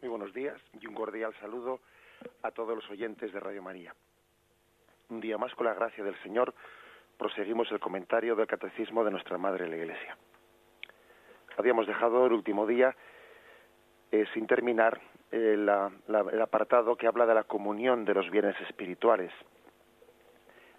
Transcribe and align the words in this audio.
Muy 0.00 0.10
buenos 0.10 0.32
días 0.32 0.56
y 0.80 0.86
un 0.86 0.94
cordial 0.94 1.34
saludo 1.40 1.80
a 2.42 2.52
todos 2.52 2.76
los 2.76 2.88
oyentes 2.88 3.32
de 3.32 3.40
Radio 3.40 3.62
María. 3.62 3.92
Un 5.08 5.18
día 5.18 5.36
más, 5.38 5.52
con 5.56 5.66
la 5.66 5.74
gracia 5.74 6.04
del 6.04 6.14
Señor, 6.22 6.54
proseguimos 7.18 7.72
el 7.72 7.80
comentario 7.80 8.36
del 8.36 8.46
Catecismo 8.46 9.02
de 9.02 9.10
nuestra 9.10 9.38
Madre 9.38 9.68
la 9.68 9.76
Iglesia. 9.76 10.16
Habíamos 11.56 11.88
dejado 11.88 12.26
el 12.26 12.32
último 12.32 12.64
día 12.64 12.94
eh, 14.12 14.24
sin 14.34 14.46
terminar 14.46 15.00
eh, 15.32 15.54
el 15.56 16.40
apartado 16.40 16.94
que 16.94 17.08
habla 17.08 17.26
de 17.26 17.34
la 17.34 17.42
comunión 17.42 18.04
de 18.04 18.14
los 18.14 18.30
bienes 18.30 18.54
espirituales. 18.68 19.32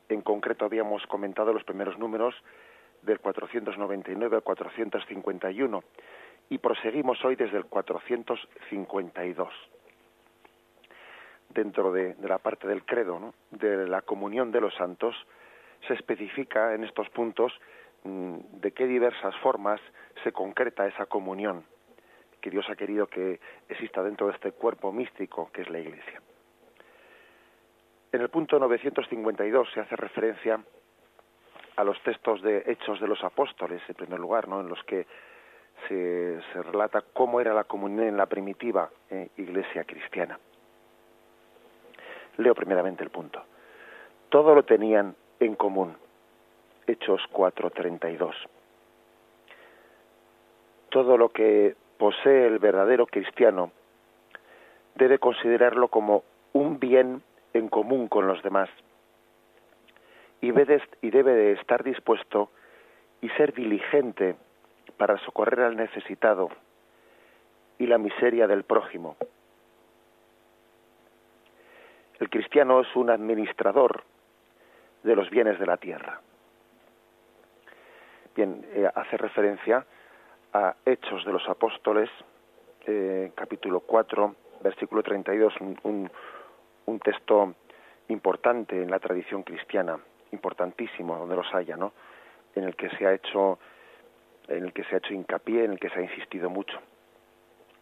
En 0.08 0.22
concreto 0.22 0.64
habíamos 0.64 1.06
comentado 1.08 1.52
los 1.52 1.66
primeros 1.66 2.00
números 2.00 2.36
del 3.02 3.20
499 3.20 4.38
al 4.38 4.44
451 4.44 5.84
y 6.50 6.58
proseguimos 6.58 7.24
hoy 7.24 7.36
desde 7.36 7.58
el 7.58 7.66
452. 7.66 9.54
Dentro 11.50 11.92
de, 11.92 12.16
la 12.22 12.40
parte 12.40 12.68
del 12.68 12.84
credo, 12.86 13.34
de 13.52 13.88
la 13.88 14.02
comunión 14.02 14.52
de 14.52 14.62
los 14.62 14.74
santos, 14.76 15.16
se 15.88 15.94
especifica 15.94 16.74
en 16.74 16.84
estos 16.84 17.10
puntos 17.10 17.54
mm, 18.04 18.38
de 18.60 18.72
qué 18.72 18.86
diversas 18.86 19.36
formas 19.38 19.80
se 20.24 20.32
concreta 20.32 20.88
esa 20.88 21.06
comunión 21.06 21.64
que 22.42 22.50
Dios 22.50 22.70
ha 22.70 22.76
querido 22.76 23.08
que 23.08 23.40
exista 23.68 24.02
dentro 24.04 24.28
de 24.28 24.34
este 24.34 24.52
cuerpo 24.52 24.92
místico 24.92 25.50
que 25.52 25.62
es 25.62 25.70
la 25.70 25.80
Iglesia. 25.80 26.22
En 28.12 28.22
el 28.22 28.30
punto 28.30 28.58
952 28.58 29.70
se 29.74 29.82
hace 29.82 29.96
referencia 29.96 30.60
a 31.76 31.84
los 31.84 32.02
textos 32.04 32.42
de 32.42 32.64
Hechos 32.66 33.00
de 33.00 33.08
los 33.08 33.24
Apóstoles, 33.24 33.82
en 33.88 33.96
primer 33.96 34.20
lugar, 34.20 34.48
¿no? 34.48 34.62
en 34.62 34.68
los 34.68 34.84
que 34.84 35.06
se, 35.88 36.40
relata 36.72 37.04
cómo 37.14 37.42
era 37.42 37.54
la 37.54 37.64
comunión 37.64 38.08
en 38.08 38.18
la 38.18 38.26
primitiva 38.26 38.90
eh, 39.10 39.30
iglesia 39.38 39.84
cristiana. 39.84 40.40
Leo 42.38 42.56
primeramente 42.56 43.04
el 43.04 43.10
punto. 43.10 43.44
Todo 44.30 44.56
lo 44.56 44.64
tenían 44.64 45.16
en 45.40 45.56
común. 45.56 45.96
Hechos 46.88 47.22
4:32. 47.32 48.34
Todo 50.90 51.18
lo 51.18 51.30
que 51.30 51.76
posee 51.98 52.48
el 52.48 52.60
verdadero 52.60 53.06
cristiano 53.06 53.72
debe 54.96 55.20
considerarlo 55.20 55.88
como 55.90 56.24
un 56.54 56.80
bien 56.80 57.22
en 57.54 57.68
común 57.68 58.08
con 58.08 58.28
los 58.28 58.42
demás 58.42 58.70
y 60.42 60.52
debe 60.52 61.32
de 61.32 61.52
estar 61.54 61.84
dispuesto 61.84 62.50
y 63.22 63.30
ser 63.30 63.54
diligente 63.54 64.36
para 64.98 65.18
socorrer 65.20 65.62
al 65.62 65.76
necesitado 65.76 66.50
y 67.78 67.88
la 67.88 67.98
miseria 67.98 68.48
del 68.48 68.64
prójimo. 68.64 69.16
El 72.20 72.30
cristiano 72.30 72.82
es 72.82 72.96
un 72.96 73.10
administrador 73.10 74.04
de 75.04 75.16
los 75.16 75.30
bienes 75.30 75.58
de 75.60 75.66
la 75.66 75.78
tierra. 75.78 76.20
Bien, 78.36 78.66
eh, 78.74 78.90
hace 78.94 79.18
referencia 79.18 79.86
a 80.54 80.76
Hechos 80.86 81.26
de 81.26 81.32
los 81.32 81.48
Apóstoles, 81.48 82.10
eh, 82.86 83.32
capítulo 83.36 83.80
4, 83.82 84.36
versículo 84.62 85.02
32, 85.02 85.54
un, 85.62 86.12
un 86.86 87.00
texto 87.00 87.54
importante 88.10 88.82
en 88.82 88.92
la 88.92 89.00
tradición 89.00 89.44
cristiana, 89.44 89.98
importantísimo 90.32 91.18
donde 91.18 91.36
los 91.36 91.54
haya, 91.54 91.78
¿no? 91.78 91.94
En 92.56 92.64
el 92.64 92.76
que 92.76 92.90
se 92.90 93.06
ha 93.06 93.14
hecho 93.14 93.60
en 94.50 94.66
el 94.66 94.74
que 94.74 94.84
se 94.84 94.96
ha 94.96 94.98
hecho 94.98 95.14
hincapié, 95.14 95.64
en 95.64 95.72
el 95.74 95.80
que 95.80 95.90
se 95.90 96.00
ha 96.00 96.04
insistido 96.04 96.50
mucho. 96.50 96.78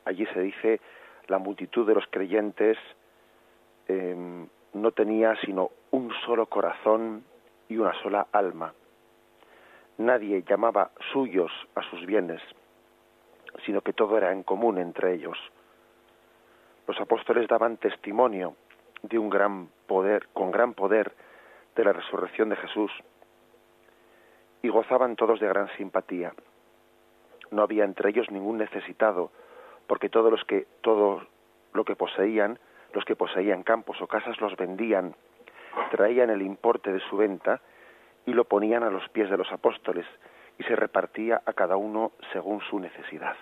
Allí 0.06 0.26
se 0.28 0.42
dice 0.42 0.80
la 1.28 1.38
multitud 1.38 1.88
de 1.88 1.96
los 1.96 2.06
creyentes 2.10 2.78
em, 3.88 4.48
no 4.74 4.92
tenía 4.92 5.36
sino 5.42 5.72
un 5.92 6.12
solo 6.26 6.46
corazón 6.46 7.24
y 7.70 7.78
una 7.78 7.94
sola 8.02 8.28
alma. 8.32 8.74
Nadie 9.98 10.44
llamaba 10.44 10.92
suyos 11.12 11.52
a 11.76 11.82
sus 11.90 12.06
bienes, 12.06 12.42
sino 13.66 13.82
que 13.82 13.94
todo 13.94 14.18
era 14.18 14.32
en 14.32 14.44
común 14.44 14.78
entre 14.78 15.14
ellos. 15.14 15.38
Los 16.86 17.00
apóstoles 17.00 17.48
daban 17.48 17.78
testimonio 17.78 18.56
de 19.02 19.18
un 19.18 19.30
gran 19.30 19.70
poder, 19.88 20.28
con 20.34 20.52
gran 20.52 20.74
poder, 20.74 21.14
de 21.76 21.84
la 21.84 21.94
resurrección 21.94 22.50
de 22.50 22.56
Jesús, 22.56 22.92
y 24.62 24.70
gozaban 24.70 25.16
todos 25.16 25.40
de 25.40 25.48
gran 25.48 25.70
simpatía 25.78 26.34
no 27.52 27.62
había 27.62 27.84
entre 27.84 28.10
ellos 28.10 28.30
ningún 28.32 28.58
necesitado, 28.58 29.32
porque 29.88 30.10
todos 30.10 30.32
los 30.32 30.44
que 30.46 30.68
todo 30.82 31.22
lo 31.74 31.86
que 31.86 31.96
poseían, 31.96 32.60
los 32.94 33.06
que 33.06 33.16
poseían 33.16 33.64
campos 33.64 34.02
o 34.02 34.08
casas 34.08 34.40
los 34.42 34.56
vendían, 34.56 35.16
traían 35.92 36.30
el 36.30 36.42
importe 36.42 36.92
de 36.92 37.00
su 37.00 37.18
venta 37.18 37.62
y 38.26 38.34
lo 38.34 38.46
ponían 38.46 38.84
a 38.84 38.90
los 38.90 39.08
pies 39.10 39.30
de 39.30 39.38
los 39.38 39.52
apóstoles 39.52 40.06
y 40.60 40.64
se 40.64 40.76
repartía 40.76 41.42
a 41.46 41.54
cada 41.54 41.78
uno 41.78 42.12
según 42.34 42.62
su 42.62 42.80
necesidad. 42.80 43.36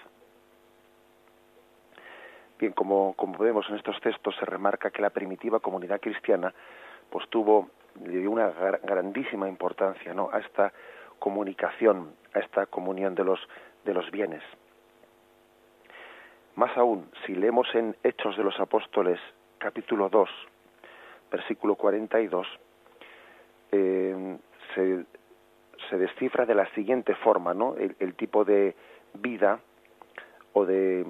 Bien, 2.60 2.72
como, 2.72 3.14
como 3.16 3.38
vemos 3.38 3.66
en 3.70 3.76
estos 3.76 4.00
textos 4.00 4.36
se 4.38 4.46
remarca 4.46 4.92
que 4.92 5.02
la 5.02 5.10
primitiva 5.10 5.60
comunidad 5.60 6.00
cristiana 6.00 6.54
pues 7.10 7.28
tuvo 7.30 7.70
una 7.96 8.50
grandísima 8.84 9.48
importancia 9.48 10.14
¿no? 10.14 10.30
a 10.32 10.40
esta 10.40 10.74
comunicación, 11.20 12.14
a 12.34 12.40
esta 12.40 12.66
comunión 12.66 13.16
de 13.16 13.24
los 13.24 13.40
de 13.86 13.94
los 13.94 14.10
bienes. 14.12 14.44
Más 16.56 16.76
aún, 16.78 17.10
si 17.26 17.36
leemos 17.36 17.68
en 17.76 17.96
Hechos 18.04 18.36
de 18.38 18.44
los 18.44 18.60
Apóstoles 18.60 19.20
capítulo 19.58 20.10
2, 20.10 20.30
versículo 21.32 21.76
42, 21.76 22.48
eh, 23.72 24.38
se, 24.74 25.06
se 25.90 25.98
descifra 25.98 26.46
de 26.46 26.56
la 26.56 26.66
siguiente 26.74 27.16
forma, 27.16 27.54
¿no? 27.54 27.76
El, 27.76 28.16
tipo 28.16 28.46
de 28.46 28.76
vida 29.14 29.60
o 30.54 30.66
de, 30.66 31.06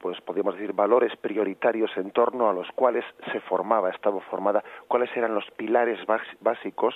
pues 0.00 0.20
podríamos 0.20 0.54
decir, 0.54 0.72
valores 0.72 1.16
prioritarios 1.16 1.90
en 1.96 2.10
torno 2.12 2.48
a 2.48 2.52
los 2.52 2.70
cuales 2.72 3.04
se 3.32 3.40
formaba, 3.40 3.90
estaba 3.90 4.20
formada, 4.22 4.62
cuáles 4.88 5.14
eran 5.16 5.34
los 5.34 5.50
pilares 5.52 5.98
básicos 6.40 6.94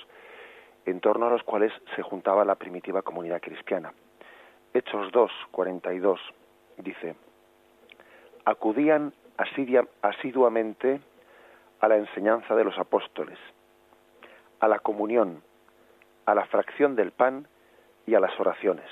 en 0.87 1.01
torno 1.01 1.27
a 1.27 1.31
los 1.31 1.43
cuales 1.43 1.73
se 1.97 2.03
juntaba 2.03 2.45
la 2.45 2.55
primitiva 2.55 3.03
comunidad 3.03 3.41
cristiana. 3.41 3.93
Hechos 4.75 5.13
2, 5.13 5.31
42 5.53 6.21
dice, 6.79 7.15
acudían 8.45 9.15
asiduamente 10.03 11.01
a 11.79 11.87
la 11.87 11.97
enseñanza 11.97 12.57
de 12.57 12.65
los 12.65 12.77
apóstoles, 12.77 13.39
a 14.59 14.67
la 14.67 14.81
comunión, 14.81 15.45
a 16.27 16.35
la 16.35 16.45
fracción 16.47 16.97
del 16.97 17.13
pan 17.13 17.47
y 18.05 18.17
a 18.17 18.21
las 18.21 18.39
oraciones. 18.41 18.91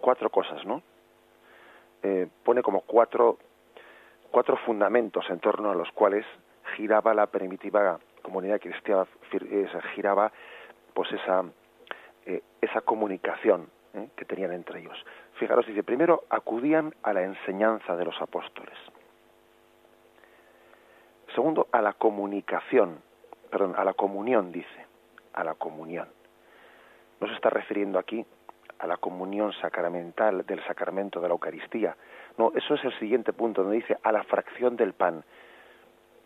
Cuatro 0.00 0.30
cosas, 0.30 0.64
¿no? 0.64 0.82
Eh, 2.04 2.28
pone 2.44 2.62
como 2.62 2.82
cuatro, 2.82 3.38
cuatro 4.30 4.56
fundamentos 4.58 5.28
en 5.28 5.40
torno 5.40 5.72
a 5.72 5.74
los 5.74 5.90
cuales 5.90 6.24
giraba 6.76 7.12
la 7.14 7.26
primitiva 7.26 7.98
comunidad 8.22 8.60
cristiana, 8.60 9.06
eh, 9.32 9.68
giraba 9.94 10.30
pues 10.92 11.10
esa, 11.12 11.44
eh, 12.26 12.42
esa 12.60 12.80
comunicación 12.80 13.68
¿eh? 13.94 14.08
que 14.16 14.24
tenían 14.24 14.52
entre 14.52 14.80
ellos. 14.80 14.96
Fijaros, 15.34 15.66
dice, 15.66 15.82
primero 15.82 16.24
acudían 16.30 16.94
a 17.02 17.12
la 17.12 17.22
enseñanza 17.22 17.96
de 17.96 18.04
los 18.04 18.20
apóstoles. 18.20 18.76
Segundo, 21.34 21.68
a 21.72 21.82
la 21.82 21.94
comunicación, 21.94 23.02
perdón, 23.50 23.74
a 23.76 23.84
la 23.84 23.94
comunión, 23.94 24.52
dice, 24.52 24.86
a 25.32 25.42
la 25.42 25.54
comunión. 25.54 26.08
No 27.20 27.26
se 27.26 27.34
está 27.34 27.50
refiriendo 27.50 27.98
aquí 27.98 28.24
a 28.78 28.86
la 28.86 28.96
comunión 28.96 29.52
sacramental 29.54 30.44
del 30.46 30.64
sacramento 30.66 31.20
de 31.20 31.28
la 31.28 31.32
Eucaristía. 31.32 31.96
No, 32.38 32.52
eso 32.54 32.74
es 32.74 32.84
el 32.84 32.98
siguiente 32.98 33.32
punto, 33.32 33.62
donde 33.62 33.78
dice 33.78 33.98
a 34.02 34.12
la 34.12 34.22
fracción 34.24 34.76
del 34.76 34.92
pan. 34.92 35.24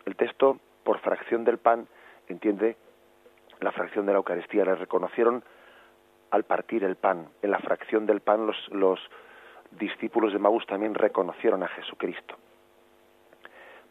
El 0.05 0.15
texto, 0.15 0.59
por 0.83 0.99
fracción 0.99 1.43
del 1.43 1.57
pan, 1.57 1.87
entiende 2.27 2.77
la 3.59 3.71
fracción 3.71 4.05
de 4.05 4.13
la 4.13 4.17
Eucaristía. 4.17 4.65
Le 4.65 4.75
reconocieron 4.75 5.43
al 6.31 6.43
partir 6.43 6.83
el 6.83 6.95
pan. 6.95 7.27
En 7.41 7.51
la 7.51 7.59
fracción 7.59 8.05
del 8.05 8.21
pan 8.21 8.45
los, 8.45 8.57
los 8.69 8.99
discípulos 9.71 10.33
de 10.33 10.39
Maús 10.39 10.65
también 10.65 10.93
reconocieron 10.93 11.63
a 11.63 11.67
Jesucristo. 11.67 12.35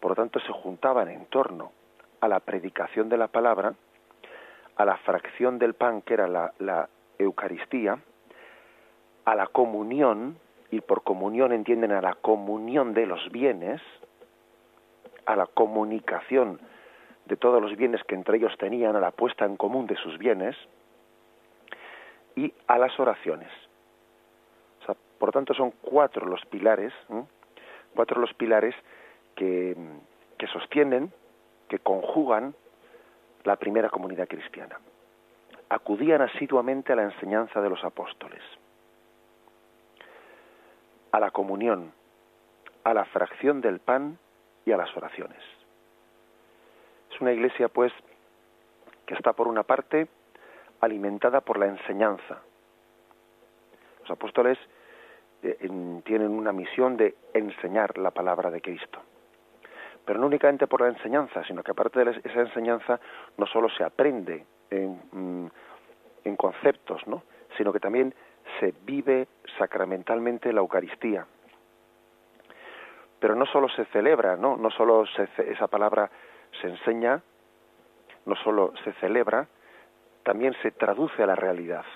Por 0.00 0.12
lo 0.12 0.14
tanto, 0.14 0.40
se 0.40 0.52
juntaban 0.52 1.08
en 1.08 1.26
torno 1.26 1.72
a 2.20 2.28
la 2.28 2.40
predicación 2.40 3.08
de 3.08 3.16
la 3.16 3.28
palabra, 3.28 3.74
a 4.76 4.84
la 4.84 4.96
fracción 4.98 5.58
del 5.58 5.74
pan 5.74 6.02
que 6.02 6.14
era 6.14 6.28
la, 6.28 6.52
la 6.58 6.88
Eucaristía, 7.18 7.98
a 9.24 9.34
la 9.34 9.46
comunión, 9.46 10.38
y 10.70 10.80
por 10.80 11.02
comunión 11.02 11.52
entienden 11.52 11.92
a 11.92 12.00
la 12.00 12.14
comunión 12.14 12.94
de 12.94 13.06
los 13.06 13.30
bienes, 13.30 13.80
a 15.26 15.34
la 15.34 15.46
comunicación 15.46 16.60
de 17.26 17.36
todos 17.36 17.60
los 17.60 17.76
bienes 17.76 18.02
que 18.04 18.14
entre 18.14 18.36
ellos 18.38 18.56
tenían, 18.58 18.96
a 18.96 19.00
la 19.00 19.10
puesta 19.10 19.44
en 19.44 19.56
común 19.56 19.86
de 19.86 19.96
sus 19.96 20.16
bienes, 20.18 20.56
y 22.38 22.54
a 22.68 22.78
las 22.78 22.98
oraciones. 23.00 23.50
por 25.18 25.30
lo 25.30 25.32
tanto, 25.32 25.52
son 25.54 25.72
cuatro 25.82 26.26
los 26.26 26.44
pilares 26.46 26.92
cuatro 27.92 28.20
los 28.20 28.32
pilares 28.34 28.76
que, 29.34 29.76
que 30.38 30.46
sostienen, 30.46 31.12
que 31.68 31.80
conjugan 31.80 32.54
la 33.42 33.56
primera 33.56 33.90
comunidad 33.90 34.28
cristiana. 34.28 34.78
Acudían 35.68 36.22
asiduamente 36.22 36.92
a 36.92 36.96
la 36.96 37.02
enseñanza 37.02 37.60
de 37.60 37.68
los 37.68 37.82
apóstoles, 37.82 38.42
a 41.10 41.18
la 41.18 41.32
comunión, 41.32 41.92
a 42.84 42.94
la 42.94 43.04
fracción 43.06 43.60
del 43.60 43.80
pan 43.80 44.16
y 44.64 44.70
a 44.70 44.76
las 44.76 44.96
oraciones. 44.96 45.42
Es 47.12 47.20
una 47.20 47.32
iglesia, 47.32 47.68
pues, 47.68 47.92
que 49.06 49.14
está 49.14 49.32
por 49.32 49.48
una 49.48 49.64
parte 49.64 50.06
alimentada 50.80 51.40
por 51.40 51.58
la 51.58 51.66
enseñanza. 51.66 52.42
Los 54.00 54.10
apóstoles 54.10 54.58
eh, 55.42 55.56
tienen 56.04 56.30
una 56.30 56.52
misión 56.52 56.96
de 56.96 57.14
enseñar 57.34 57.98
la 57.98 58.10
palabra 58.10 58.50
de 58.50 58.60
Cristo. 58.60 59.00
Pero 60.04 60.18
no 60.18 60.26
únicamente 60.26 60.66
por 60.66 60.80
la 60.80 60.88
enseñanza, 60.88 61.44
sino 61.44 61.62
que 61.62 61.72
aparte 61.72 62.04
de 62.04 62.20
esa 62.24 62.40
enseñanza 62.40 62.98
no 63.36 63.46
solo 63.46 63.68
se 63.68 63.84
aprende 63.84 64.46
en, 64.70 65.00
mm, 65.12 65.50
en 66.24 66.36
conceptos, 66.36 67.06
¿no? 67.06 67.22
sino 67.56 67.72
que 67.72 67.80
también 67.80 68.14
se 68.60 68.74
vive 68.84 69.28
sacramentalmente 69.58 70.52
la 70.52 70.60
Eucaristía. 70.60 71.26
Pero 73.20 73.34
no 73.34 73.46
solo 73.46 73.68
se 73.68 73.84
celebra, 73.86 74.36
no, 74.36 74.56
no 74.56 74.70
solo 74.70 75.04
esa 75.04 75.66
palabra 75.66 76.10
se 76.60 76.68
enseña, 76.68 77.20
no 78.26 78.36
solo 78.36 78.72
se 78.84 78.92
celebra, 78.94 79.48
también 80.28 80.54
se 80.60 80.72
traduce 80.72 81.22
a 81.22 81.26
la 81.26 81.36
realidad. 81.36 81.86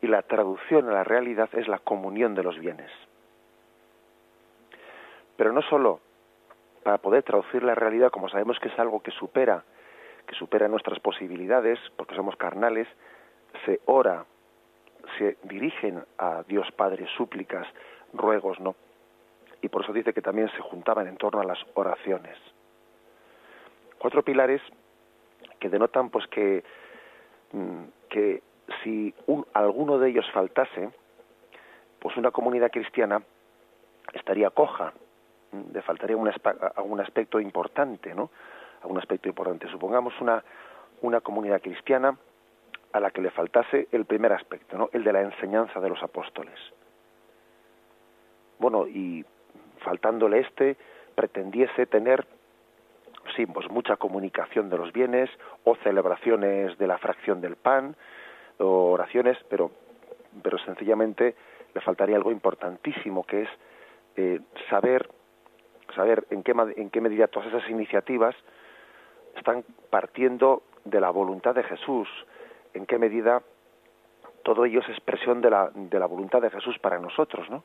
Y 0.00 0.06
la 0.06 0.22
traducción 0.22 0.88
a 0.88 0.92
la 0.92 1.02
realidad 1.02 1.48
es 1.54 1.66
la 1.66 1.80
comunión 1.80 2.36
de 2.36 2.44
los 2.44 2.56
bienes. 2.60 2.92
Pero 5.36 5.52
no 5.52 5.60
solo 5.62 5.98
para 6.84 6.98
poder 6.98 7.24
traducir 7.24 7.64
la 7.64 7.74
realidad, 7.74 8.12
como 8.12 8.28
sabemos 8.28 8.60
que 8.60 8.68
es 8.68 8.78
algo 8.78 9.02
que 9.02 9.10
supera, 9.10 9.64
que 10.28 10.36
supera 10.36 10.68
nuestras 10.68 11.00
posibilidades, 11.00 11.80
porque 11.96 12.14
somos 12.14 12.36
carnales, 12.36 12.86
se 13.66 13.80
ora, 13.86 14.26
se 15.18 15.36
dirigen 15.42 16.04
a 16.18 16.44
Dios 16.44 16.70
Padre 16.70 17.08
súplicas, 17.16 17.66
ruegos, 18.12 18.60
¿no? 18.60 18.76
Y 19.60 19.68
por 19.70 19.82
eso 19.82 19.92
dice 19.92 20.12
que 20.12 20.22
también 20.22 20.48
se 20.50 20.60
juntaban 20.60 21.08
en 21.08 21.16
torno 21.16 21.40
a 21.40 21.44
las 21.44 21.58
oraciones. 21.74 22.38
Cuatro 23.98 24.22
pilares 24.22 24.62
que 25.58 25.68
denotan 25.68 26.10
pues 26.10 26.28
que, 26.28 26.62
que 28.08 28.42
si 28.82 29.14
un, 29.26 29.46
alguno 29.52 29.98
de 29.98 30.10
ellos 30.10 30.26
faltase, 30.32 30.90
pues 31.98 32.16
una 32.16 32.30
comunidad 32.30 32.70
cristiana 32.70 33.22
estaría 34.12 34.50
coja, 34.50 34.92
mm, 35.52 35.72
le 35.72 35.82
faltaría 35.82 36.16
un, 36.16 36.30
algún 36.76 37.00
aspecto 37.00 37.40
importante, 37.40 38.14
¿no? 38.14 38.30
Algún 38.82 38.98
aspecto 38.98 39.28
importante. 39.28 39.68
Supongamos 39.68 40.20
una, 40.20 40.42
una 41.00 41.20
comunidad 41.20 41.60
cristiana 41.60 42.16
a 42.92 43.00
la 43.00 43.10
que 43.10 43.20
le 43.20 43.30
faltase 43.30 43.88
el 43.90 44.04
primer 44.04 44.32
aspecto, 44.32 44.78
¿no? 44.78 44.88
el 44.92 45.02
de 45.02 45.12
la 45.12 45.22
enseñanza 45.22 45.80
de 45.80 45.88
los 45.88 46.00
apóstoles. 46.02 46.58
Bueno, 48.60 48.86
y 48.86 49.24
faltándole 49.78 50.40
este, 50.40 50.76
pretendiese 51.16 51.86
tener 51.86 52.24
sí, 53.36 53.46
pues 53.46 53.70
mucha 53.70 53.96
comunicación 53.96 54.70
de 54.70 54.78
los 54.78 54.92
bienes, 54.92 55.30
o 55.64 55.76
celebraciones 55.76 56.76
de 56.78 56.86
la 56.86 56.98
fracción 56.98 57.40
del 57.40 57.56
pan, 57.56 57.96
o 58.58 58.92
oraciones, 58.92 59.36
pero, 59.48 59.70
pero 60.42 60.58
sencillamente 60.58 61.34
le 61.74 61.80
faltaría 61.80 62.16
algo 62.16 62.30
importantísimo, 62.30 63.24
que 63.24 63.42
es 63.42 63.48
eh, 64.16 64.40
saber, 64.70 65.08
saber 65.94 66.26
en 66.30 66.42
qué, 66.42 66.54
en 66.76 66.90
qué 66.90 67.00
medida 67.00 67.26
todas 67.26 67.48
esas 67.48 67.68
iniciativas 67.68 68.34
están 69.36 69.64
partiendo 69.90 70.62
de 70.84 71.00
la 71.00 71.10
voluntad 71.10 71.54
de 71.54 71.64
Jesús, 71.64 72.08
en 72.74 72.86
qué 72.86 72.98
medida 72.98 73.42
todo 74.44 74.64
ello 74.64 74.80
es 74.80 74.88
expresión 74.88 75.40
de 75.40 75.50
la, 75.50 75.70
de 75.74 75.98
la 75.98 76.06
voluntad 76.06 76.40
de 76.40 76.50
Jesús 76.50 76.78
para 76.78 76.98
nosotros, 76.98 77.48
¿no? 77.50 77.64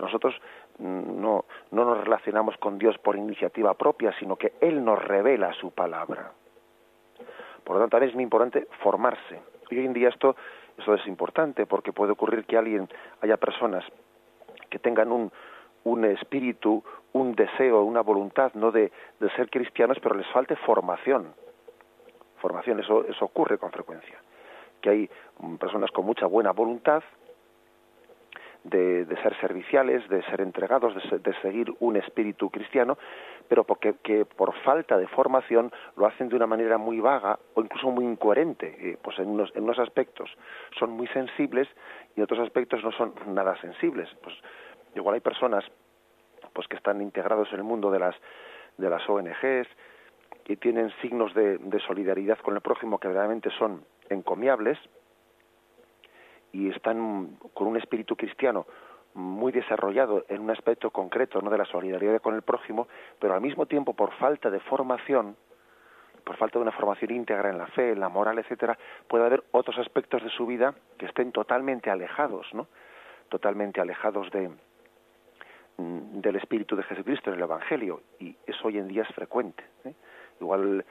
Nosotros 0.00 0.34
mm, 0.78 1.20
no, 1.20 1.44
no 1.70 1.84
nos 1.84 2.04
relacionamos 2.04 2.56
con 2.58 2.78
Dios 2.78 2.98
por 2.98 3.16
iniciativa 3.16 3.74
propia, 3.74 4.12
sino 4.18 4.36
que 4.36 4.52
Él 4.60 4.84
nos 4.84 5.02
revela 5.02 5.52
su 5.54 5.70
palabra. 5.72 6.32
Por 7.64 7.76
lo 7.76 7.82
tanto, 7.82 7.94
también 7.94 8.10
es 8.10 8.14
muy 8.14 8.24
importante 8.24 8.68
formarse. 8.82 9.40
Y 9.70 9.78
hoy 9.78 9.86
en 9.86 9.92
día 9.92 10.08
esto, 10.08 10.36
esto 10.78 10.94
es 10.94 11.06
importante 11.06 11.66
porque 11.66 11.92
puede 11.92 12.12
ocurrir 12.12 12.44
que 12.44 12.56
alguien, 12.56 12.88
haya 13.20 13.36
personas 13.36 13.84
que 14.70 14.78
tengan 14.78 15.10
un, 15.10 15.32
un 15.84 16.04
espíritu, 16.04 16.82
un 17.12 17.34
deseo, 17.34 17.82
una 17.82 18.02
voluntad 18.02 18.52
no 18.54 18.70
de, 18.70 18.92
de 19.18 19.30
ser 19.30 19.50
cristianos, 19.50 19.98
pero 20.00 20.14
les 20.14 20.26
falte 20.28 20.54
formación. 20.56 21.34
Formación, 22.38 22.80
eso, 22.80 23.04
eso 23.06 23.24
ocurre 23.24 23.58
con 23.58 23.72
frecuencia 23.72 24.18
que 24.80 24.90
hay 24.90 25.10
personas 25.58 25.90
con 25.90 26.04
mucha 26.04 26.26
buena 26.26 26.52
voluntad 26.52 27.02
de, 28.70 29.06
ser 29.22 29.38
serviciales, 29.40 30.08
de 30.08 30.22
ser 30.24 30.40
entregados, 30.40 30.94
de, 30.94 31.34
seguir 31.40 31.72
un 31.80 31.96
espíritu 31.96 32.50
cristiano, 32.50 32.98
pero 33.48 33.64
porque 33.64 33.94
que 34.02 34.24
por 34.24 34.54
falta 34.62 34.98
de 34.98 35.06
formación 35.06 35.72
lo 35.96 36.06
hacen 36.06 36.28
de 36.28 36.36
una 36.36 36.46
manera 36.46 36.78
muy 36.78 37.00
vaga 37.00 37.38
o 37.54 37.62
incluso 37.62 37.90
muy 37.90 38.04
incoherente. 38.04 38.76
Eh, 38.80 38.98
pues 39.02 39.18
en 39.18 39.28
unos, 39.28 39.54
en 39.54 39.64
unos 39.64 39.78
aspectos 39.78 40.30
son 40.78 40.90
muy 40.90 41.06
sensibles 41.08 41.68
y 42.14 42.20
en 42.20 42.24
otros 42.24 42.40
aspectos 42.40 42.82
no 42.82 42.92
son 42.92 43.14
nada 43.28 43.56
sensibles. 43.60 44.08
Pues 44.22 44.34
igual 44.94 45.14
hay 45.14 45.20
personas 45.20 45.64
pues 46.52 46.66
que 46.68 46.76
están 46.76 47.02
integrados 47.02 47.48
en 47.52 47.58
el 47.58 47.64
mundo 47.64 47.90
de 47.90 47.98
las 47.98 48.16
de 48.78 48.90
las 48.90 49.08
ONGs 49.08 49.68
y 50.48 50.56
tienen 50.56 50.92
signos 51.00 51.34
de, 51.34 51.58
de 51.58 51.80
solidaridad 51.80 52.38
con 52.38 52.54
el 52.54 52.60
prójimo 52.60 52.98
que 52.98 53.08
realmente 53.08 53.50
son 53.58 53.84
encomiables 54.10 54.78
y 56.56 56.70
están 56.70 57.36
con 57.52 57.66
un 57.66 57.76
espíritu 57.76 58.16
cristiano 58.16 58.66
muy 59.12 59.52
desarrollado 59.52 60.24
en 60.28 60.40
un 60.40 60.50
aspecto 60.50 60.90
concreto 60.90 61.40
no 61.42 61.50
de 61.50 61.58
la 61.58 61.64
solidaridad 61.66 62.20
con 62.20 62.34
el 62.34 62.42
prójimo, 62.42 62.88
pero 63.18 63.34
al 63.34 63.40
mismo 63.42 63.66
tiempo 63.66 63.94
por 63.94 64.12
falta 64.14 64.50
de 64.50 64.60
formación, 64.60 65.36
por 66.24 66.36
falta 66.36 66.58
de 66.58 66.62
una 66.62 66.72
formación 66.72 67.10
íntegra 67.10 67.50
en 67.50 67.58
la 67.58 67.66
fe, 67.68 67.92
en 67.92 68.00
la 68.00 68.08
moral, 68.08 68.38
etcétera, 68.38 68.78
puede 69.06 69.26
haber 69.26 69.44
otros 69.52 69.78
aspectos 69.78 70.22
de 70.22 70.30
su 70.30 70.46
vida 70.46 70.74
que 70.98 71.06
estén 71.06 71.30
totalmente 71.30 71.90
alejados, 71.90 72.46
¿no? 72.54 72.68
Totalmente 73.28 73.80
alejados 73.80 74.30
de 74.30 74.48
mm, 75.76 76.20
del 76.20 76.36
espíritu 76.36 76.74
de 76.74 76.84
Jesucristo 76.84 77.30
en 77.30 77.36
el 77.36 77.42
Evangelio 77.42 78.00
y 78.18 78.34
eso 78.46 78.68
hoy 78.68 78.78
en 78.78 78.88
día 78.88 79.02
es 79.02 79.14
frecuente. 79.14 79.62
¿eh? 79.84 79.94
Igual 80.40 80.84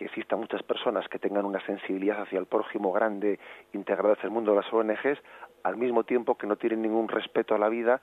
que 0.00 0.06
existan 0.06 0.40
muchas 0.40 0.62
personas 0.62 1.06
que 1.08 1.18
tengan 1.18 1.44
una 1.44 1.60
sensibilidad 1.66 2.22
hacia 2.22 2.38
el 2.38 2.46
prójimo 2.46 2.90
grande 2.90 3.38
integradas 3.74 4.16
en 4.20 4.28
el 4.28 4.30
mundo 4.30 4.52
de 4.52 4.62
las 4.62 4.72
ONGs, 4.72 5.18
al 5.62 5.76
mismo 5.76 6.04
tiempo 6.04 6.38
que 6.38 6.46
no 6.46 6.56
tienen 6.56 6.80
ningún 6.80 7.06
respeto 7.06 7.54
a 7.54 7.58
la 7.58 7.68
vida, 7.68 8.00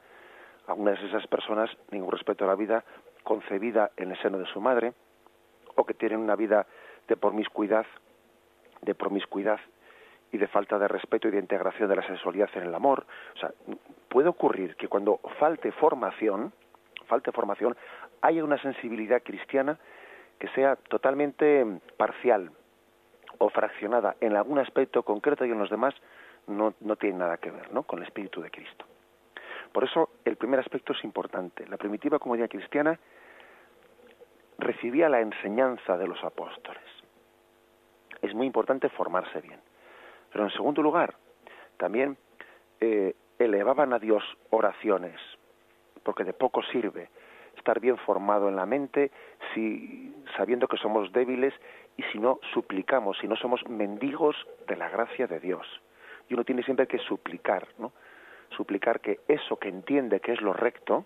algunas 0.67 1.01
de 1.01 1.07
esas 1.07 1.25
personas 1.25 1.75
ningún 1.89 2.11
respeto 2.11 2.43
a 2.43 2.49
la 2.49 2.53
vida 2.53 2.85
concebida 3.23 3.89
en 3.97 4.11
el 4.11 4.21
seno 4.21 4.37
de 4.37 4.45
su 4.45 4.61
madre, 4.61 4.93
o 5.73 5.87
que 5.87 5.95
tienen 5.95 6.19
una 6.19 6.35
vida 6.35 6.67
de 7.07 7.17
promiscuidad, 7.17 7.87
de 8.83 8.93
promiscuidad 8.93 9.59
y 10.31 10.37
de 10.37 10.47
falta 10.47 10.77
de 10.77 10.87
respeto 10.87 11.29
y 11.29 11.31
de 11.31 11.39
integración 11.39 11.89
de 11.89 11.95
la 11.95 12.05
sexualidad 12.05 12.51
en 12.53 12.65
el 12.65 12.75
amor. 12.75 13.07
O 13.35 13.39
sea, 13.39 13.51
puede 14.07 14.29
ocurrir 14.29 14.75
que 14.75 14.87
cuando 14.87 15.19
falte 15.39 15.71
formación, 15.71 16.53
falte 17.07 17.31
formación, 17.31 17.75
haya 18.21 18.43
una 18.43 18.61
sensibilidad 18.61 19.23
cristiana 19.23 19.79
que 20.39 20.47
sea 20.49 20.75
totalmente 20.75 21.65
parcial 21.97 22.51
o 23.39 23.49
fraccionada 23.49 24.15
en 24.21 24.35
algún 24.35 24.59
aspecto 24.59 25.03
concreto 25.03 25.45
y 25.45 25.51
en 25.51 25.59
los 25.59 25.69
demás 25.69 25.93
no, 26.47 26.73
no 26.79 26.95
tiene 26.95 27.19
nada 27.19 27.37
que 27.37 27.51
ver 27.51 27.71
¿no? 27.71 27.83
con 27.83 27.99
el 27.99 28.05
espíritu 28.05 28.41
de 28.41 28.51
Cristo. 28.51 28.85
Por 29.71 29.83
eso 29.83 30.09
el 30.25 30.37
primer 30.37 30.59
aspecto 30.59 30.93
es 30.93 31.03
importante. 31.03 31.67
La 31.67 31.77
primitiva 31.77 32.19
comunidad 32.19 32.49
cristiana 32.49 32.99
recibía 34.57 35.09
la 35.09 35.21
enseñanza 35.21 35.97
de 35.97 36.07
los 36.07 36.23
apóstoles. 36.23 36.83
Es 38.21 38.33
muy 38.33 38.47
importante 38.47 38.89
formarse 38.89 39.41
bien. 39.41 39.59
Pero 40.31 40.45
en 40.45 40.51
segundo 40.51 40.81
lugar, 40.81 41.15
también 41.77 42.17
eh, 42.79 43.13
elevaban 43.37 43.93
a 43.93 43.99
Dios 43.99 44.23
oraciones, 44.49 45.19
porque 46.03 46.23
de 46.23 46.33
poco 46.33 46.63
sirve 46.63 47.09
estar 47.67 47.81
bien 47.81 47.97
formado 47.97 48.47
en 48.47 48.55
la 48.55 48.65
mente, 48.65 49.11
si 49.53 50.15
sabiendo 50.37 50.69
que 50.69 50.77
somos 50.77 51.11
débiles 51.11 51.53
y 51.97 52.03
si 52.03 52.17
no 52.17 52.39
suplicamos, 52.53 53.17
si 53.17 53.27
no 53.27 53.35
somos 53.35 53.67
mendigos 53.67 54.37
de 54.69 54.77
la 54.77 54.87
gracia 54.87 55.27
de 55.27 55.41
Dios. 55.41 55.67
Y 56.29 56.33
uno 56.33 56.45
tiene 56.45 56.63
siempre 56.63 56.87
que 56.87 56.97
suplicar, 56.99 57.67
¿no? 57.77 57.91
Suplicar 58.55 59.01
que 59.01 59.19
eso 59.27 59.57
que 59.57 59.67
entiende 59.67 60.21
que 60.21 60.31
es 60.31 60.39
lo 60.39 60.53
recto, 60.53 61.03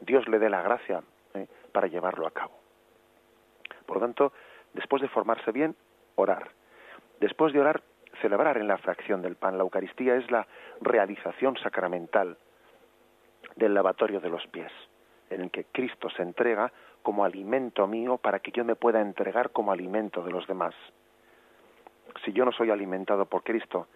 Dios 0.00 0.26
le 0.26 0.40
dé 0.40 0.50
la 0.50 0.62
gracia 0.62 1.04
¿eh? 1.34 1.46
para 1.70 1.86
llevarlo 1.86 2.26
a 2.26 2.32
cabo. 2.32 2.58
Por 3.86 3.98
lo 3.98 4.00
tanto, 4.00 4.32
después 4.74 5.02
de 5.02 5.08
formarse 5.08 5.52
bien, 5.52 5.76
orar. 6.16 6.50
Después 7.20 7.52
de 7.52 7.60
orar, 7.60 7.80
celebrar 8.20 8.56
en 8.56 8.66
la 8.66 8.78
fracción 8.78 9.22
del 9.22 9.36
pan. 9.36 9.56
La 9.56 9.62
Eucaristía 9.62 10.16
es 10.16 10.28
la 10.32 10.48
realización 10.80 11.56
sacramental 11.58 12.36
del 13.54 13.74
lavatorio 13.74 14.18
de 14.18 14.28
los 14.28 14.44
pies, 14.48 14.72
en 15.34 15.42
el 15.42 15.50
que 15.50 15.64
Cristo 15.64 16.08
se 16.10 16.22
entrega 16.22 16.72
como 17.02 17.24
alimento 17.24 17.86
mío 17.86 18.18
para 18.18 18.38
que 18.40 18.52
yo 18.52 18.64
me 18.64 18.76
pueda 18.76 19.00
entregar 19.00 19.50
como 19.50 19.72
alimento 19.72 20.22
de 20.22 20.30
los 20.30 20.46
demás. 20.46 20.74
Si 22.24 22.32
yo 22.32 22.44
no 22.44 22.52
soy 22.52 22.70
alimentado 22.70 23.26
por 23.26 23.42
Cristo, 23.42 23.88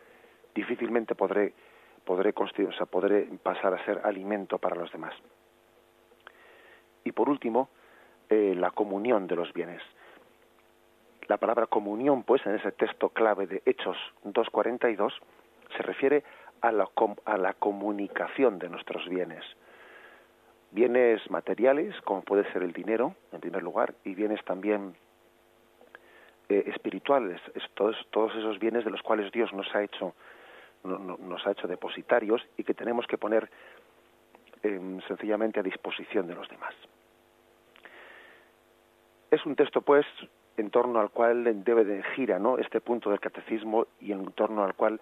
difícilmente 0.55 1.14
podré 1.14 1.52
pasar 3.43 3.75
a 3.75 3.85
ser 3.85 4.00
alimento 4.05 4.59
para 4.59 4.76
los 4.76 4.90
demás. 4.90 5.14
Y 7.05 7.12
por 7.12 7.28
último, 7.28 7.69
eh, 8.28 8.55
la 8.57 8.71
comunión 8.73 9.26
de 9.26 9.37
los 9.37 9.52
bienes. 9.52 9.83
La 11.28 11.37
palabra 11.37 11.66
comunión, 11.66 12.25
pues, 12.25 12.45
en 12.47 12.55
ese 12.55 12.73
texto 12.73 13.11
clave 13.11 13.47
de 13.47 13.62
Hechos 13.64 13.97
2.42, 14.25 15.12
se 15.76 15.83
refiere 15.83 16.25
a 16.61 16.73
la, 16.73 16.88
a 17.25 17.37
la 17.37 17.52
comunicación 17.55 18.59
de 18.59 18.69
nuestros 18.69 19.09
bienes. 19.09 19.45
Bienes 20.70 21.30
materiales, 21.30 21.94
como 22.02 22.23
puede 22.23 22.50
ser 22.52 22.62
el 22.62 22.73
dinero, 22.73 23.14
en 23.32 23.40
primer 23.40 23.62
lugar, 23.62 23.94
y 24.04 24.14
bienes 24.14 24.44
también 24.44 24.94
eh, 26.49 26.64
espirituales, 26.66 27.40
todos, 27.75 27.96
todos 28.11 28.35
esos 28.37 28.58
bienes 28.58 28.85
de 28.85 28.90
los 28.90 29.02
cuales 29.02 29.32
Dios 29.32 29.52
nos 29.52 29.73
ha 29.75 29.82
hecho 29.82 30.14
nos 30.87 31.46
ha 31.46 31.50
hecho 31.50 31.66
depositarios 31.66 32.46
y 32.56 32.64
que 32.64 32.75
tenemos 32.75 33.06
que 33.06 33.18
poner 33.18 33.50
em, 34.62 35.00
sencillamente 35.02 35.61
a 35.61 35.62
disposición 35.62 36.26
de 36.26 36.35
los 36.35 36.49
demás. 36.49 36.75
Es 39.30 39.44
un 39.44 39.56
texto, 39.56 39.82
pues, 39.82 40.06
en 40.56 40.70
torno 40.70 41.00
al 41.00 41.11
cual 41.11 41.64
debe 41.64 41.85
de 41.85 42.02
gira 42.14 42.38
¿no? 42.38 42.58
este 42.58 42.80
punto 42.80 43.11
del 43.11 43.20
catecismo 43.20 43.87
y 44.00 44.12
en 44.12 44.30
torno 44.32 44.64
al 44.64 44.75
cual 44.75 45.00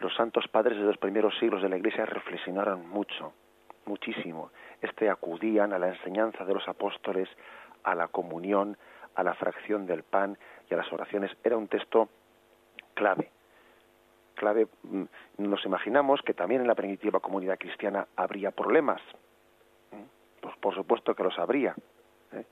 los 0.00 0.14
santos 0.14 0.48
padres 0.48 0.78
de 0.78 0.84
los 0.84 0.98
primeros 0.98 1.38
siglos 1.38 1.62
de 1.62 1.68
la 1.68 1.76
Iglesia 1.76 2.04
reflexionaron 2.06 2.88
mucho, 2.88 3.32
muchísimo. 3.86 4.50
Este 4.80 5.10
acudían 5.10 5.72
a 5.72 5.78
la 5.78 5.88
enseñanza 5.88 6.44
de 6.44 6.54
los 6.54 6.66
apóstoles, 6.68 7.28
a 7.84 7.94
la 7.94 8.08
comunión, 8.08 8.76
a 9.14 9.22
la 9.22 9.34
fracción 9.34 9.86
del 9.86 10.02
pan 10.02 10.38
y 10.70 10.74
a 10.74 10.76
las 10.76 10.92
oraciones. 10.92 11.30
Era 11.44 11.56
un 11.56 11.68
texto 11.68 12.08
clave, 12.94 13.30
clave. 14.34 14.68
Mm, 14.82 15.04
nos 15.38 15.64
imaginamos 15.64 16.22
que 16.22 16.34
también 16.34 16.62
en 16.62 16.68
la 16.68 16.74
primitiva 16.74 17.20
comunidad 17.20 17.58
cristiana 17.58 18.06
habría 18.16 18.50
problemas. 18.50 19.00
Pues 20.40 20.56
por 20.56 20.74
supuesto 20.74 21.14
que 21.14 21.22
los 21.22 21.38
habría. 21.38 21.74
¿eh? 22.32 22.44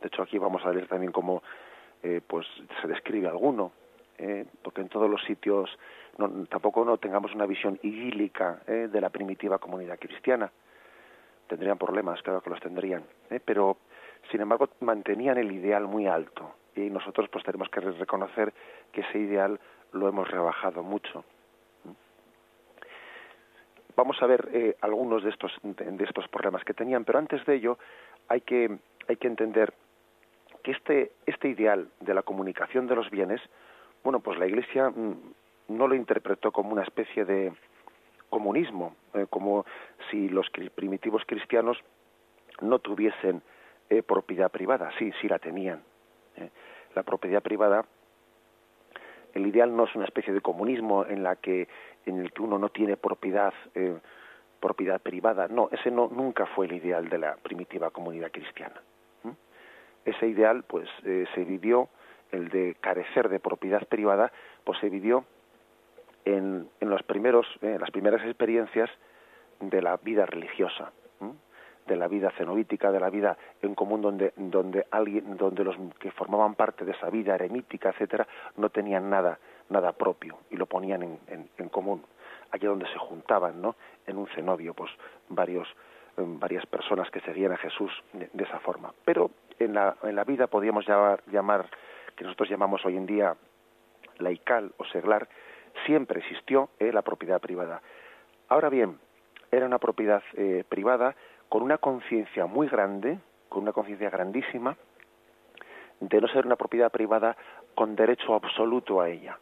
De 0.00 0.08
hecho, 0.08 0.22
aquí 0.22 0.38
vamos 0.38 0.64
a 0.64 0.72
leer 0.72 0.88
también 0.88 1.12
cómo 1.12 1.42
eh, 2.02 2.20
pues 2.26 2.46
se 2.80 2.88
describe 2.88 3.28
alguno, 3.28 3.72
¿eh? 4.18 4.44
porque 4.62 4.82
en 4.82 4.88
todos 4.88 5.08
los 5.10 5.22
sitios 5.24 5.70
tampoco 6.50 6.84
no 6.84 6.98
tengamos 6.98 7.34
una 7.34 7.46
visión 7.46 7.78
idílica 7.82 8.60
de 8.66 9.00
la 9.00 9.08
primitiva 9.08 9.58
comunidad 9.58 9.98
cristiana. 9.98 10.52
Tendrían 11.50 11.78
problemas, 11.78 12.22
claro 12.22 12.40
que 12.40 12.50
los 12.50 12.60
tendrían, 12.60 13.02
pero 13.44 13.76
sin 14.30 14.40
embargo 14.40 14.68
mantenían 14.78 15.36
el 15.36 15.50
ideal 15.50 15.88
muy 15.88 16.06
alto 16.06 16.54
y 16.76 16.82
nosotros 16.90 17.28
pues 17.28 17.44
tenemos 17.44 17.68
que 17.70 17.80
reconocer 17.80 18.54
que 18.92 19.00
ese 19.00 19.18
ideal 19.18 19.58
lo 19.90 20.08
hemos 20.08 20.30
rebajado 20.30 20.84
mucho. 20.84 21.24
Vamos 23.96 24.16
a 24.22 24.26
ver 24.26 24.76
algunos 24.80 25.24
de 25.24 25.30
estos 25.30 25.50
de 25.64 26.04
estos 26.04 26.28
problemas 26.28 26.62
que 26.62 26.72
tenían, 26.72 27.04
pero 27.04 27.18
antes 27.18 27.44
de 27.44 27.56
ello 27.56 27.78
hay 28.28 28.42
que 28.42 28.78
hay 29.08 29.16
que 29.16 29.26
entender 29.26 29.74
que 30.62 30.70
este, 30.70 31.10
este 31.26 31.48
ideal 31.48 31.88
de 31.98 32.14
la 32.14 32.22
comunicación 32.22 32.86
de 32.86 32.94
los 32.94 33.10
bienes, 33.10 33.40
bueno, 34.04 34.20
pues 34.20 34.38
la 34.38 34.46
Iglesia 34.46 34.88
mm, 34.90 35.16
no 35.68 35.88
lo 35.88 35.96
interpretó 35.96 36.52
como 36.52 36.70
una 36.70 36.84
especie 36.84 37.24
de 37.24 37.52
comunismo, 38.30 38.94
eh, 39.14 39.26
como 39.28 39.66
si 40.10 40.28
los 40.28 40.48
primitivos 40.74 41.22
cristianos 41.26 41.78
no 42.62 42.78
tuviesen 42.78 43.42
eh, 43.90 44.02
propiedad 44.02 44.50
privada. 44.50 44.90
Sí, 44.98 45.12
sí 45.20 45.28
la 45.28 45.38
tenían. 45.38 45.82
Eh. 46.36 46.50
La 46.94 47.02
propiedad 47.02 47.42
privada, 47.42 47.84
el 49.34 49.46
ideal 49.46 49.76
no 49.76 49.84
es 49.84 49.94
una 49.94 50.06
especie 50.06 50.32
de 50.32 50.40
comunismo 50.40 51.04
en 51.04 51.22
la 51.22 51.36
que 51.36 51.68
en 52.06 52.18
el 52.18 52.32
que 52.32 52.42
uno 52.42 52.58
no 52.58 52.70
tiene 52.70 52.96
propiedad 52.96 53.52
propiedad 54.58 55.00
privada. 55.00 55.48
No, 55.48 55.68
ese 55.70 55.90
no 55.90 56.08
nunca 56.08 56.46
fue 56.46 56.66
el 56.66 56.72
ideal 56.72 57.08
de 57.08 57.18
la 57.18 57.36
primitiva 57.36 57.90
comunidad 57.90 58.30
cristiana 58.30 58.80
ese 60.04 60.26
ideal 60.26 60.64
pues 60.64 60.88
eh, 61.04 61.26
se 61.34 61.44
vivió 61.44 61.88
el 62.32 62.48
de 62.48 62.76
carecer 62.80 63.28
de 63.28 63.40
propiedad 63.40 63.86
privada 63.86 64.32
pues 64.64 64.78
se 64.80 64.88
vivió 64.88 65.24
en, 66.36 66.68
en 66.80 66.90
los 66.90 67.02
primeros 67.02 67.46
eh, 67.62 67.76
las 67.78 67.90
primeras 67.90 68.24
experiencias 68.24 68.90
de 69.60 69.82
la 69.82 69.96
vida 69.98 70.26
religiosa 70.26 70.92
de 71.86 71.96
la 71.96 72.08
vida 72.08 72.30
cenobítica 72.36 72.92
de 72.92 73.00
la 73.00 73.10
vida 73.10 73.36
en 73.62 73.74
común 73.74 74.00
donde 74.00 74.32
donde 74.36 74.86
alguien 74.90 75.36
donde 75.36 75.64
los 75.64 75.76
que 75.98 76.10
formaban 76.12 76.54
parte 76.54 76.84
de 76.84 76.92
esa 76.92 77.10
vida 77.10 77.34
eremítica 77.34 77.90
etcétera 77.90 78.26
no 78.56 78.70
tenían 78.70 79.10
nada 79.10 79.38
nada 79.70 79.92
propio 79.92 80.38
y 80.50 80.56
lo 80.56 80.66
ponían 80.66 81.02
en, 81.02 81.18
en, 81.26 81.48
en 81.56 81.68
común. 81.68 82.02
Allí 82.52 82.66
donde 82.66 82.86
se 82.86 82.98
juntaban 82.98 83.60
no 83.60 83.76
en 84.06 84.18
un 84.18 84.26
cenobio 84.28 84.74
pues 84.74 84.90
varios 85.28 85.68
varias 86.16 86.66
personas 86.66 87.10
que 87.10 87.20
seguían 87.20 87.52
a 87.52 87.56
Jesús 87.56 87.90
de, 88.12 88.44
esa 88.44 88.58
forma. 88.60 88.92
Pero 89.04 89.30
en 89.58 89.74
la, 89.74 89.96
en 90.02 90.16
la 90.16 90.24
vida 90.24 90.46
podríamos 90.46 90.86
llamar, 90.86 91.22
llamar, 91.30 91.66
que 92.16 92.24
nosotros 92.24 92.48
llamamos 92.48 92.84
hoy 92.84 92.96
en 92.96 93.06
día 93.06 93.36
laical 94.18 94.72
o 94.76 94.84
seglar, 94.86 95.28
siempre 95.86 96.20
existió 96.20 96.70
eh, 96.78 96.92
la 96.92 97.02
propiedad 97.02 97.40
privada. 97.40 97.82
Ahora 98.48 98.68
bien, 98.68 98.98
era 99.50 99.66
una 99.66 99.78
propiedad 99.78 100.22
eh, 100.34 100.64
privada 100.68 101.14
con 101.48 101.62
una 101.62 101.78
conciencia 101.78 102.46
muy 102.46 102.68
grande, 102.68 103.18
con 103.48 103.62
una 103.62 103.72
conciencia 103.72 104.10
grandísima, 104.10 104.76
de 106.00 106.20
no 106.20 106.28
ser 106.28 106.46
una 106.46 106.56
propiedad 106.56 106.90
privada 106.90 107.36
con 107.74 107.96
derecho 107.96 108.34
absoluto 108.34 109.00
a 109.00 109.08
ella. 109.08 109.38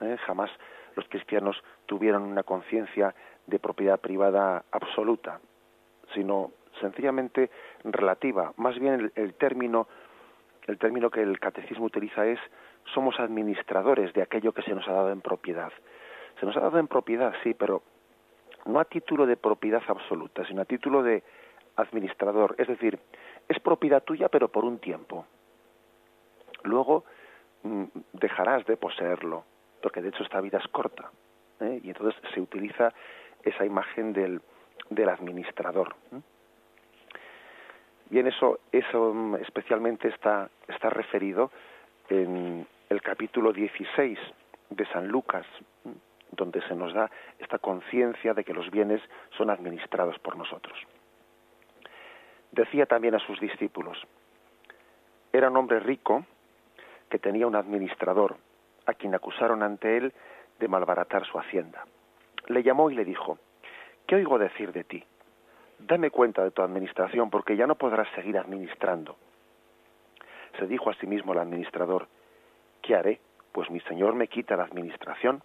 Eh, 0.00 0.16
jamás 0.26 0.50
los 0.94 1.08
cristianos 1.08 1.62
tuvieron 1.86 2.22
una 2.22 2.42
conciencia 2.42 3.14
de 3.46 3.58
propiedad 3.58 3.98
privada 4.00 4.64
absoluta 4.70 5.40
sino 6.14 6.52
sencillamente 6.80 7.50
relativa. 7.84 8.52
Más 8.56 8.78
bien 8.78 9.12
el, 9.14 9.34
término 9.34 9.88
el 10.66 10.78
término 10.78 11.10
que 11.10 11.22
el 11.22 11.38
catecismo 11.38 11.86
utiliza 11.86 12.26
es 12.26 12.38
somos 12.94 13.18
administradores 13.20 14.12
de 14.12 14.22
aquello 14.22 14.52
que 14.52 14.62
se 14.62 14.74
nos 14.74 14.86
ha 14.88 14.92
dado 14.92 15.10
en 15.10 15.20
propiedad. 15.20 15.72
Se 16.40 16.46
nos 16.46 16.56
ha 16.56 16.60
dado 16.60 16.78
en 16.78 16.88
propiedad, 16.88 17.34
sí, 17.42 17.54
pero 17.54 17.82
no 18.66 18.80
a 18.80 18.84
título 18.84 19.26
de 19.26 19.36
propiedad 19.36 19.82
absoluta, 19.86 20.46
sino 20.46 20.62
a 20.62 20.64
título 20.64 21.02
de 21.02 21.22
administrador. 21.76 22.54
Es 22.58 22.68
decir, 22.68 22.98
es 23.48 23.60
propiedad 23.60 24.02
tuya, 24.02 24.28
pero 24.28 24.48
por 24.48 24.64
un 24.64 24.78
tiempo. 24.78 25.26
Luego 26.64 27.04
mm, 27.62 27.84
dejarás 28.12 28.66
de 28.66 28.76
poseerlo, 28.76 29.44
porque 29.82 30.02
de 30.02 30.08
hecho 30.08 30.22
esta 30.22 30.40
vida 30.40 30.58
es 30.58 30.68
corta. 30.68 31.10
¿eh? 31.60 31.80
Y 31.82 31.88
entonces 31.88 32.20
se 32.34 32.40
utiliza 32.40 32.92
esa 33.42 33.64
imagen 33.64 34.12
del, 34.12 34.40
del 34.90 35.08
administrador. 35.08 35.94
Bien, 38.10 38.26
eso, 38.26 38.60
eso 38.72 39.12
mm, 39.14 39.36
especialmente 39.36 40.08
está, 40.08 40.50
está 40.68 40.90
referido 40.90 41.50
en 42.08 42.66
el 42.88 43.02
capítulo 43.02 43.52
16 43.52 44.18
de 44.70 44.86
San 44.86 45.08
Lucas, 45.08 45.46
donde 46.30 46.60
se 46.62 46.74
nos 46.74 46.92
da 46.94 47.10
esta 47.38 47.58
conciencia 47.58 48.34
de 48.34 48.44
que 48.44 48.54
los 48.54 48.70
bienes 48.70 49.00
son 49.36 49.50
administrados 49.50 50.18
por 50.20 50.36
nosotros. 50.36 50.78
Decía 52.52 52.86
también 52.86 53.14
a 53.14 53.18
sus 53.18 53.40
discípulos, 53.40 53.98
era 55.32 55.50
un 55.50 55.56
hombre 55.56 55.80
rico 55.80 56.24
que 57.10 57.18
tenía 57.18 57.46
un 57.46 57.56
administrador, 57.56 58.36
a 58.86 58.94
quien 58.94 59.14
acusaron 59.14 59.62
ante 59.62 59.96
él 59.96 60.12
de 60.58 60.68
malbaratar 60.68 61.26
su 61.26 61.38
hacienda. 61.38 61.84
Le 62.46 62.62
llamó 62.62 62.90
y 62.90 62.94
le 62.94 63.04
dijo, 63.04 63.38
¿qué 64.06 64.14
oigo 64.16 64.38
decir 64.38 64.72
de 64.72 64.84
ti? 64.84 65.04
Dame 65.78 66.10
cuenta 66.10 66.42
de 66.42 66.52
tu 66.52 66.62
administración 66.62 67.30
porque 67.30 67.56
ya 67.56 67.66
no 67.66 67.74
podrás 67.74 68.08
seguir 68.14 68.38
administrando. 68.38 69.16
Se 70.58 70.66
dijo 70.66 70.88
a 70.88 70.94
sí 70.94 71.06
mismo 71.06 71.32
el 71.32 71.40
administrador, 71.40 72.08
¿qué 72.86 72.94
haré? 72.94 73.20
Pues 73.52 73.68
mi 73.70 73.80
señor 73.80 74.14
me 74.14 74.28
quita 74.28 74.56
la 74.56 74.64
administración. 74.64 75.42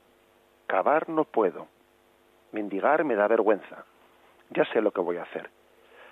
Cavar 0.68 1.10
no 1.10 1.24
puedo. 1.24 1.68
Mendigar 2.52 3.04
me 3.04 3.16
da 3.16 3.28
vergüenza. 3.28 3.86
Ya 4.52 4.64
sé 4.66 4.82
lo 4.82 4.92
que 4.92 5.02
voy 5.02 5.18
a 5.18 5.24
hacer, 5.24 5.50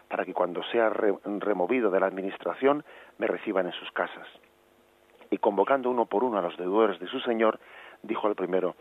para 0.08 0.26
que 0.26 0.34
cuando 0.34 0.64
sea 0.64 0.90
removido 0.90 1.92
de 1.92 2.00
la 2.00 2.08
administración 2.08 2.84
me 3.18 3.28
reciban 3.28 3.68
en 3.68 3.74
sus 3.74 3.92
casas. 3.92 4.28
Y 5.30 5.38
convocando 5.38 5.90
uno 5.90 6.06
por 6.06 6.24
uno 6.24 6.40
a 6.40 6.42
los 6.42 6.58
deudores 6.58 7.00
de 7.00 7.08
su 7.08 7.20
señor, 7.20 7.60
dijo 8.02 8.28
al 8.28 8.36
primero, 8.36 8.76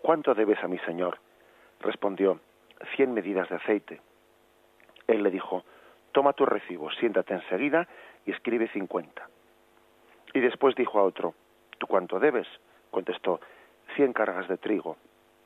¿cuánto 0.00 0.34
debes 0.34 0.62
a 0.62 0.68
mi 0.68 0.78
señor? 0.78 1.18
Respondió, 1.80 2.40
cien 2.96 3.12
medidas 3.12 3.48
de 3.50 3.56
aceite. 3.56 4.00
Él 5.06 5.22
le 5.22 5.30
dijo, 5.30 5.64
toma 6.12 6.32
tu 6.32 6.46
recibo, 6.46 6.90
siéntate 6.92 7.34
enseguida 7.34 7.88
y 8.24 8.30
escribe 8.30 8.68
cincuenta. 8.68 9.28
Y 10.32 10.40
después 10.40 10.76
dijo 10.76 10.98
a 11.00 11.02
otro, 11.02 11.34
¿tú 11.80 11.86
cuánto 11.86 12.20
debes? 12.20 12.46
Contestó, 12.90 13.40
cien 13.96 14.12
cargas 14.12 14.46
de 14.46 14.58
trigo. 14.58 14.98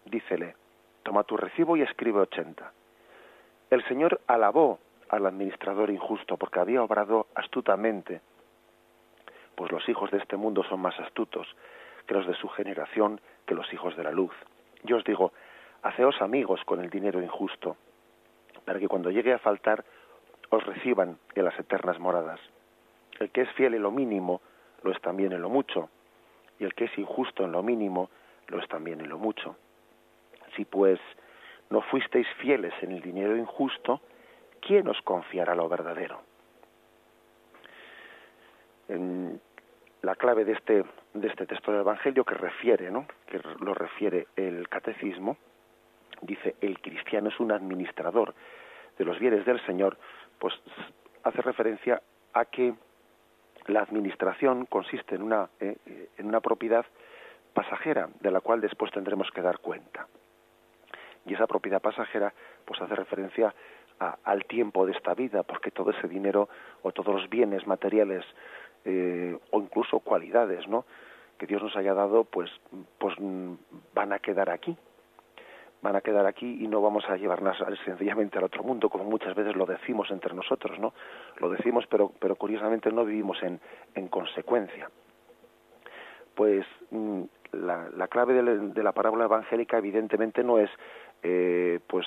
Dícele, 0.04 0.56
toma 1.04 1.22
tu 1.22 1.36
recibo 1.36 1.76
y 1.76 1.82
escribe 1.82 2.20
ochenta. 2.20 2.72
El 3.70 3.82
Señor 3.84 4.20
alabó 4.26 4.80
al 5.08 5.24
administrador 5.24 5.90
injusto 5.90 6.36
porque 6.36 6.60
había 6.60 6.82
obrado 6.82 7.28
astutamente. 7.34 8.20
Pues 9.54 9.70
los 9.70 9.88
hijos 9.88 10.10
de 10.10 10.18
este 10.18 10.36
mundo 10.36 10.64
son 10.64 10.80
más 10.80 10.98
astutos 10.98 11.46
que 12.06 12.14
los 12.14 12.26
de 12.26 12.34
su 12.34 12.48
generación, 12.48 13.20
que 13.46 13.54
los 13.54 13.72
hijos 13.72 13.96
de 13.96 14.02
la 14.02 14.10
luz. 14.10 14.34
Yo 14.82 14.96
os 14.96 15.04
digo, 15.04 15.32
haceos 15.82 16.20
amigos 16.20 16.60
con 16.64 16.80
el 16.80 16.90
dinero 16.90 17.22
injusto, 17.22 17.76
para 18.64 18.80
que 18.80 18.88
cuando 18.88 19.10
llegue 19.10 19.32
a 19.32 19.38
faltar 19.38 19.84
os 20.50 20.66
reciban 20.66 21.18
en 21.34 21.44
las 21.44 21.58
eternas 21.58 21.98
moradas. 22.00 22.40
El 23.20 23.30
que 23.30 23.42
es 23.42 23.50
fiel 23.52 23.74
en 23.74 23.82
lo 23.82 23.92
mínimo, 23.92 24.40
lo 24.82 24.90
es 24.90 25.00
también 25.00 25.32
en 25.32 25.40
lo 25.40 25.48
mucho, 25.48 25.88
y 26.58 26.64
el 26.64 26.74
que 26.74 26.84
es 26.84 26.98
injusto 26.98 27.44
en 27.44 27.52
lo 27.52 27.62
mínimo, 27.62 28.10
lo 28.48 28.60
es 28.60 28.68
también 28.68 29.00
en 29.00 29.08
lo 29.08 29.18
mucho. 29.18 29.56
Si 30.56 30.64
pues 30.64 31.00
no 31.70 31.80
fuisteis 31.82 32.26
fieles 32.40 32.72
en 32.82 32.92
el 32.92 33.00
dinero 33.00 33.36
injusto, 33.36 34.00
¿quién 34.60 34.86
os 34.88 35.00
confiará 35.02 35.54
lo 35.54 35.68
verdadero? 35.68 36.22
En 38.88 39.40
la 40.02 40.14
clave 40.14 40.44
de 40.44 40.52
este, 40.52 40.84
de 41.14 41.28
este 41.28 41.46
texto 41.46 41.72
del 41.72 41.80
Evangelio 41.80 42.24
que 42.24 42.34
refiere, 42.34 42.90
¿no? 42.90 43.06
que 43.26 43.40
lo 43.60 43.74
refiere 43.74 44.28
el 44.36 44.68
catecismo, 44.68 45.38
dice 46.20 46.56
el 46.60 46.80
cristiano 46.80 47.28
es 47.28 47.40
un 47.40 47.52
administrador 47.52 48.34
de 48.98 49.04
los 49.04 49.18
bienes 49.18 49.44
del 49.44 49.64
Señor, 49.66 49.96
pues 50.38 50.54
hace 51.22 51.40
referencia 51.42 52.02
a 52.34 52.44
que 52.44 52.74
la 53.66 53.80
administración 53.80 54.66
consiste 54.66 55.14
en 55.14 55.22
una, 55.22 55.48
eh, 55.60 55.76
en 56.16 56.26
una 56.26 56.40
propiedad 56.40 56.84
pasajera 57.52 58.08
de 58.20 58.30
la 58.30 58.40
cual 58.40 58.60
después 58.60 58.92
tendremos 58.92 59.30
que 59.30 59.42
dar 59.42 59.58
cuenta. 59.60 60.06
Y 61.26 61.34
esa 61.34 61.46
propiedad 61.46 61.80
pasajera 61.80 62.32
pues 62.64 62.80
hace 62.80 62.94
referencia 62.94 63.54
al 64.24 64.44
tiempo 64.44 64.84
de 64.84 64.92
esta 64.92 65.14
vida, 65.14 65.44
porque 65.44 65.70
todo 65.70 65.92
ese 65.92 66.08
dinero 66.08 66.48
o 66.82 66.92
todos 66.92 67.14
los 67.14 67.30
bienes 67.30 67.66
materiales 67.66 68.24
eh, 68.84 69.38
o 69.50 69.60
incluso 69.60 70.00
cualidades, 70.00 70.66
¿no? 70.68 70.84
que 71.38 71.46
Dios 71.46 71.62
nos 71.62 71.76
haya 71.76 71.94
dado, 71.94 72.24
pues, 72.24 72.50
pues 72.98 73.14
van 73.92 74.12
a 74.12 74.18
quedar 74.18 74.50
aquí, 74.50 74.76
van 75.84 75.96
a 75.96 76.00
quedar 76.00 76.24
aquí 76.26 76.64
y 76.64 76.66
no 76.66 76.80
vamos 76.80 77.04
a 77.10 77.16
llevarlas 77.16 77.58
sencillamente 77.84 78.38
al 78.38 78.44
otro 78.44 78.62
mundo, 78.62 78.88
como 78.88 79.04
muchas 79.04 79.34
veces 79.34 79.54
lo 79.54 79.66
decimos 79.66 80.10
entre 80.10 80.34
nosotros, 80.34 80.78
¿no? 80.78 80.94
Lo 81.36 81.50
decimos, 81.50 81.84
pero, 81.90 82.10
pero 82.18 82.36
curiosamente 82.36 82.90
no 82.90 83.04
vivimos 83.04 83.40
en, 83.42 83.60
en 83.94 84.08
consecuencia. 84.08 84.90
Pues 86.34 86.64
mm, 86.90 87.22
la, 87.52 87.90
la, 87.94 88.08
clave 88.08 88.42
de, 88.42 88.82
la 88.82 88.92
parábola 88.92 89.26
evangélica 89.26 89.76
evidentemente 89.76 90.42
no 90.42 90.58
es 90.58 90.70
eh, 91.22 91.80
pues 91.86 92.06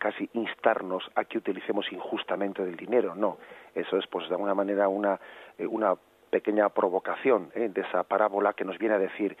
casi 0.00 0.28
instarnos 0.32 1.08
a 1.14 1.24
que 1.24 1.38
utilicemos 1.38 1.90
injustamente 1.92 2.62
el 2.62 2.76
dinero, 2.76 3.14
no. 3.14 3.38
Eso 3.72 3.98
es 3.98 4.06
pues 4.08 4.28
de 4.28 4.34
alguna 4.34 4.54
manera 4.54 4.88
una, 4.88 5.20
eh, 5.58 5.66
una 5.66 5.94
pequeña 6.28 6.68
provocación 6.70 7.52
¿eh? 7.54 7.68
de 7.72 7.82
esa 7.82 8.02
parábola 8.02 8.52
que 8.54 8.64
nos 8.64 8.78
viene 8.78 8.96
a 8.96 8.98
decir 8.98 9.36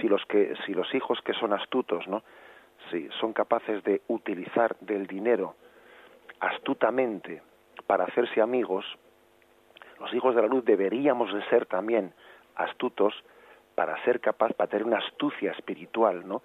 si 0.00 0.08
los 0.08 0.26
que 0.26 0.54
si 0.66 0.74
los 0.74 0.92
hijos 0.92 1.20
que 1.22 1.34
son 1.34 1.52
astutos, 1.52 2.08
¿no? 2.08 2.24
Si 2.90 3.08
son 3.20 3.32
capaces 3.32 3.82
de 3.84 4.02
utilizar 4.08 4.76
del 4.80 5.06
dinero 5.06 5.54
astutamente 6.40 7.42
para 7.86 8.04
hacerse 8.04 8.40
amigos, 8.40 8.84
los 9.98 10.12
hijos 10.14 10.34
de 10.34 10.42
la 10.42 10.48
luz 10.48 10.64
deberíamos 10.64 11.32
de 11.32 11.42
ser 11.48 11.66
también 11.66 12.12
astutos 12.54 13.14
para 13.74 14.02
ser 14.04 14.20
capaz, 14.20 14.52
para 14.54 14.68
tener 14.68 14.86
una 14.86 14.98
astucia 14.98 15.52
espiritual, 15.52 16.26
¿no? 16.26 16.42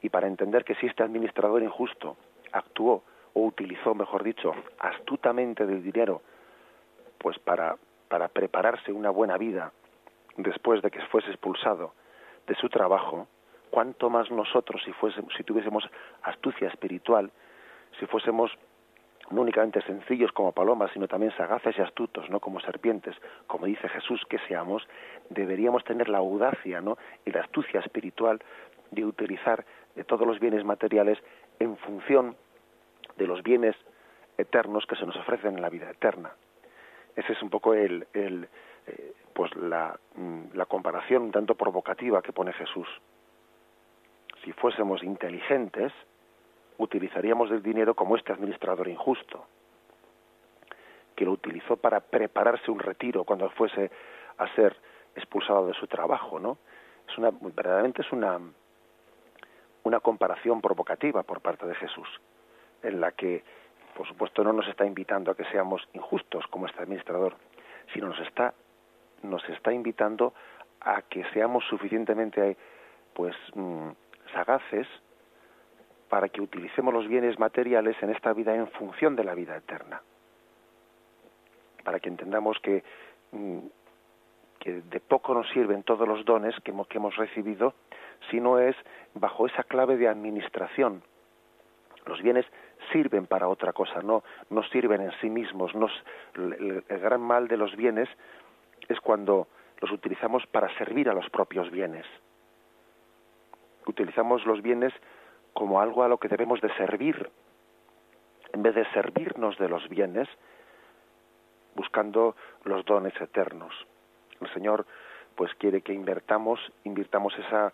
Y 0.00 0.08
para 0.08 0.26
entender 0.26 0.64
que 0.64 0.74
si 0.76 0.86
este 0.86 1.02
administrador 1.02 1.62
injusto 1.62 2.16
actuó 2.52 3.04
o 3.34 3.40
utilizó, 3.46 3.94
mejor 3.94 4.24
dicho, 4.24 4.52
astutamente 4.78 5.66
del 5.66 5.82
dinero, 5.82 6.22
pues 7.18 7.38
para, 7.38 7.76
para 8.08 8.28
prepararse 8.28 8.92
una 8.92 9.10
buena 9.10 9.38
vida 9.38 9.72
después 10.36 10.82
de 10.82 10.90
que 10.90 11.00
fuese 11.06 11.30
expulsado 11.30 11.94
de 12.46 12.54
su 12.56 12.68
trabajo, 12.68 13.28
cuánto 13.72 14.10
más 14.10 14.30
nosotros 14.30 14.82
si, 14.84 14.92
fuésemos, 14.92 15.32
si 15.34 15.44
tuviésemos 15.44 15.88
astucia 16.24 16.68
espiritual, 16.68 17.32
si 17.98 18.04
fuésemos 18.04 18.52
no 19.30 19.40
únicamente 19.40 19.80
sencillos 19.82 20.30
como 20.32 20.52
palomas, 20.52 20.90
sino 20.92 21.08
también 21.08 21.34
sagaces 21.38 21.78
y 21.78 21.80
astutos, 21.80 22.28
¿no? 22.28 22.38
Como 22.38 22.60
serpientes, 22.60 23.16
como 23.46 23.64
dice 23.64 23.88
Jesús 23.88 24.20
que 24.28 24.38
seamos, 24.46 24.86
deberíamos 25.30 25.84
tener 25.84 26.10
la 26.10 26.18
audacia, 26.18 26.82
¿no? 26.82 26.98
Y 27.24 27.30
la 27.30 27.40
astucia 27.40 27.80
espiritual 27.80 28.42
de 28.90 29.06
utilizar 29.06 29.64
de 29.96 30.04
todos 30.04 30.26
los 30.26 30.38
bienes 30.38 30.64
materiales 30.64 31.18
en 31.58 31.78
función 31.78 32.36
de 33.16 33.26
los 33.26 33.42
bienes 33.42 33.74
eternos 34.36 34.84
que 34.84 34.96
se 34.96 35.06
nos 35.06 35.16
ofrecen 35.16 35.56
en 35.56 35.62
la 35.62 35.70
vida 35.70 35.90
eterna. 35.90 36.32
Ese 37.16 37.32
es 37.32 37.42
un 37.42 37.48
poco 37.48 37.72
el, 37.72 38.06
el 38.12 38.48
eh, 38.86 39.14
pues 39.32 39.56
la, 39.56 39.98
mm, 40.14 40.54
la 40.54 40.66
comparación 40.66 41.22
un 41.22 41.32
tanto 41.32 41.54
provocativa 41.54 42.20
que 42.20 42.32
pone 42.32 42.52
Jesús 42.52 42.88
si 44.44 44.52
fuésemos 44.52 45.02
inteligentes, 45.02 45.92
utilizaríamos 46.78 47.50
el 47.50 47.62
dinero 47.62 47.94
como 47.94 48.16
este 48.16 48.32
administrador 48.32 48.88
injusto, 48.88 49.46
que 51.14 51.24
lo 51.24 51.32
utilizó 51.32 51.76
para 51.76 52.00
prepararse 52.00 52.70
un 52.70 52.78
retiro 52.78 53.24
cuando 53.24 53.48
fuese 53.50 53.90
a 54.38 54.48
ser 54.54 54.76
expulsado 55.14 55.66
de 55.66 55.74
su 55.74 55.86
trabajo, 55.86 56.40
¿no? 56.40 56.58
Es 57.08 57.18
una, 57.18 57.30
verdaderamente 57.30 58.02
es 58.02 58.12
una, 58.12 58.40
una 59.84 60.00
comparación 60.00 60.60
provocativa 60.60 61.22
por 61.22 61.40
parte 61.40 61.66
de 61.66 61.74
Jesús, 61.74 62.08
en 62.82 63.00
la 63.00 63.12
que, 63.12 63.44
por 63.94 64.08
supuesto, 64.08 64.42
no 64.42 64.52
nos 64.52 64.66
está 64.68 64.86
invitando 64.86 65.30
a 65.30 65.36
que 65.36 65.44
seamos 65.46 65.86
injustos 65.92 66.46
como 66.48 66.66
este 66.66 66.82
administrador, 66.82 67.36
sino 67.92 68.08
nos 68.08 68.20
está, 68.20 68.54
nos 69.22 69.46
está 69.48 69.72
invitando 69.72 70.32
a 70.80 71.02
que 71.02 71.24
seamos 71.32 71.64
suficientemente, 71.68 72.56
pues, 73.12 73.36
mm, 73.54 73.90
sagaces 74.32 74.86
para 76.12 76.28
que 76.28 76.42
utilicemos 76.42 76.92
los 76.92 77.08
bienes 77.08 77.38
materiales 77.38 77.96
en 78.02 78.10
esta 78.10 78.34
vida 78.34 78.54
en 78.54 78.68
función 78.68 79.16
de 79.16 79.24
la 79.24 79.34
vida 79.34 79.56
eterna. 79.56 80.02
Para 81.82 82.00
que 82.00 82.10
entendamos 82.10 82.58
que, 82.60 82.84
mm, 83.30 83.58
de 84.64 85.00
poco 85.00 85.32
nos 85.32 85.48
sirven 85.50 85.82
todos 85.84 86.06
los 86.06 86.24
dones 86.24 86.54
que 86.62 86.70
hemos, 86.70 87.16
recibido 87.16 87.74
si 88.30 88.40
no 88.40 88.58
es 88.58 88.76
bajo 89.14 89.46
esa 89.46 89.64
clave 89.64 89.96
de 89.96 90.06
administración. 90.06 91.02
Los 92.04 92.20
bienes 92.20 92.44
sirven 92.92 93.26
para 93.26 93.48
otra 93.48 93.72
cosa, 93.72 94.02
no, 94.02 94.22
no 94.50 94.62
sirven 94.64 95.00
en 95.00 95.12
sí 95.20 95.30
mismos. 95.30 95.74
Nos, 95.74 95.92
el 96.34 96.84
gran 97.00 97.22
mal 97.22 97.48
de 97.48 97.56
los 97.56 97.74
bienes 97.74 98.08
es 98.86 99.00
cuando 99.00 99.48
los 99.80 99.90
utilizamos 99.90 100.46
para 100.46 100.68
servir 100.76 101.08
a 101.08 101.14
los 101.14 101.28
propios 101.30 101.70
bienes 101.70 102.04
utilizamos 103.86 104.44
los 104.46 104.62
bienes 104.62 104.92
como 105.52 105.80
algo 105.80 106.02
a 106.02 106.08
lo 106.08 106.18
que 106.18 106.28
debemos 106.28 106.60
de 106.60 106.74
servir, 106.76 107.30
en 108.52 108.62
vez 108.62 108.74
de 108.74 108.84
servirnos 108.92 109.58
de 109.58 109.68
los 109.68 109.88
bienes, 109.88 110.28
buscando 111.74 112.36
los 112.64 112.84
dones 112.84 113.18
eternos. 113.20 113.74
El 114.40 114.52
Señor 114.52 114.86
pues 115.34 115.54
quiere 115.54 115.80
que 115.80 115.92
invertamos, 115.92 116.60
invirtamos 116.84 117.34
esa, 117.38 117.72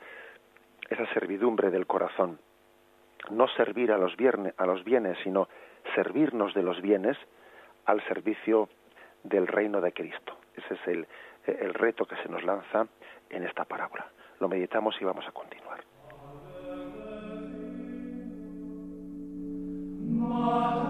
servidumbre 1.13 1.71
del 1.71 1.87
corazón. 1.87 2.39
No 3.31 3.49
servir 3.49 3.93
a 3.93 3.99
los, 3.99 4.17
bienes, 4.17 5.19
sino 5.25 5.49
servirnos 5.95 6.55
de 6.55 6.63
los 6.63 6.81
bienes 6.81 7.17
al 7.85 8.03
servicio 8.07 8.69
del 9.25 9.47
reino 9.47 9.81
de 9.81 9.93
Cristo. 9.93 10.37
Ese 10.55 10.75
es 10.75 11.07
el 11.47 11.75
reto 11.75 12.07
que 12.07 12.17
se 12.17 12.29
nos 12.29 12.45
lanza 12.45 12.87
en 13.31 13.45
esta 13.45 13.65
parábola. 13.65 14.07
Lo 14.41 14.49
meditamos 14.49 14.97
y 15.01 15.05
vamos 15.05 15.27
a 15.27 15.33
continuar. 15.33 15.88
Mater 20.29 20.88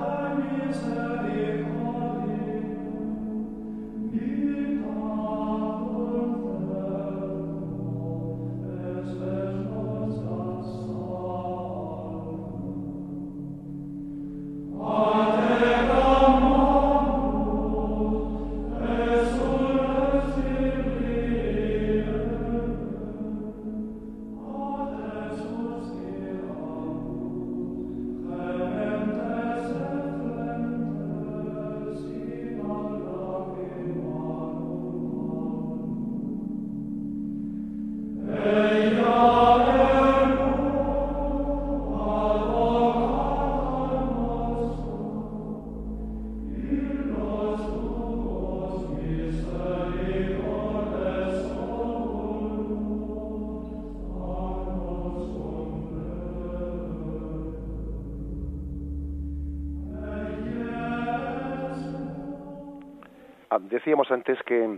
decíamos 63.78 64.10
antes 64.10 64.42
que, 64.42 64.76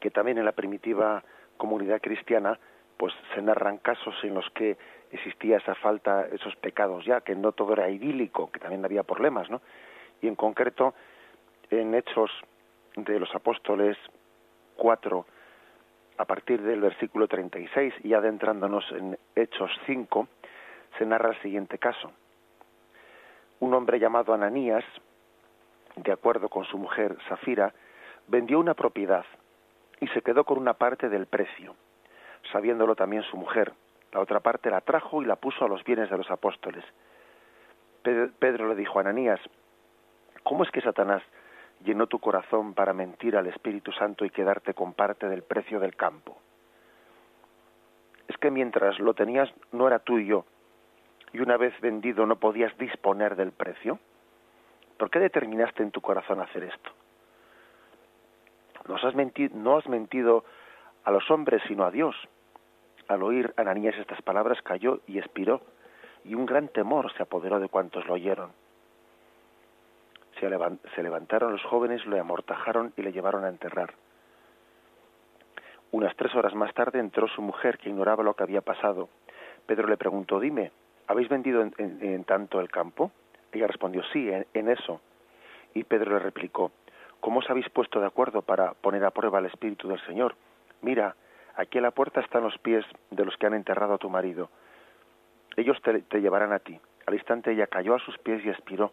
que 0.00 0.10
también 0.10 0.38
en 0.38 0.44
la 0.44 0.52
primitiva 0.52 1.22
comunidad 1.56 2.00
cristiana 2.00 2.58
pues 2.96 3.14
se 3.32 3.40
narran 3.40 3.78
casos 3.78 4.14
en 4.24 4.34
los 4.34 4.50
que 4.50 4.76
existía 5.12 5.58
esa 5.58 5.76
falta, 5.76 6.26
esos 6.32 6.56
pecados 6.56 7.04
ya, 7.04 7.20
que 7.20 7.36
no 7.36 7.52
todo 7.52 7.74
era 7.74 7.88
idílico, 7.88 8.50
que 8.50 8.58
también 8.58 8.84
había 8.84 9.04
problemas, 9.04 9.48
¿no? 9.48 9.62
Y 10.20 10.26
en 10.26 10.34
concreto, 10.34 10.94
en 11.70 11.94
Hechos 11.94 12.30
de 12.96 13.20
los 13.20 13.32
Apóstoles 13.36 13.96
4, 14.76 15.24
a 16.18 16.24
partir 16.24 16.60
del 16.60 16.80
versículo 16.80 17.28
36 17.28 17.94
y 18.02 18.14
adentrándonos 18.14 18.84
en 18.90 19.16
Hechos 19.36 19.70
5, 19.86 20.26
se 20.98 21.06
narra 21.06 21.30
el 21.30 21.40
siguiente 21.40 21.78
caso. 21.78 22.10
Un 23.60 23.74
hombre 23.74 24.00
llamado 24.00 24.34
Ananías, 24.34 24.84
de 25.94 26.10
acuerdo 26.10 26.48
con 26.48 26.64
su 26.64 26.78
mujer 26.78 27.16
Safira, 27.28 27.72
vendió 28.28 28.58
una 28.60 28.74
propiedad 28.74 29.24
y 30.00 30.06
se 30.08 30.22
quedó 30.22 30.44
con 30.44 30.58
una 30.58 30.74
parte 30.74 31.08
del 31.08 31.26
precio 31.26 31.74
sabiéndolo 32.52 32.94
también 32.94 33.22
su 33.24 33.36
mujer. 33.36 33.72
La 34.12 34.20
otra 34.20 34.40
parte 34.40 34.70
la 34.70 34.80
trajo 34.80 35.22
y 35.22 35.26
la 35.26 35.36
puso 35.36 35.64
a 35.64 35.68
los 35.68 35.84
bienes 35.84 36.10
de 36.10 36.16
los 36.16 36.30
apóstoles. 36.30 36.84
Pedro 38.02 38.68
le 38.68 38.74
dijo 38.74 38.98
a 38.98 39.02
Ananías, 39.02 39.40
¿cómo 40.42 40.62
es 40.64 40.70
que 40.70 40.80
Satanás 40.80 41.22
llenó 41.84 42.06
tu 42.06 42.18
corazón 42.18 42.74
para 42.74 42.92
mentir 42.92 43.36
al 43.36 43.46
Espíritu 43.46 43.92
Santo 43.92 44.24
y 44.24 44.30
quedarte 44.30 44.72
con 44.72 44.94
parte 44.94 45.28
del 45.28 45.42
precio 45.42 45.78
del 45.78 45.94
campo? 45.94 46.38
Es 48.28 48.36
que 48.38 48.50
mientras 48.50 48.98
lo 48.98 49.14
tenías 49.14 49.52
no 49.72 49.86
era 49.86 49.98
tuyo 49.98 50.44
y 51.32 51.40
una 51.40 51.56
vez 51.56 51.78
vendido 51.80 52.24
no 52.24 52.36
podías 52.36 52.76
disponer 52.78 53.36
del 53.36 53.52
precio. 53.52 53.98
¿Por 54.96 55.10
qué 55.10 55.18
determinaste 55.18 55.82
en 55.82 55.90
tu 55.90 56.00
corazón 56.00 56.40
hacer 56.40 56.64
esto? 56.64 56.90
No 58.88 59.76
has 59.76 59.88
mentido 59.88 60.44
a 61.04 61.10
los 61.10 61.30
hombres, 61.30 61.62
sino 61.68 61.84
a 61.84 61.90
Dios. 61.90 62.16
Al 63.08 63.22
oír 63.22 63.54
Ananías 63.56 63.96
estas 63.96 64.20
palabras 64.22 64.60
cayó 64.62 65.00
y 65.06 65.18
expiró, 65.18 65.62
y 66.24 66.34
un 66.34 66.46
gran 66.46 66.68
temor 66.68 67.12
se 67.14 67.22
apoderó 67.22 67.60
de 67.60 67.68
cuantos 67.68 68.06
lo 68.06 68.14
oyeron. 68.14 68.50
Se 70.40 71.02
levantaron 71.02 71.52
los 71.52 71.62
jóvenes, 71.64 72.04
lo 72.06 72.20
amortajaron 72.20 72.92
y 72.96 73.02
le 73.02 73.12
llevaron 73.12 73.44
a 73.44 73.48
enterrar. 73.48 73.94
Unas 75.90 76.14
tres 76.16 76.34
horas 76.34 76.54
más 76.54 76.72
tarde 76.74 77.00
entró 77.00 77.26
su 77.28 77.40
mujer, 77.42 77.78
que 77.78 77.88
ignoraba 77.88 78.22
lo 78.22 78.34
que 78.34 78.42
había 78.42 78.60
pasado. 78.60 79.08
Pedro 79.66 79.88
le 79.88 79.96
preguntó, 79.96 80.38
dime, 80.38 80.70
¿habéis 81.06 81.28
vendido 81.28 81.62
en, 81.62 82.24
tanto 82.24 82.60
el 82.60 82.70
campo? 82.70 83.10
Ella 83.52 83.66
respondió, 83.66 84.02
sí, 84.12 84.30
en, 84.30 84.68
eso. 84.68 85.00
Y 85.74 85.84
Pedro 85.84 86.12
le 86.12 86.18
replicó, 86.18 86.72
¿cómo 87.20 87.40
os 87.40 87.50
habéis 87.50 87.68
puesto 87.70 88.00
de 88.00 88.06
acuerdo 88.06 88.42
para 88.42 88.74
poner 88.74 89.04
a 89.04 89.10
prueba 89.10 89.38
el 89.38 89.46
Espíritu 89.46 89.88
del 89.88 90.00
Señor? 90.06 90.34
Mira, 90.82 91.16
aquí 91.56 91.78
a 91.78 91.82
la 91.82 91.90
puerta 91.90 92.20
están 92.20 92.42
los 92.42 92.56
pies 92.58 92.84
de 93.10 93.24
los 93.24 93.36
que 93.36 93.46
han 93.46 93.54
enterrado 93.54 93.94
a 93.94 93.98
tu 93.98 94.08
marido. 94.08 94.50
Ellos 95.56 95.76
te, 95.82 96.20
llevarán 96.20 96.52
a 96.52 96.60
ti. 96.60 96.78
Al 97.06 97.14
instante 97.14 97.52
ella 97.52 97.66
cayó 97.66 97.94
a 97.94 97.98
sus 97.98 98.16
pies 98.18 98.44
y 98.44 98.48
expiró. 98.48 98.92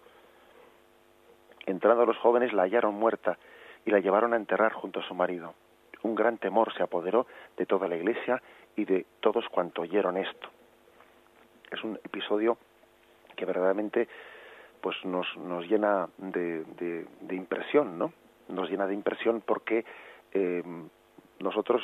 Entrando 1.65 2.05
los 2.05 2.17
jóvenes 2.17 2.53
la 2.53 2.63
hallaron 2.63 2.95
muerta 2.95 3.37
y 3.85 3.91
la 3.91 3.99
llevaron 3.99 4.33
a 4.33 4.37
enterrar 4.37 4.73
junto 4.73 4.99
a 4.99 5.07
su 5.07 5.13
marido. 5.13 5.53
Un 6.01 6.15
gran 6.15 6.37
temor 6.37 6.73
se 6.73 6.83
apoderó 6.83 7.27
de 7.57 7.65
toda 7.65 7.87
la 7.87 7.95
iglesia 7.95 8.41
y 8.75 8.85
de 8.85 9.05
todos 9.19 9.47
cuantos 9.49 9.83
oyeron 9.83 10.17
esto. 10.17 10.49
Es 11.71 11.83
un 11.83 11.99
episodio 12.03 12.57
que 13.35 13.45
verdaderamente 13.45 14.07
pues 14.85 15.03
nos, 15.03 15.25
nos 15.37 15.67
llena 15.67 16.07
de, 16.19 16.63
de, 17.21 17.35
impresión, 17.35 17.97
¿no? 17.97 18.13
Nos 18.49 18.69
llena 18.69 18.85
de 18.85 18.93
impresión 18.93 19.41
porque 19.43 19.83
eh, 20.31 20.61
nosotros 21.39 21.81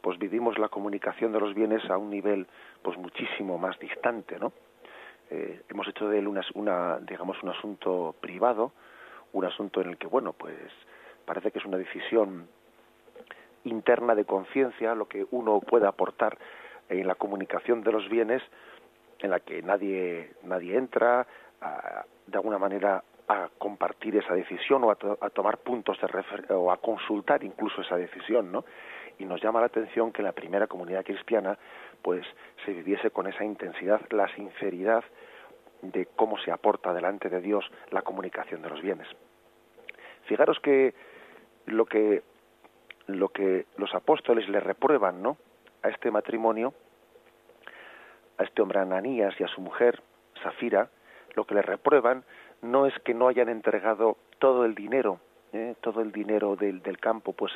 pues 0.00 0.18
vivimos 0.18 0.58
la 0.58 0.68
comunicación 0.68 1.30
de 1.30 1.38
los 1.38 1.54
bienes 1.54 1.88
a 1.88 1.96
un 1.96 2.10
nivel 2.10 2.48
pues 2.82 2.98
muchísimo 2.98 3.56
más 3.56 3.78
distante, 3.78 4.36
¿no? 4.40 4.52
Eh, 5.30 5.62
hemos 5.68 5.86
hecho 5.86 6.08
de 6.08 6.18
él 6.18 6.26
una, 6.26 6.40
una, 6.54 6.98
digamos 6.98 7.40
un 7.44 7.50
asunto 7.50 8.16
privado, 8.20 8.72
un 9.32 9.44
asunto 9.44 9.80
en 9.80 9.90
el 9.90 9.96
que 9.96 10.08
bueno 10.08 10.32
pues 10.32 10.56
parece 11.24 11.52
que 11.52 11.60
es 11.60 11.64
una 11.64 11.78
decisión 11.78 12.48
interna 13.62 14.16
de 14.16 14.24
conciencia 14.24 14.96
lo 14.96 15.06
que 15.06 15.24
uno 15.30 15.60
puede 15.60 15.86
aportar 15.86 16.36
en 16.88 17.06
la 17.06 17.14
comunicación 17.14 17.84
de 17.84 17.92
los 17.92 18.08
bienes 18.08 18.42
en 19.20 19.30
la 19.30 19.38
que 19.38 19.62
nadie 19.62 20.32
nadie 20.42 20.76
entra 20.76 21.28
de 22.26 22.36
alguna 22.36 22.58
manera 22.58 23.02
a 23.28 23.48
compartir 23.58 24.16
esa 24.16 24.34
decisión 24.34 24.82
o 24.82 24.90
a, 24.90 25.30
tomar 25.30 25.58
puntos 25.58 25.96
de 26.00 26.54
o 26.54 26.72
a 26.72 26.78
consultar 26.78 27.44
incluso 27.44 27.82
esa 27.82 27.96
decisión, 27.96 28.50
¿no? 28.50 28.64
Y 29.18 29.24
nos 29.24 29.40
llama 29.40 29.60
la 29.60 29.66
atención 29.66 30.10
que 30.10 30.22
la 30.22 30.32
primera 30.32 30.66
comunidad 30.66 31.04
cristiana, 31.04 31.56
pues, 32.02 32.26
se 32.64 32.72
viviese 32.72 33.10
con 33.10 33.28
esa 33.28 33.44
intensidad, 33.44 34.00
la 34.10 34.26
sinceridad 34.34 35.04
de 35.82 36.06
cómo 36.16 36.38
se 36.38 36.50
aporta 36.50 36.92
delante 36.92 37.28
de 37.28 37.40
Dios 37.40 37.64
la 37.90 38.02
comunicación 38.02 38.62
de 38.62 38.70
los 38.70 38.82
bienes. 38.82 39.06
Fijaros 40.24 40.58
que 40.60 40.94
lo 41.66 41.86
que 41.86 42.22
lo 43.06 43.28
que 43.28 43.66
los 43.76 43.94
apóstoles 43.94 44.48
le 44.48 44.60
reprueban, 44.60 45.22
¿no? 45.22 45.36
A 45.82 45.88
este 45.88 46.10
matrimonio, 46.10 46.74
a 48.38 48.42
este 48.42 48.60
hombre 48.62 48.80
Ananías 48.80 49.34
y 49.38 49.44
a 49.44 49.48
su 49.48 49.60
mujer 49.60 50.02
Safira, 50.42 50.90
lo 51.40 51.46
que 51.46 51.54
le 51.54 51.62
reprueban 51.62 52.22
no 52.60 52.84
es 52.84 52.92
que 52.98 53.14
no 53.14 53.26
hayan 53.26 53.48
entregado 53.48 54.18
todo 54.38 54.66
el 54.66 54.74
dinero, 54.74 55.20
¿eh? 55.54 55.74
todo 55.80 56.02
el 56.02 56.12
dinero 56.12 56.54
del, 56.54 56.82
del 56.82 56.98
campo, 56.98 57.32
pues 57.32 57.50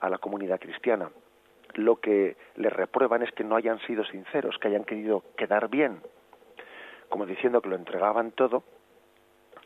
a, 0.00 0.08
la 0.08 0.18
comunidad 0.18 0.58
cristiana. 0.58 1.08
Lo 1.74 2.00
que 2.00 2.36
le 2.56 2.70
reprueban 2.70 3.22
es 3.22 3.30
que 3.30 3.44
no 3.44 3.54
hayan 3.54 3.78
sido 3.82 4.04
sinceros, 4.04 4.58
que 4.58 4.66
hayan 4.66 4.82
querido 4.82 5.22
quedar 5.36 5.68
bien, 5.68 6.00
como 7.08 7.24
diciendo 7.24 7.62
que 7.62 7.68
lo 7.68 7.76
entregaban 7.76 8.32
todo 8.32 8.64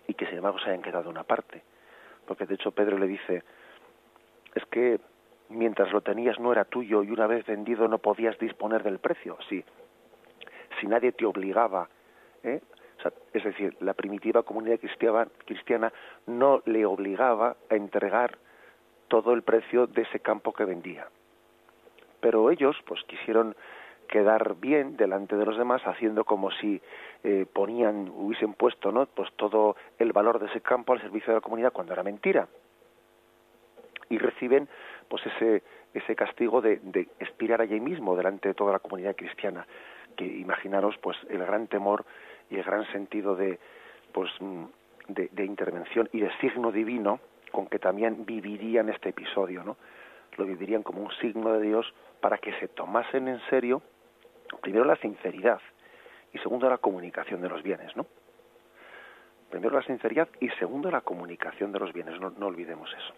y 0.06 0.12
que 0.12 0.26
sin 0.26 0.36
embargo 0.36 0.58
se 0.58 0.68
hayan 0.68 0.82
quedado 0.82 1.08
una 1.08 1.24
parte. 1.24 1.62
Porque 2.26 2.44
de 2.44 2.56
hecho 2.56 2.72
Pedro 2.72 2.98
le 2.98 3.06
dice, 3.06 3.44
es 4.54 4.66
que 4.66 5.00
mientras 5.48 5.90
lo 5.90 6.02
tenías 6.02 6.38
no 6.38 6.52
era 6.52 6.66
tuyo 6.66 7.02
y 7.02 7.10
una 7.10 7.26
vez 7.26 7.46
vendido 7.46 7.88
no 7.88 7.96
podías 7.96 8.38
disponer 8.38 8.82
del 8.82 8.98
precio. 8.98 9.38
Sí, 9.48 9.64
si 10.78 10.86
nadie 10.86 11.12
te 11.12 11.24
obligaba 11.24 11.88
¿eh? 12.44 12.60
Es 13.32 13.44
decir, 13.44 13.76
la 13.80 13.94
primitiva 13.94 14.42
comunidad 14.42 14.78
cristiana, 14.78 15.92
no 16.26 16.62
le 16.66 16.86
obligaba 16.86 17.56
a 17.70 17.74
entregar 17.74 18.38
todo 19.08 19.32
el 19.32 19.42
precio 19.42 19.86
de 19.86 20.02
ese 20.02 20.20
campo 20.20 20.52
que 20.52 20.64
vendía. 20.64 21.08
Pero 22.20 22.50
ellos, 22.50 22.76
pues, 22.86 23.02
quisieron 23.04 23.54
quedar 24.08 24.56
bien 24.56 24.96
delante 24.96 25.36
de 25.36 25.44
los 25.44 25.56
demás, 25.56 25.82
haciendo 25.86 26.24
como 26.24 26.50
si 26.52 26.80
eh, 27.22 27.46
ponían, 27.52 28.10
hubiesen 28.14 28.54
puesto, 28.54 28.92
¿no? 28.92 29.06
Pues 29.06 29.32
todo 29.36 29.76
el 29.98 30.12
valor 30.12 30.38
de 30.38 30.46
ese 30.46 30.60
campo 30.60 30.92
al 30.92 31.00
servicio 31.00 31.28
de 31.28 31.38
la 31.38 31.40
comunidad 31.40 31.72
cuando 31.72 31.92
era 31.92 32.02
mentira. 32.02 32.48
Y 34.08 34.18
reciben, 34.18 34.68
pues, 35.08 35.24
ese 35.26 35.62
ese 35.94 36.16
castigo 36.16 36.60
de, 36.60 36.80
de 36.82 37.08
expirar 37.20 37.60
allí 37.60 37.80
mismo 37.80 38.16
delante 38.16 38.48
de 38.48 38.54
toda 38.54 38.72
la 38.72 38.80
comunidad 38.80 39.16
cristiana. 39.16 39.66
Que 40.16 40.24
imaginaros, 40.24 40.98
pues, 40.98 41.16
el 41.30 41.38
gran 41.38 41.68
temor 41.68 42.04
y 42.50 42.56
el 42.56 42.62
gran 42.62 42.90
sentido 42.92 43.36
de, 43.36 43.58
pues, 44.12 44.30
de, 45.08 45.44
intervención 45.44 46.08
y 46.12 46.20
de 46.20 46.30
signo 46.38 46.72
divino 46.72 47.20
con 47.50 47.66
que 47.66 47.78
también 47.78 48.24
vivirían 48.24 48.88
este 48.88 49.10
episodio, 49.10 49.62
¿no? 49.62 49.76
Lo 50.36 50.44
vivirían 50.44 50.82
como 50.82 51.02
un 51.02 51.10
signo 51.20 51.52
de 51.52 51.62
Dios 51.62 51.92
para 52.20 52.38
que 52.38 52.52
se 52.58 52.68
tomasen 52.68 53.28
en 53.28 53.40
serio, 53.50 53.82
primero 54.60 54.84
la 54.84 54.96
sinceridad 54.96 55.60
y 56.32 56.38
segundo 56.38 56.68
la 56.68 56.78
comunicación 56.78 57.40
de 57.40 57.48
los 57.48 57.62
bienes, 57.62 57.96
¿no? 57.96 58.06
Primero 59.50 59.76
la 59.76 59.84
sinceridad 59.84 60.28
y 60.40 60.48
segundo 60.50 60.90
la 60.90 61.02
comunicación 61.02 61.70
de 61.70 61.78
los 61.78 61.92
bienes, 61.92 62.18
no, 62.20 62.30
no 62.30 62.46
olvidemos 62.46 62.92
eso. 62.92 63.14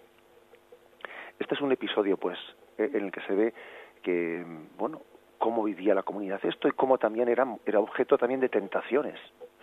Este 1.38 1.54
es 1.54 1.60
un 1.60 1.72
episodio, 1.72 2.16
pues, 2.16 2.38
e, 2.76 2.84
en 2.84 3.06
el 3.06 3.12
que 3.12 3.20
se 3.22 3.34
ve 3.34 3.54
que, 4.02 4.44
bueno, 4.76 5.02
cómo 5.46 5.62
vivía 5.62 5.94
la 5.94 6.02
comunidad 6.02 6.44
esto 6.44 6.66
y 6.66 6.72
cómo 6.72 6.98
también 6.98 7.28
era, 7.28 7.46
era 7.64 7.78
objeto 7.78 8.18
también 8.18 8.40
de 8.40 8.48
tentaciones, 8.48 9.14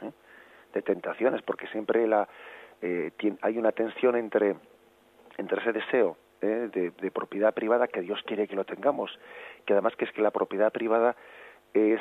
¿eh? 0.02 0.12
de 0.74 0.82
tentaciones, 0.82 1.42
porque 1.42 1.68
siempre 1.68 2.08
la, 2.08 2.26
eh, 2.82 3.12
hay 3.42 3.58
una 3.58 3.74
tensión 3.74 4.16
entre, 4.16 4.56
entre 5.38 5.60
ese 5.60 5.74
deseo 5.74 6.16
¿eh? 6.40 6.70
de, 6.72 6.92
de, 6.92 7.12
propiedad 7.12 7.54
privada 7.54 7.90
que 7.90 8.00
Dios 8.00 8.18
quiere 8.26 8.48
que 8.48 8.56
lo 8.56 8.64
tengamos, 8.64 9.12
que 9.66 9.74
además 9.74 9.94
que 9.98 10.06
es 10.06 10.14
que 10.14 10.22
la 10.22 10.32
propiedad 10.32 10.72
privada 10.72 11.18
es, 11.74 12.00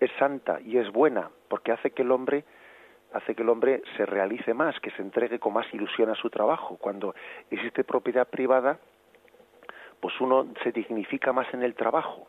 es 0.00 0.10
santa 0.18 0.58
y 0.62 0.78
es 0.78 0.90
buena, 0.90 1.28
porque 1.48 1.72
hace 1.72 1.90
que 1.90 2.00
el 2.00 2.10
hombre 2.10 2.46
hace 3.12 3.34
que 3.34 3.42
el 3.42 3.50
hombre 3.50 3.82
se 3.98 4.06
realice 4.06 4.54
más, 4.54 4.80
que 4.80 4.90
se 4.92 5.02
entregue 5.02 5.38
con 5.38 5.52
más 5.52 5.66
ilusión 5.74 6.08
a 6.08 6.14
su 6.14 6.30
trabajo. 6.30 6.78
Cuando 6.78 7.14
existe 7.50 7.84
propiedad 7.84 8.26
privada, 8.26 8.78
pues 10.00 10.18
uno 10.18 10.46
se 10.62 10.72
dignifica 10.72 11.34
más 11.34 11.52
en 11.52 11.62
el 11.62 11.74
trabajo, 11.74 12.26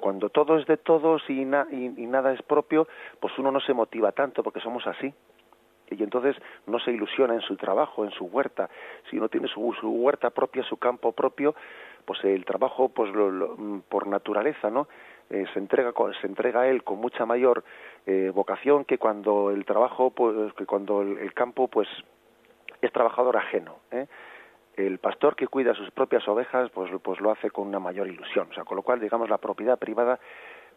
cuando 0.00 0.28
todo 0.28 0.58
es 0.58 0.66
de 0.66 0.76
todos 0.76 1.22
y, 1.28 1.42
y, 1.42 2.06
nada 2.06 2.32
es 2.32 2.42
propio, 2.42 2.86
pues 3.20 3.36
uno 3.38 3.50
no 3.50 3.60
se 3.60 3.72
motiva 3.72 4.12
tanto 4.12 4.42
porque 4.42 4.60
somos 4.60 4.86
así. 4.86 5.12
y 5.90 6.02
entonces 6.02 6.36
no 6.66 6.78
se 6.80 6.90
ilusiona 6.90 7.34
en 7.34 7.40
su 7.40 7.56
trabajo, 7.56 8.04
en 8.04 8.10
su 8.10 8.24
huerta, 8.26 8.68
si 9.10 9.16
no 9.16 9.28
tiene 9.28 9.48
su, 9.48 9.60
huerta 9.60 10.30
propia, 10.30 10.64
su 10.64 10.76
campo 10.76 11.12
propio, 11.12 11.54
pues 12.04 12.22
el 12.24 12.44
trabajo, 12.44 12.88
pues 12.88 13.12
mm, 13.12 13.80
por 13.88 14.06
naturaleza, 14.06 14.70
¿no? 14.70 14.88
Eh, 15.28 15.44
se 15.52 15.58
entrega 15.58 15.92
se 16.20 16.26
entrega 16.26 16.60
a 16.62 16.68
él 16.68 16.84
con 16.84 16.98
mucha 16.98 17.26
mayor 17.26 17.64
eh, 18.06 18.30
vocación 18.32 18.84
que 18.84 18.98
cuando 18.98 19.50
el 19.50 19.64
trabajo, 19.64 20.10
pues 20.10 20.52
que 20.54 20.66
cuando 20.66 21.02
el, 21.02 21.34
campo, 21.34 21.66
pues 21.66 21.88
es 22.80 22.92
trabajador 22.92 23.36
ajeno. 23.36 23.78
¿eh? 23.90 24.06
El 24.76 24.98
pastor 24.98 25.36
que 25.36 25.48
cuida 25.48 25.74
sus 25.74 25.90
propias 25.90 26.26
ovejas, 26.28 26.70
pues, 26.70 26.90
pues 27.02 27.20
lo 27.20 27.30
hace 27.30 27.50
con 27.50 27.66
una 27.66 27.78
mayor 27.78 28.08
ilusión. 28.08 28.48
O 28.50 28.54
sea, 28.54 28.64
con 28.64 28.76
lo 28.76 28.82
cual, 28.82 29.00
digamos, 29.00 29.30
la 29.30 29.38
propiedad 29.38 29.78
privada, 29.78 30.20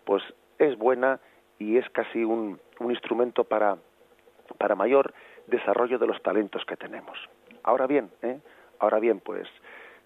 pues 0.06 0.24
es 0.58 0.78
buena 0.78 1.20
y 1.58 1.78
es 1.78 1.90
casi 1.90 2.24
un, 2.24 2.60
un 2.80 2.92
instrumento 2.92 3.44
para 3.44 3.78
para 4.58 4.76
mayor 4.76 5.14
desarrollo 5.48 6.00
de 6.00 6.08
los 6.08 6.22
talentos 6.22 6.66
que 6.66 6.78
tenemos. 6.78 7.18
Ahora 7.64 7.88
bien, 7.88 8.10
¿eh? 8.22 8.40
ahora 8.80 9.00
bien, 9.00 9.20
pues, 9.20 9.48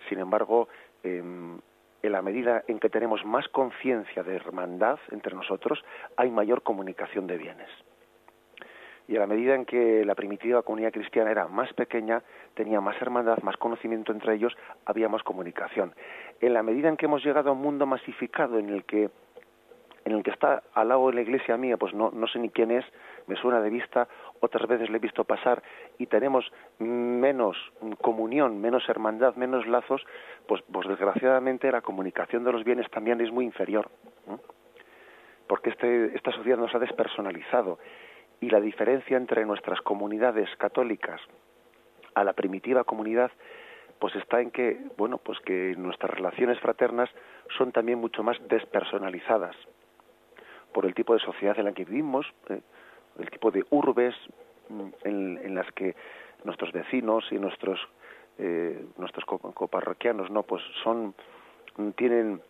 sin 0.10 0.20
embargo, 0.20 0.68
em, 1.04 1.60
en 2.02 2.12
la 2.12 2.22
medida 2.22 2.64
en 2.68 2.80
que 2.80 2.90
tenemos 2.90 3.24
más 3.26 3.48
conciencia 3.50 4.24
de 4.24 4.36
hermandad 4.36 5.00
entre 5.12 5.36
nosotros, 5.36 5.84
hay 6.18 6.30
mayor 6.32 6.64
comunicación 6.64 7.28
de 7.28 7.38
bienes. 7.38 7.70
Y 9.08 9.18
a 9.18 9.20
la 9.20 9.28
medida 9.28 9.54
en 9.56 9.66
que 9.66 10.06
la 10.06 10.16
primitiva 10.16 10.62
comunidad 10.62 10.94
cristiana 10.94 11.32
era 11.32 11.48
más 11.48 11.74
pequeña, 11.74 12.24
tenía 12.54 12.80
más 12.80 13.02
hermandad, 13.02 13.40
más 13.44 13.58
conocimiento 13.58 14.12
entre 14.12 14.36
ellos, 14.36 14.56
había 14.86 15.10
más 15.10 15.24
comunicación. 15.24 15.94
En 16.40 16.54
la 16.54 16.64
medida 16.64 16.88
en 16.88 16.98
que 16.98 17.06
hemos 17.06 17.24
llegado 17.24 17.50
a 17.50 17.54
un 17.54 17.62
mundo 17.62 17.86
masificado 17.86 18.60
en 18.60 18.70
el 18.70 18.86
que 18.86 19.10
en 20.06 20.14
el 20.14 20.24
que 20.24 20.32
está 20.32 20.64
al 20.74 20.90
lado 20.90 21.08
de 21.08 21.16
la 21.16 21.22
iglesia 21.22 21.58
mía, 21.58 21.78
pues 21.78 21.94
no, 21.94 22.12
no 22.12 22.28
sé 22.28 22.40
ni 22.40 22.50
quién 22.50 22.72
es, 22.72 22.86
me 23.28 23.36
suena 23.36 23.62
de 23.62 23.70
vista, 23.70 24.08
otras 24.42 24.68
veces 24.68 24.90
le 24.90 24.98
he 24.98 25.00
visto 25.00 25.24
pasar 25.24 25.64
y 25.98 26.08
tenemos 26.08 26.52
menos 26.80 27.58
comunión, 28.02 28.60
menos 28.60 28.88
hermandad, 28.90 29.36
menos 29.36 29.66
lazos, 29.68 30.06
pues, 30.48 30.62
pues 30.72 30.88
desgraciadamente 30.88 31.72
la 31.72 31.82
comunicación 31.82 32.44
de 32.44 32.52
los 32.52 32.64
bienes 32.64 32.90
también 32.92 33.22
es 33.22 33.32
muy 33.32 33.46
inferior. 33.46 33.90
Porque 35.48 35.70
este, 35.70 36.16
esta 36.16 36.32
sociedad 36.32 36.58
nos 36.58 36.74
ha 36.76 36.80
despersonalizado 36.80 37.80
y 38.44 38.50
la 38.50 38.60
diferencia 38.60 39.16
entre 39.16 39.46
nuestras 39.46 39.80
comunidades 39.82 40.50
católicas 40.58 41.22
a 42.14 42.26
la 42.26 42.34
primitiva 42.34 42.84
comunidad 42.84 43.32
pues 44.00 44.14
está 44.18 44.42
en 44.42 44.52
que 44.52 44.82
bueno 44.98 45.18
pues 45.18 45.40
que 45.40 45.76
nuestras 45.78 46.12
relaciones 46.12 46.60
fraternas 46.60 47.10
son 47.58 47.72
también 47.72 48.00
mucho 48.00 48.22
más 48.22 48.38
despersonalizadas 48.50 49.56
por 50.74 50.86
el 50.86 50.94
tipo 50.94 51.14
de 51.14 51.22
sociedad 51.22 51.58
en 51.58 51.66
la 51.66 51.72
que 51.72 51.86
vivimos 51.86 52.26
¿eh? 52.50 52.60
el 53.18 53.30
tipo 53.30 53.50
de 53.50 53.64
urbes 53.70 54.14
mm, 54.68 54.90
en, 55.06 55.56
las 55.56 55.72
que 55.72 55.96
nuestros 56.44 56.74
vecinos 56.74 57.24
y 57.32 57.36
nuestros 57.36 57.80
eh, 58.40 58.86
nuestros 58.98 59.24
coparroquianos 59.26 60.30
no 60.32 60.44
pues 60.44 60.62
son 60.84 61.16
mm, 61.78 61.92
tienen 61.92 62.42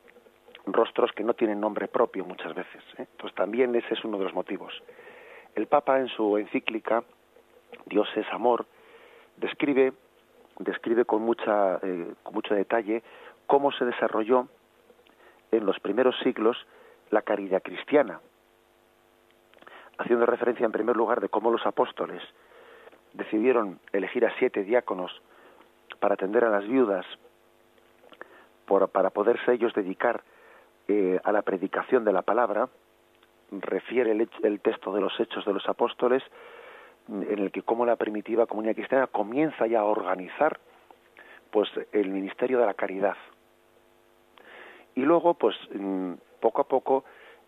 rostros 0.65 1.11
que 1.11 1.23
no 1.23 1.35
tienen 1.35 1.61
nombre 1.61 1.87
propio 1.87 2.25
muchas 2.25 2.55
veces 2.55 2.81
¿eh? 2.97 3.05
entonces 3.11 3.35
también 3.35 3.75
ese 3.75 3.93
es 3.93 4.03
uno 4.03 4.17
de 4.17 4.23
los 4.23 4.33
motivos 4.33 4.73
el 5.55 5.67
Papa 5.67 5.99
en 5.99 6.07
su 6.09 6.37
encíclica 6.37 7.03
Dios 7.85 8.07
es 8.15 8.27
amor 8.31 8.65
describe 9.37 9.93
describe 10.59 11.05
con 11.05 11.23
mucha 11.23 11.79
eh, 11.81 12.13
con 12.23 12.33
mucho 12.33 12.53
detalle 12.53 13.03
cómo 13.47 13.71
se 13.71 13.85
desarrolló 13.85 14.47
en 15.51 15.65
los 15.65 15.79
primeros 15.79 16.15
siglos 16.23 16.57
la 17.09 17.21
caridad 17.21 17.61
cristiana 17.61 18.19
haciendo 19.97 20.25
referencia 20.25 20.65
en 20.65 20.71
primer 20.71 20.95
lugar 20.95 21.21
de 21.21 21.29
cómo 21.29 21.51
los 21.51 21.65
apóstoles 21.65 22.21
decidieron 23.13 23.79
elegir 23.91 24.25
a 24.25 24.33
siete 24.37 24.63
diáconos 24.63 25.21
para 25.99 26.15
atender 26.15 26.43
a 26.43 26.49
las 26.49 26.67
viudas, 26.67 27.05
para 28.67 29.09
poderse 29.11 29.53
ellos 29.53 29.73
dedicar 29.73 30.23
eh, 30.87 31.19
a 31.23 31.31
la 31.31 31.43
predicación 31.43 32.03
de 32.03 32.11
la 32.11 32.23
palabra, 32.23 32.69
refiere 33.61 34.11
el, 34.11 34.29
el, 34.43 34.59
texto 34.59 34.93
de 34.93 35.01
los 35.01 35.17
Hechos 35.19 35.45
de 35.45 35.53
los 35.53 35.67
Apóstoles, 35.67 36.23
en 37.07 37.39
el 37.39 37.51
que 37.51 37.61
como 37.63 37.85
la 37.85 37.95
primitiva 37.95 38.45
comunidad 38.45 38.75
cristiana 38.75 39.07
comienza 39.07 39.67
ya 39.67 39.81
a 39.81 39.85
organizar 39.85 40.59
pues 41.51 41.69
el 41.91 42.09
ministerio 42.09 42.59
de 42.59 42.65
la 42.65 42.73
caridad. 42.73 43.15
Y 44.95 45.01
luego, 45.01 45.35
pues 45.35 45.55
mm, 45.73 46.13
poco 46.39 46.61
a 46.61 46.67
poco, 46.67 47.03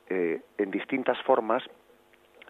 eh, 0.10 0.42
en 0.58 0.72
distintas 0.72 1.20
formas, 1.24 1.64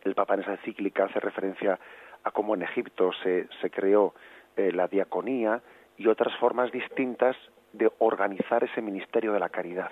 el 0.04 0.16
Papa 0.16 0.36
en 0.36 0.42
esa 0.42 0.54
encíclica 0.54 1.06
hace 1.06 1.20
referencia 1.20 1.80
a 2.24 2.32
cómo 2.32 2.56
en 2.56 2.64
Egipto 2.64 3.12
se, 3.24 3.48
se 3.62 3.70
creó 3.70 4.14
eh, 4.58 4.72
la 4.72 4.88
diaconía 4.88 5.62
y 5.98 6.08
otras 6.08 6.36
formas 6.38 6.72
distintas 6.72 7.36
de 7.74 7.92
organizar 8.00 8.64
ese 8.64 8.82
ministerio 8.82 9.34
de 9.34 9.40
la 9.40 9.50
caridad. 9.50 9.92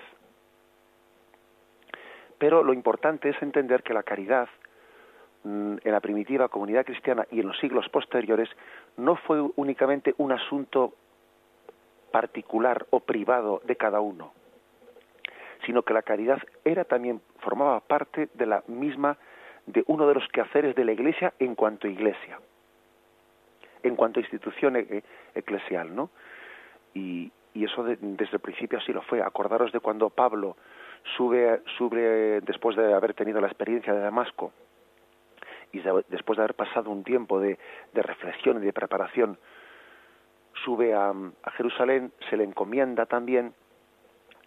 Pero 2.44 2.62
lo 2.62 2.74
importante 2.74 3.30
es 3.30 3.42
entender 3.42 3.84
que 3.84 3.94
la 3.94 4.04
caridad 4.04 4.50
mm, 5.46 5.78
en 5.82 5.92
la 5.94 6.02
primitiva 6.02 6.50
comunidad 6.50 6.84
cristiana 6.84 7.26
y 7.32 7.40
en 7.40 7.48
los 7.48 7.58
siglos 7.58 7.88
posteriores 7.88 8.50
no 8.98 9.16
fue 9.16 9.40
únicamente 9.56 10.14
un 10.18 10.34
asunto 10.34 10.94
particular 12.12 12.86
o 12.90 13.00
privado 13.00 13.62
de 13.64 13.78
cada 13.78 14.02
uno, 14.02 14.34
sino 15.66 15.84
que 15.84 15.94
la 15.94 16.02
caridad 16.02 16.38
era 16.66 16.84
también 16.84 17.22
formaba 17.40 17.80
parte 17.80 18.28
de 18.34 18.46
la 18.46 18.62
misma 18.68 19.18
de 19.66 19.86
uno 19.88 20.06
de 20.06 20.16
los 20.16 20.28
quehaceres 20.28 20.76
de 20.76 20.84
la 20.84 20.92
Iglesia 20.92 21.34
en 21.40 21.56
cuanto 21.56 21.88
Iglesia, 21.88 22.42
en 23.84 23.96
cuanto 23.96 24.20
institución 24.20 24.76
e-, 24.76 24.80
e-, 24.90 25.04
eclesial, 25.34 25.96
¿no? 25.96 26.10
Y, 26.94 27.32
eso 27.56 27.86
desde 27.86 28.34
el 28.34 28.40
principio 28.40 28.80
así 28.80 28.92
lo 28.92 29.04
fue. 29.04 29.22
Acordaros 29.22 29.72
de 29.72 29.80
cuando 29.80 30.10
Pablo 30.10 30.58
sube, 31.18 31.62
sube 31.78 32.42
después 32.42 32.76
de 32.76 32.94
haber 32.94 33.14
tenido 33.14 33.42
la 33.42 33.48
experiencia 33.48 33.94
de 33.94 34.00
Damasco 34.00 34.54
y 35.72 35.82
después 36.10 36.38
de 36.38 36.44
haber 36.44 36.56
pasado 36.56 36.92
un 36.92 37.04
tiempo 37.04 37.40
de, 37.40 37.58
reflexión 37.94 38.62
y 38.62 38.66
de 38.66 38.74
preparación, 38.74 39.40
sube 40.64 40.94
a, 40.94 41.14
Jerusalén, 41.58 42.14
se 42.30 42.38
le 42.38 42.44
encomienda 42.44 43.08
también, 43.08 43.54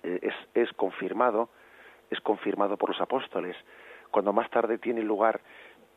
eh, 0.04 0.20
es, 0.22 0.34
es 0.54 0.72
confirmado, 0.74 1.50
es 2.10 2.20
confirmado 2.20 2.76
por 2.76 2.90
los 2.90 3.00
apóstoles, 3.00 3.56
cuando 4.12 4.32
más 4.32 4.48
tarde 4.50 4.78
tiene 4.78 5.02
lugar 5.02 5.40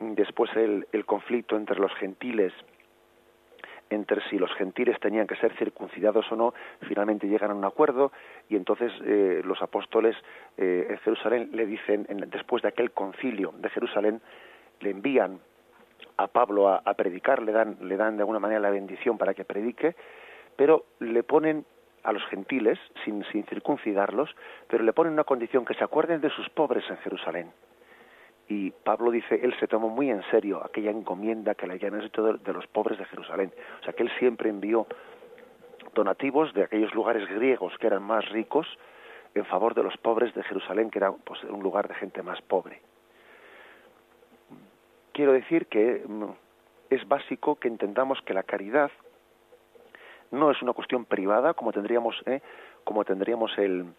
mm, 0.00 0.14
después 0.14 0.50
el, 0.56 0.86
conflicto 1.06 1.56
entre 1.56 1.78
los 1.78 1.94
gentiles 1.94 2.52
entre 3.90 4.22
si 4.28 4.38
los 4.38 4.52
gentiles 4.54 4.98
tenían 5.00 5.26
que 5.26 5.36
ser 5.36 5.52
circuncidados 5.56 6.30
o 6.32 6.36
no, 6.36 6.54
finalmente 6.82 7.28
llegan 7.28 7.50
a 7.50 7.54
un 7.54 7.64
acuerdo 7.64 8.12
y 8.48 8.56
entonces 8.56 8.92
eh, 9.04 9.42
los 9.44 9.60
apóstoles 9.60 10.16
eh, 10.56 10.86
en 10.88 10.98
Jerusalén 10.98 11.50
le 11.52 11.66
dicen, 11.66 12.06
después 12.28 12.62
de 12.62 12.68
aquel 12.68 12.92
concilio 12.92 13.52
de 13.58 13.68
Jerusalén, 13.70 14.20
le 14.80 14.90
envían 14.90 15.40
a 16.16 16.28
Pablo 16.28 16.68
a, 16.68 16.82
predicar, 16.94 17.42
le 17.42 17.52
dan, 17.52 17.76
le 17.82 17.96
dan 17.96 18.16
de 18.16 18.22
alguna 18.22 18.38
manera 18.38 18.60
la 18.60 18.70
bendición 18.70 19.18
para 19.18 19.34
que 19.34 19.44
predique, 19.44 19.94
pero 20.56 20.84
le 21.00 21.22
ponen 21.22 21.64
a 22.02 22.12
los 22.12 22.24
gentiles, 22.26 22.78
sin, 23.04 23.24
sin 23.24 23.44
circuncidarlos, 23.44 24.34
pero 24.68 24.84
le 24.84 24.92
ponen 24.92 25.12
una 25.12 25.24
condición, 25.24 25.64
que 25.64 25.74
se 25.74 25.84
acuerden 25.84 26.20
de 26.20 26.30
sus 26.30 26.48
pobres 26.50 26.84
en 26.88 26.96
Jerusalén 26.98 27.50
y 28.50 28.72
Pablo 28.72 29.12
dice, 29.12 29.38
él 29.40 29.54
se 29.60 29.68
tomó 29.68 29.88
muy 29.88 30.10
en 30.10 30.24
serio 30.28 30.60
aquella 30.64 30.90
encomienda 30.90 31.54
que 31.54 31.68
le 31.68 31.74
habían 31.74 32.02
hecho 32.02 32.32
de, 32.32 32.52
los 32.52 32.66
pobres 32.66 32.98
de 32.98 33.04
Jerusalén. 33.04 33.52
O 33.80 33.84
sea, 33.84 33.92
que 33.92 34.02
él 34.02 34.10
siempre 34.18 34.50
envió 34.50 34.88
donativos 35.94 36.52
de 36.52 36.64
aquellos 36.64 36.92
lugares 36.92 37.28
griegos 37.28 37.72
que 37.78 37.86
eran 37.86 38.02
más 38.02 38.28
ricos 38.30 38.66
en 39.36 39.44
favor 39.44 39.76
de 39.76 39.84
los 39.84 39.96
pobres 39.98 40.34
de 40.34 40.42
Jerusalén, 40.42 40.90
que 40.90 40.98
era 40.98 41.12
pues, 41.12 41.44
un 41.44 41.62
lugar 41.62 41.86
de 41.86 41.94
gente 41.94 42.24
más 42.24 42.42
pobre. 42.42 42.82
Quiero 45.12 45.32
decir 45.32 45.68
que 45.68 46.02
mm, 46.04 46.24
es 46.90 47.06
básico 47.06 47.54
que 47.54 47.68
entendamos 47.68 48.20
que 48.22 48.34
la 48.34 48.42
caridad 48.42 48.90
no 50.32 50.50
es 50.50 50.60
una 50.60 50.72
cuestión 50.72 51.04
privada 51.04 51.54
como 51.54 51.70
tendríamos, 51.70 52.20
¿eh? 52.26 52.42
como 52.82 53.04
tendríamos 53.04 53.56
el, 53.58 53.94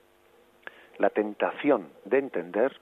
la 0.98 1.10
tentación 1.10 1.88
de 2.04 2.18
entender, 2.18 2.78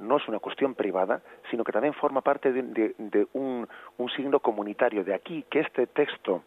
no 0.00 0.16
es 0.16 0.26
una 0.28 0.38
cuestión 0.38 0.74
privada, 0.74 1.22
sino 1.50 1.62
que 1.64 1.72
también 1.72 1.94
forma 1.94 2.22
parte 2.22 2.52
de, 2.52 3.26
un, 3.34 3.68
signo 4.16 4.40
comunitario. 4.40 5.04
De 5.04 5.14
aquí 5.14 5.44
que 5.48 5.60
este 5.60 5.86
texto 5.86 6.42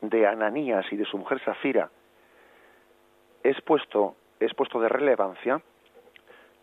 de 0.00 0.26
Ananías 0.26 0.86
y 0.90 0.96
de 0.96 1.04
su 1.04 1.18
mujer 1.18 1.42
Safira 1.44 1.90
es 3.42 3.60
puesto, 3.62 4.16
es 4.40 4.54
puesto 4.54 4.80
de 4.80 4.88
relevancia 4.88 5.60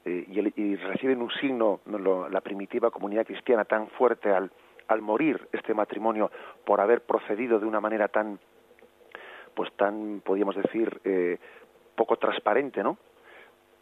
eh, 0.05 0.25
y, 0.55 0.75
reciben 0.75 1.21
un 1.21 1.31
signo, 1.31 1.81
la 1.85 2.41
primitiva 2.41 2.91
comunidad 2.91 3.25
cristiana 3.25 3.65
tan 3.65 3.87
fuerte 3.89 4.29
al, 4.31 4.51
al 4.87 5.01
morir 5.01 5.47
este 5.51 5.73
matrimonio 5.73 6.31
por 6.65 6.81
haber 6.81 7.01
procedido 7.01 7.59
de 7.59 7.65
una 7.65 7.79
manera 7.79 8.07
tan, 8.07 8.39
pues 9.53 9.71
tan, 9.73 10.21
podríamos 10.21 10.55
decir, 10.55 10.99
eh, 11.03 11.37
poco 11.95 12.17
transparente, 12.17 12.83
¿no? 12.83 12.97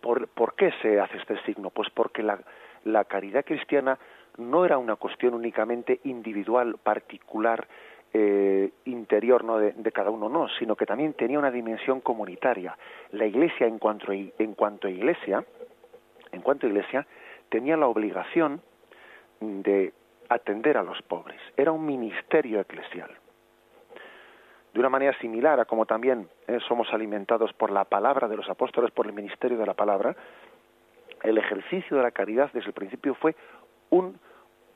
¿Por, 0.01 0.55
qué 0.55 0.71
se 0.81 0.99
hace 0.99 1.17
este 1.17 1.41
signo? 1.43 1.69
Pues 1.69 1.89
porque 1.91 2.23
la, 2.23 3.03
caridad 3.05 3.45
cristiana 3.45 3.97
no 4.37 4.65
era 4.65 4.77
una 4.77 4.95
cuestión 4.95 5.33
únicamente 5.33 5.99
individual, 6.03 6.77
particular, 6.81 7.67
eh, 8.13 8.71
interior 8.85 9.43
¿no? 9.43 9.57
De, 9.59 9.91
cada 9.91 10.09
uno, 10.09 10.27
no, 10.27 10.49
sino 10.59 10.75
que 10.75 10.85
también 10.85 11.13
tenía 11.13 11.39
una 11.39 11.51
dimensión 11.51 12.01
comunitaria. 12.01 12.77
La 13.11 13.25
Iglesia, 13.25 13.67
en 13.67 13.77
cuanto 13.77 14.11
en 14.11 14.53
cuanto 14.53 14.87
Iglesia, 14.87 15.45
en 16.31 16.41
cuanto 16.41 16.65
a 16.65 16.69
Iglesia, 16.69 17.07
tenía 17.49 17.77
la 17.77 17.87
obligación 17.87 18.61
de 19.39 19.93
atender 20.29 20.77
a 20.77 20.83
los 20.83 21.01
pobres. 21.01 21.39
Era 21.57 21.71
un 21.71 21.85
ministerio 21.85 22.59
eclesial. 22.61 23.20
De 24.73 24.79
una 24.79 24.89
manera 24.89 25.17
similar 25.19 25.59
a 25.59 25.65
como 25.65 25.85
también 25.85 26.29
eh, 26.47 26.59
somos 26.67 26.87
alimentados 26.93 27.51
por 27.53 27.71
la 27.71 27.83
palabra 27.85 28.27
de 28.27 28.37
los 28.37 28.49
apóstoles, 28.49 28.91
por 28.91 29.05
el 29.05 29.13
ministerio 29.13 29.57
de 29.57 29.65
la 29.65 29.73
palabra, 29.73 30.15
el 31.23 31.37
ejercicio 31.37 31.97
de 31.97 32.03
la 32.03 32.11
caridad 32.11 32.49
desde 32.53 32.67
el 32.67 32.73
principio 32.73 33.13
fue 33.15 33.35
un 33.89 34.17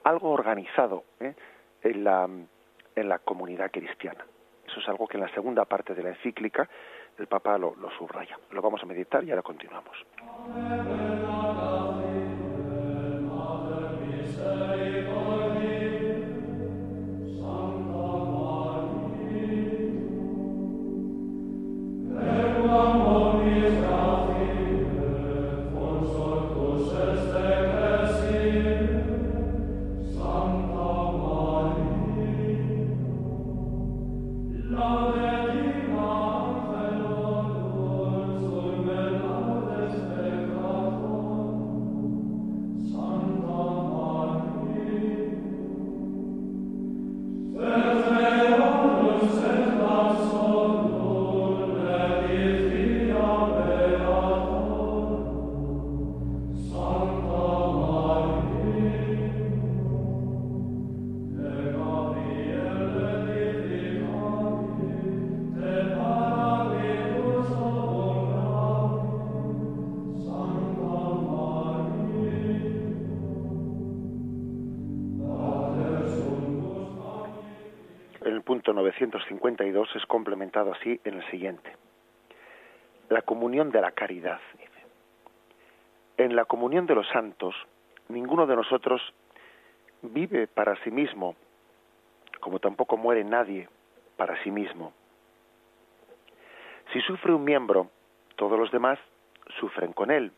algo 0.03 0.31
organizado 0.31 1.03
¿eh? 1.19 1.33
en, 1.81 2.03
la, 2.03 3.19
comunidad 3.19 3.71
cristiana. 3.71 4.25
Eso 4.67 4.79
es 4.79 4.87
algo 4.89 5.07
que 5.07 5.17
en 5.17 5.23
la 5.23 5.33
segunda 5.33 5.65
parte 5.65 5.95
de 5.95 6.03
la 6.03 6.09
encíclica 6.09 6.69
el 7.17 7.27
Papa 7.27 7.57
lo, 7.57 7.75
lo 7.75 7.89
subraya. 7.91 8.37
Lo 8.51 8.61
vamos 8.61 8.83
a 8.83 8.85
meditar 8.85 9.23
y 9.23 9.31
ahora 9.31 9.41
continuamos. 9.41 9.95
Así 80.61 80.99
en 81.03 81.15
el 81.15 81.29
siguiente. 81.29 81.75
La 83.09 83.21
comunión 83.21 83.71
de 83.71 83.81
la 83.81 83.91
caridad. 83.91 84.39
En 86.17 86.35
la 86.35 86.45
comunión 86.45 86.85
de 86.85 86.95
los 86.95 87.07
santos, 87.09 87.53
ninguno 88.07 88.47
de 88.47 88.55
nosotros 88.55 89.01
vive 90.01 90.47
para 90.47 90.75
sí 90.83 90.91
mismo, 90.91 91.35
como 92.39 92.59
tampoco 92.59 92.95
muere 92.95 93.23
nadie 93.23 93.67
para 94.15 94.41
sí 94.43 94.51
mismo. 94.51 94.93
Si 96.93 97.01
sufre 97.01 97.33
un 97.33 97.43
miembro, 97.43 97.89
todos 98.35 98.57
los 98.57 98.71
demás 98.71 98.97
sufren 99.59 99.91
con 99.91 100.11
él. 100.11 100.31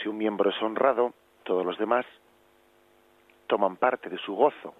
Si 0.00 0.08
un 0.08 0.18
miembro 0.18 0.50
es 0.50 0.62
honrado, 0.62 1.12
todos 1.44 1.64
los 1.64 1.78
demás 1.78 2.06
toman 3.46 3.76
parte 3.76 4.08
de 4.08 4.18
su 4.18 4.34
gozo. 4.34 4.74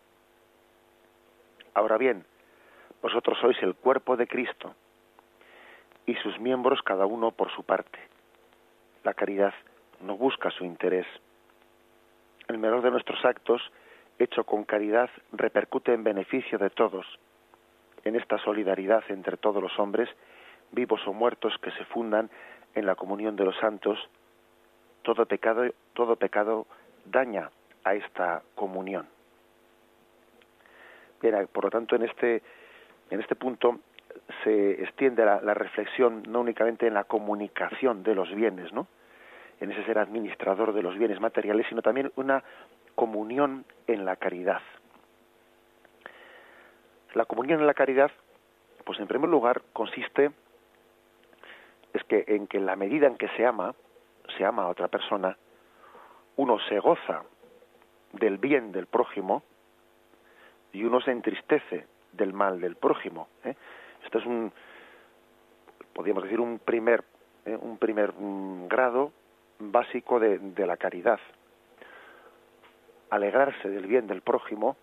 Ahora 1.74 1.98
bien, 1.98 2.24
vosotros 3.06 3.38
sois 3.38 3.56
el 3.62 3.76
cuerpo 3.76 4.16
de 4.16 4.26
Cristo 4.26 4.74
y 6.06 6.14
sus 6.16 6.40
miembros 6.40 6.82
cada 6.82 7.06
uno 7.06 7.30
por 7.30 7.52
su 7.52 7.62
parte. 7.62 8.00
La 9.04 9.14
caridad 9.14 9.54
no 10.00 10.16
busca 10.16 10.50
su 10.50 10.64
interés. 10.64 11.06
El 12.48 12.58
menor 12.58 12.82
de 12.82 12.90
nuestros 12.90 13.24
actos, 13.24 13.62
hecho 14.18 14.42
con 14.42 14.64
caridad, 14.64 15.08
repercute 15.30 15.94
en 15.94 16.02
beneficio 16.02 16.58
de 16.58 16.68
todos, 16.68 17.06
en 18.02 18.16
esta 18.16 18.38
solidaridad 18.38 19.04
entre 19.08 19.36
todos 19.36 19.62
los 19.62 19.78
hombres, 19.78 20.08
vivos 20.72 21.00
o 21.06 21.12
muertos, 21.12 21.54
que 21.62 21.70
se 21.70 21.84
fundan 21.84 22.28
en 22.74 22.86
la 22.86 22.96
comunión 22.96 23.36
de 23.36 23.44
los 23.44 23.56
santos. 23.58 24.00
Todo 25.02 25.26
pecado, 25.26 25.62
todo 25.92 26.16
pecado 26.16 26.66
daña 27.04 27.52
a 27.84 27.94
esta 27.94 28.42
comunión. 28.56 29.06
Bien, 31.22 31.46
por 31.52 31.66
lo 31.66 31.70
tanto, 31.70 31.94
en 31.94 32.02
este 32.02 32.42
en 33.10 33.20
este 33.20 33.34
punto 33.34 33.80
se 34.42 34.82
extiende 34.82 35.24
la, 35.24 35.54
reflexión 35.54 36.22
no 36.28 36.40
únicamente 36.40 36.86
en 36.86 36.94
la 36.94 37.04
comunicación 37.04 38.02
de 38.02 38.14
los 38.14 38.32
bienes, 38.34 38.72
¿no? 38.72 38.86
en 39.60 39.72
ese 39.72 39.84
ser 39.84 39.98
administrador 39.98 40.72
de 40.72 40.82
los 40.82 40.98
bienes 40.98 41.20
materiales, 41.20 41.66
sino 41.68 41.82
también 41.82 42.12
una 42.16 42.42
comunión 42.94 43.64
en 43.86 44.04
la 44.04 44.16
caridad. 44.16 44.60
La 47.14 47.24
comunión 47.24 47.60
en 47.60 47.66
la 47.66 47.74
caridad, 47.74 48.10
pues 48.84 48.98
en 49.00 49.06
primer 49.06 49.30
lugar 49.30 49.62
consiste 49.72 50.32
es 51.94 52.04
que 52.04 52.24
en 52.26 52.46
que 52.46 52.58
en 52.58 52.66
la 52.66 52.76
medida 52.76 53.06
en 53.06 53.16
que 53.16 53.28
se 53.28 53.46
ama, 53.46 53.74
se 54.36 54.44
ama 54.44 54.64
a 54.64 54.68
otra 54.68 54.88
persona, 54.88 55.36
uno 56.36 56.58
se 56.68 56.78
goza 56.78 57.22
del 58.12 58.36
bien 58.36 58.72
del 58.72 58.86
prójimo 58.86 59.42
y 60.72 60.84
uno 60.84 61.00
se 61.00 61.12
entristece 61.12 61.86
del 62.16 62.32
mal 62.32 62.60
del 62.60 62.76
prójimo. 62.76 63.28
¿eh? 63.44 63.54
Esto 64.04 64.18
es 64.18 64.26
un, 64.26 64.52
podríamos 65.92 66.22
decir, 66.24 66.40
un 66.40 66.58
primer, 66.58 67.04
¿eh? 67.44 67.56
un 67.60 67.78
primer 67.78 68.12
mm, 68.12 68.68
grado 68.68 69.12
básico 69.58 70.20
de, 70.20 70.38
de, 70.38 70.66
la 70.66 70.76
caridad. 70.76 71.18
Alegrarse 73.10 73.68
del 73.68 73.86
bien 73.86 74.06
del 74.06 74.22
prójimo 74.22 74.76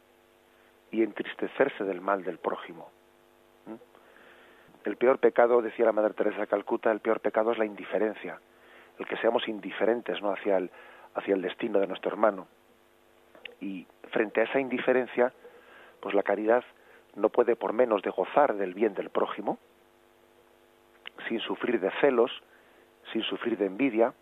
y 0.92 1.04
entristecerse 1.04 1.84
del 1.84 2.02
mal 2.02 2.24
del 2.24 2.40
prójimo. 2.40 2.90
¿eh? 3.68 3.78
El 4.86 4.98
peor 4.98 5.20
pecado, 5.20 5.62
decía 5.62 5.86
la 5.86 5.92
Madre 5.92 6.14
Teresa 6.14 6.42
de 6.42 6.48
Calcuta, 6.48 6.92
el 6.92 7.00
peor 7.00 7.20
pecado 7.20 7.52
es 7.52 7.58
la 7.58 7.66
indiferencia, 7.66 8.40
el 9.00 9.06
que 9.06 9.18
seamos 9.18 9.48
indiferentes 9.48 10.22
¿no? 10.22 10.32
hacia, 10.32 10.58
el, 10.58 10.72
hacia 11.16 11.36
el 11.36 11.42
destino 11.42 11.80
de 11.80 11.88
nuestro 11.88 12.12
hermano. 12.12 12.48
Y 13.60 13.88
frente 14.12 14.42
a 14.42 14.44
esa 14.44 14.60
indiferencia, 14.60 15.32
pues 16.00 16.14
la 16.14 16.24
caridad 16.24 16.64
no 17.16 17.30
puede 17.30 17.56
por 17.56 17.74
menos 17.74 18.02
de 18.02 18.10
gozar 18.10 18.56
del 18.56 18.74
bien 18.74 18.94
del 18.94 19.10
prójimo, 19.10 19.58
sin 21.28 21.40
sufrir 21.40 21.80
de 21.80 21.92
celos, 22.02 22.32
sin 23.12 23.22
sufrir 23.24 23.58
de 23.58 23.68
envidia. 23.68 24.14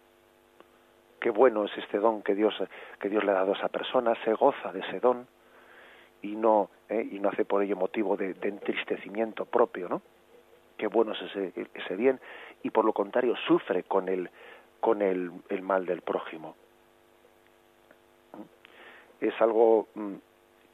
Qué 1.19 1.29
bueno 1.29 1.65
es 1.65 1.77
este 1.77 1.99
don 1.99 2.21
que 2.23 2.35
Dios, 2.35 2.55
que 2.99 3.09
Dios 3.09 3.23
le 3.23 3.31
ha 3.31 3.35
dado 3.35 3.53
a 3.53 3.57
esa 3.57 3.69
persona, 3.69 4.15
se 4.23 4.33
goza 4.33 4.71
de 4.73 4.79
ese 4.79 4.99
don 4.99 5.27
y 6.21 6.35
no, 6.35 6.69
eh, 6.89 7.07
y 7.11 7.19
no 7.19 7.29
hace 7.29 7.45
por 7.45 7.63
ello 7.63 7.75
motivo 7.75 8.17
de, 8.17 8.35
entristecimiento 8.41 9.45
propio, 9.45 9.87
¿no? 9.87 10.01
Qué 10.77 10.87
bueno 10.87 11.13
es 11.13 11.21
ese, 11.21 11.53
ese 11.73 11.95
bien 11.95 12.19
y 12.63 12.71
por 12.71 12.85
lo 12.85 12.93
contrario 12.93 13.35
sufre 13.47 13.83
con 13.83 14.09
el, 14.09 14.29
con 14.79 15.01
el, 15.01 15.31
el 15.49 15.61
mal 15.61 15.85
del 15.85 16.01
prójimo. 16.01 16.55
Es 19.19 19.39
algo 19.39 19.87
mm, 19.93 20.15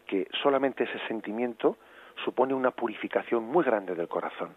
que 0.06 0.28
solamente 0.42 0.86
ese 0.86 1.00
sentimiento 1.08 1.78
supone 2.24 2.54
una 2.54 2.72
purificación 2.72 3.44
muy 3.44 3.64
grande 3.64 3.96
del 3.96 4.08
corazón. 4.08 4.56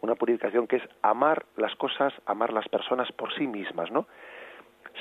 Una 0.00 0.14
purificación 0.14 0.66
que 0.66 0.76
es 0.76 0.82
amar 1.02 1.46
las 1.56 1.74
cosas, 1.76 2.12
amar 2.26 2.52
las 2.52 2.68
personas 2.68 3.10
por 3.12 3.32
sí 3.34 3.46
mismas, 3.46 3.90
¿no? 3.90 4.06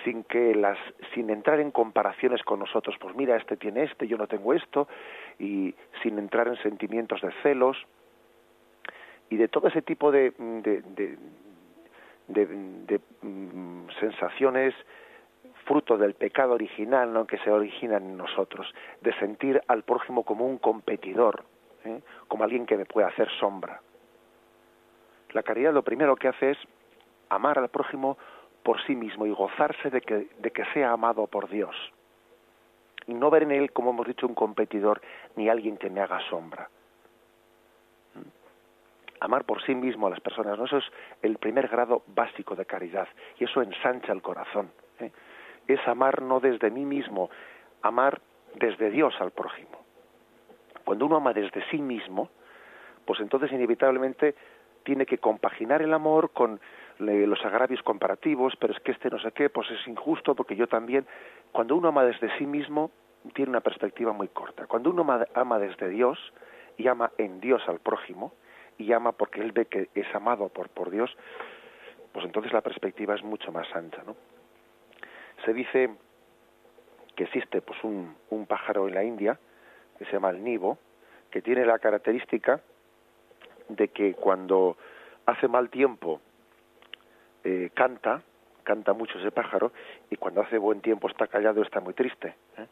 Sin 0.03 0.23
que 0.23 0.55
las, 0.55 0.77
sin 1.13 1.29
entrar 1.29 1.59
en 1.59 1.71
comparaciones 1.71 2.41
con 2.43 2.59
nosotros, 2.59 2.95
pues 2.99 3.15
mira, 3.15 3.35
este 3.37 3.57
tiene 3.57 3.83
este, 3.83 4.07
yo 4.07 4.17
no 4.17 4.27
tengo 4.27 4.53
esto, 4.53 4.87
y 5.39 5.73
sin 6.01 6.17
entrar 6.17 6.47
en 6.47 6.57
sentimientos 6.57 7.21
de 7.21 7.31
celos 7.43 7.77
y 9.29 9.37
de 9.37 9.47
todo 9.47 9.67
ese 9.67 9.81
tipo 9.81 10.11
de, 10.11 10.31
de, 10.37 10.81
de, 12.27 12.45
de 12.45 12.99
mm, 13.21 13.89
sensaciones 13.99 14.73
fruto 15.65 15.97
del 15.97 16.13
pecado 16.13 16.53
original 16.53 17.11
¿no? 17.11 17.27
que 17.27 17.37
se 17.39 17.51
origina 17.51 17.97
en 17.97 18.17
nosotros, 18.17 18.73
de 19.01 19.13
sentir 19.19 19.61
al 19.67 19.83
prójimo 19.83 20.23
como 20.23 20.45
un 20.45 20.57
competidor, 20.57 21.43
¿eh? 21.83 22.01
como 22.27 22.43
alguien 22.43 22.65
que 22.65 22.77
me 22.77 22.85
puede 22.85 23.07
hacer 23.07 23.29
sombra. 23.39 23.81
La 25.31 25.43
caridad 25.43 25.73
lo 25.73 25.83
primero 25.83 26.15
que 26.15 26.29
hace 26.29 26.51
es 26.51 26.57
amar 27.29 27.59
al 27.59 27.69
prójimo 27.69 28.17
por 28.63 28.81
sí 28.85 28.95
mismo 28.95 29.25
y 29.25 29.31
gozarse 29.31 29.89
de 29.89 30.01
que, 30.01 30.27
de 30.39 30.51
que 30.51 30.65
sea 30.73 30.91
amado 30.91 31.27
por 31.27 31.49
Dios. 31.49 31.75
y 33.07 33.13
no 33.13 33.29
ver 33.29 33.43
en 33.43 33.51
él, 33.51 33.71
como 33.71 33.91
hemos 33.91 34.07
dicho, 34.07 34.25
un 34.25 34.33
competidor 34.33 34.99
ni 35.35 35.47
alguien 35.47 35.77
que 35.77 35.91
me 35.91 36.01
haga 36.01 36.19
sombra. 36.27 36.69
Amar 39.19 39.45
por 39.45 39.61
sí 39.63 39.75
mismo 39.75 40.07
a 40.07 40.09
las 40.09 40.19
personas, 40.19 40.57
¿no? 40.57 40.65
eso 40.65 40.77
es 40.77 40.85
el 41.21 41.37
primer 41.37 41.67
grado 41.67 42.03
básico 42.07 42.55
de 42.55 42.65
caridad 42.65 43.07
y 43.37 43.43
eso 43.43 43.61
ensancha 43.61 44.11
el 44.11 44.21
corazón. 44.21 44.71
¿eh? 44.99 45.11
Es 45.67 45.85
amar 45.87 46.21
no 46.21 46.39
desde 46.39 46.69
mí 46.71 46.85
mismo, 46.85 47.29
amar 47.81 48.21
desde 48.55 48.89
Dios 48.89 49.13
al 49.19 49.31
prójimo. 49.31 49.85
Cuando 50.83 51.05
uno 51.05 51.17
ama 51.17 51.33
desde 51.33 51.63
sí 51.69 51.79
mismo, 51.79 52.29
pues 53.05 53.19
entonces 53.19 53.51
inevitablemente 53.51 54.35
tiene 54.83 55.05
que 55.05 55.17
compaginar 55.17 55.81
el 55.81 55.93
amor 55.93 56.31
con 56.31 56.59
los 56.99 57.43
agravios 57.43 57.81
comparativos, 57.81 58.53
pero 58.59 58.73
es 58.73 58.79
que 58.79 58.91
este 58.91 59.09
no 59.09 59.19
sé 59.19 59.31
qué, 59.31 59.49
pues 59.49 59.69
es 59.71 59.87
injusto 59.87 60.35
porque 60.35 60.55
yo 60.55 60.67
también. 60.67 61.05
Cuando 61.51 61.75
uno 61.75 61.89
ama 61.89 62.05
desde 62.05 62.35
sí 62.37 62.45
mismo, 62.45 62.91
tiene 63.33 63.49
una 63.49 63.61
perspectiva 63.61 64.13
muy 64.13 64.27
corta. 64.27 64.67
Cuando 64.67 64.91
uno 64.91 65.05
ama 65.33 65.59
desde 65.59 65.89
Dios 65.89 66.17
y 66.77 66.87
ama 66.87 67.11
en 67.17 67.39
Dios 67.41 67.61
al 67.67 67.79
prójimo 67.79 68.33
y 68.77 68.91
ama 68.93 69.11
porque 69.11 69.41
él 69.41 69.51
ve 69.51 69.65
que 69.65 69.89
es 69.95 70.13
amado 70.13 70.49
por, 70.49 70.69
por 70.69 70.91
Dios, 70.91 71.15
pues 72.13 72.25
entonces 72.25 72.53
la 72.53 72.61
perspectiva 72.61 73.15
es 73.15 73.23
mucho 73.23 73.51
más 73.51 73.67
ancha, 73.75 74.03
¿no? 74.05 74.15
Se 75.45 75.53
dice 75.53 75.89
que 77.15 77.23
existe 77.23 77.61
pues 77.61 77.81
un, 77.83 78.15
pájaro 78.47 78.87
en 78.87 78.95
la 78.95 79.03
India 79.03 79.39
que 79.97 80.05
se 80.05 80.11
llama 80.11 80.31
el 80.31 80.43
nibo, 80.43 80.77
que 81.31 81.41
tiene 81.41 81.65
la 81.65 81.79
característica 81.79 82.61
de 83.69 83.87
que 83.87 84.13
cuando 84.13 84.77
hace 85.25 85.47
mal 85.47 85.69
tiempo 85.69 86.19
eh, 87.43 87.69
canta, 87.73 88.21
canta 88.63 88.93
mucho 88.93 89.17
ese 89.19 89.31
pájaro, 89.31 89.71
y 90.09 90.17
cuando 90.17 90.41
hace 90.41 90.57
buen 90.57 90.81
tiempo 90.81 91.07
está 91.07 91.27
callado 91.27 91.61
está 91.61 91.79
muy 91.79 91.93
triste. 91.93 92.35
¿eh? 92.57 92.67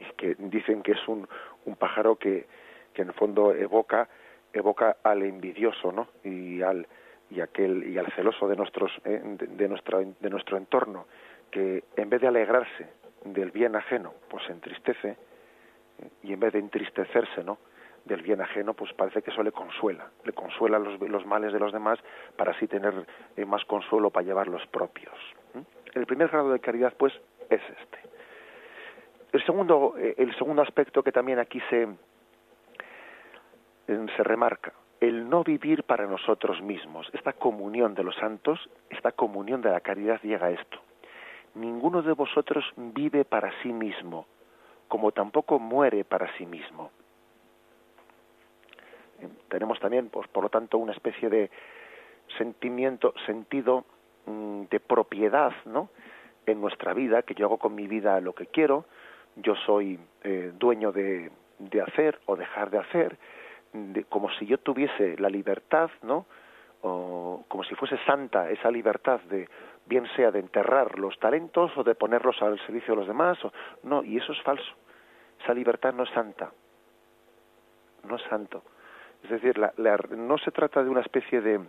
Y 0.00 0.04
que 0.16 0.34
dicen 0.38 0.82
que 0.82 0.92
es 0.92 1.08
un, 1.08 1.28
un 1.66 1.76
pájaro 1.76 2.16
que, 2.16 2.46
que 2.94 3.02
en 3.02 3.08
el 3.08 3.14
fondo 3.14 3.52
evoca 3.52 4.08
evoca 4.52 4.96
al 5.02 5.22
envidioso, 5.22 5.92
¿no? 5.92 6.08
Y 6.24 6.62
al 6.62 6.86
y 7.30 7.40
aquel 7.40 7.88
y 7.88 7.98
al 7.98 8.10
celoso 8.12 8.48
de 8.48 8.56
nuestros 8.56 8.92
eh, 9.04 9.20
de, 9.22 9.68
nuestro 9.68 9.98
de 9.98 10.30
nuestro 10.30 10.56
entorno 10.56 11.06
que 11.50 11.84
en 11.96 12.10
vez 12.10 12.20
de 12.20 12.28
alegrarse 12.28 12.88
del 13.24 13.50
bien 13.50 13.76
ajeno, 13.76 14.14
pues 14.28 14.44
se 14.44 14.52
entristece 14.52 15.16
y 16.22 16.32
en 16.32 16.40
vez 16.40 16.52
de 16.52 16.58
entristecerse, 16.58 17.42
¿no? 17.44 17.58
del 18.06 18.22
bien 18.22 18.40
ajeno, 18.40 18.72
pues 18.72 18.92
parece 18.92 19.20
que 19.20 19.30
eso 19.30 19.42
le 19.42 19.52
consuela, 19.52 20.10
le 20.24 20.32
consuela 20.32 20.78
los, 20.78 21.26
males 21.26 21.52
de 21.52 21.58
los 21.58 21.72
demás 21.72 21.98
para 22.36 22.52
así 22.52 22.68
tener 22.68 23.04
eh, 23.36 23.44
más 23.44 23.64
consuelo 23.64 24.10
para 24.10 24.24
llevar 24.24 24.46
los 24.46 24.64
propios. 24.68 25.14
El 25.92 26.06
primer 26.06 26.28
grado 26.28 26.52
de 26.52 26.60
caridad, 26.60 26.94
pues, 26.96 27.12
es 27.50 27.60
este. 27.60 27.98
El 29.32 29.44
segundo, 29.44 29.94
eh, 29.98 30.14
el 30.18 30.34
segundo 30.36 30.62
aspecto 30.62 31.02
que 31.02 31.10
también 31.10 31.40
aquí 31.40 31.60
se, 31.68 31.88
se 33.86 34.22
remarca, 34.22 34.72
el 35.00 35.28
no 35.28 35.42
vivir 35.42 35.82
para 35.82 36.06
nosotros 36.06 36.62
mismos. 36.62 37.10
Esta 37.12 37.32
comunión 37.32 37.94
de 37.94 38.04
los 38.04 38.14
santos, 38.16 38.70
esta 38.88 39.12
comunión 39.12 39.62
de 39.62 39.70
la 39.70 39.80
caridad 39.80 40.20
llega 40.22 40.46
a 40.46 40.50
esto. 40.50 40.78
Ninguno 41.56 42.02
de 42.02 42.12
vosotros 42.12 42.64
vive 42.76 43.24
para 43.24 43.50
sí 43.62 43.72
mismo, 43.72 44.26
como 44.88 45.12
tampoco 45.12 45.58
muere 45.58 46.04
para 46.04 46.32
sí 46.36 46.46
mismo 46.46 46.90
tenemos 49.48 49.78
también, 49.80 50.08
pues, 50.08 50.28
por 50.28 50.42
lo 50.42 50.48
tanto, 50.48 50.78
una 50.78 50.92
especie 50.92 51.28
de 51.28 51.50
sentimiento, 52.38 53.14
sentido 53.24 53.84
mm, 54.26 54.64
de 54.70 54.80
propiedad, 54.80 55.52
¿no? 55.64 55.90
En 56.46 56.60
nuestra 56.60 56.94
vida, 56.94 57.22
que 57.22 57.34
yo 57.34 57.46
hago 57.46 57.58
con 57.58 57.74
mi 57.74 57.86
vida 57.86 58.20
lo 58.20 58.34
que 58.34 58.46
quiero, 58.46 58.84
yo 59.36 59.54
soy 59.66 59.98
eh, 60.22 60.52
dueño 60.58 60.92
de, 60.92 61.30
de 61.58 61.80
hacer 61.80 62.20
o 62.26 62.36
dejar 62.36 62.70
de 62.70 62.78
hacer, 62.78 63.16
de, 63.72 64.04
como 64.04 64.30
si 64.32 64.46
yo 64.46 64.58
tuviese 64.58 65.16
la 65.18 65.28
libertad, 65.28 65.90
¿no? 66.02 66.26
O 66.82 67.44
como 67.48 67.64
si 67.64 67.74
fuese 67.74 67.98
santa 68.06 68.50
esa 68.50 68.70
libertad 68.70 69.20
de, 69.22 69.48
bien 69.86 70.06
sea 70.16 70.30
de 70.30 70.40
enterrar 70.40 70.98
los 70.98 71.18
talentos 71.18 71.76
o 71.76 71.84
de 71.84 71.94
ponerlos 71.94 72.40
al 72.42 72.58
servicio 72.66 72.94
de 72.94 73.00
los 73.00 73.08
demás, 73.08 73.42
o, 73.44 73.52
no, 73.82 74.02
y 74.02 74.16
eso 74.18 74.32
es 74.32 74.42
falso. 74.42 74.74
Esa 75.42 75.54
libertad 75.54 75.92
no 75.94 76.04
es 76.04 76.10
santa, 76.10 76.50
no 78.04 78.16
es 78.16 78.22
santo. 78.22 78.62
Es 79.22 79.30
decir, 79.30 79.60
no 80.10 80.38
se 80.38 80.50
trata 80.50 80.82
de 80.82 80.90
una 80.90 81.00
especie 81.00 81.40
de, 81.40 81.60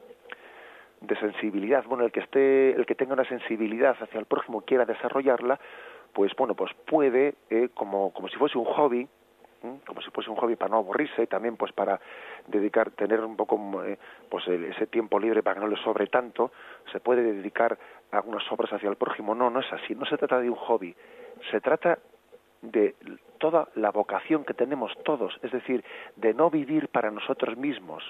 de 1.02 1.20
sensibilidad. 1.20 1.84
Bueno, 1.86 2.06
el 2.06 2.12
que 2.12 2.20
esté, 2.20 2.72
el 2.72 2.86
que 2.86 2.96
tenga 2.96 3.14
una 3.14 3.26
sensibilidad 3.26 3.96
hacia 4.00 4.20
el 4.20 4.26
prójimo 4.26 4.62
quiera 4.62 4.86
desarrollarla, 4.86 5.60
pues 6.14 6.36
bueno, 6.36 6.56
pues 6.56 6.74
puede, 6.86 7.36
eh, 7.50 7.70
como, 7.74 8.12
como 8.14 8.28
si 8.28 8.38
fuese 8.38 8.58
un 8.58 8.66
hobby, 8.66 9.08
como 9.86 10.02
si 10.02 10.10
fuese 10.12 10.30
un 10.30 10.36
hobby 10.36 10.56
para 10.56 10.70
no 10.72 10.78
aburrirse 10.78 11.24
y 11.24 11.28
también 11.28 11.58
pues 11.58 11.72
para 11.72 12.00
dedicar 12.48 12.92
tener 12.92 13.20
un 13.22 13.36
poco 13.36 13.84
eh, 13.84 13.98
pues 14.30 14.48
ese 14.48 14.88
tiempo 14.88 15.20
libre 15.20 15.44
para 15.44 15.56
que 15.56 15.62
no 15.62 15.68
le 15.68 15.82
sobre 15.84 16.08
tanto 16.08 16.52
se 16.92 17.00
puede 17.00 17.24
dedicar 17.24 17.78
algunas 18.12 18.50
obras 18.52 18.72
hacia 18.74 18.90
el 18.90 18.96
prójimo. 18.96 19.36
No 19.36 19.50
no 19.50 19.60
es 19.60 19.72
así. 19.74 19.96
No 19.96 20.06
se 20.06 20.18
trata 20.18 20.40
de 20.40 20.50
un 20.50 20.56
hobby. 20.56 20.96
Se 21.52 21.62
trata 21.62 22.00
de 22.62 22.96
toda 23.38 23.68
la 23.76 23.92
vocación 23.92 24.44
que 24.44 24.54
tenemos 24.54 24.92
todos, 25.04 25.38
es 25.44 25.52
decir, 25.52 25.84
de 26.16 26.34
no 26.34 26.50
vivir 26.50 26.90
para 26.90 27.12
nosotros 27.12 27.56
mismos, 27.58 28.04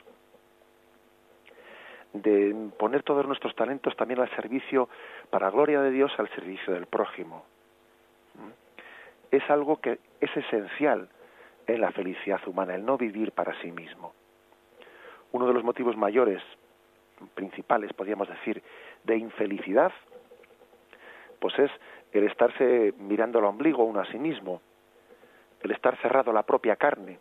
de 2.14 2.70
poner 2.78 3.04
todos 3.04 3.26
nuestros 3.26 3.56
talentos 3.56 3.96
también 3.96 4.20
al 4.20 4.30
servicio, 4.36 4.90
para 5.30 5.50
gloria 5.50 5.82
de 5.82 5.92
Dios, 5.92 6.12
al 6.18 6.30
servicio 6.30 6.74
del 6.74 6.86
prójimo. 6.86 7.46
Es 9.30 9.48
algo 9.50 9.82
que 9.82 10.00
es 10.22 10.38
esencial 10.38 11.10
en 11.68 11.82
la 11.82 11.92
felicidad 11.92 12.40
humana, 12.48 12.76
el 12.76 12.86
no 12.86 12.98
vivir 12.98 13.34
para 13.34 13.60
sí 13.62 13.72
mismo. 13.72 14.14
Uno 15.34 15.46
de 15.48 15.54
los 15.54 15.64
motivos 15.64 15.98
mayores, 15.98 16.42
principales, 17.34 17.92
podríamos 17.92 18.30
decir, 18.30 18.64
de 19.08 19.18
infelicidad, 19.18 19.92
pues 21.40 21.58
es 21.58 21.72
el 22.12 22.26
estarse 22.26 22.94
mirando 23.00 23.40
al 23.40 23.46
ombligo 23.46 23.84
uno 23.84 24.02
a 24.02 24.06
sí 24.06 24.20
mismo, 24.20 24.62
el 25.62 25.72
estar 25.72 25.98
cerrado 26.02 26.32
a 26.32 26.34
la 26.34 26.44
propia 26.44 26.76
carne, 26.76 27.18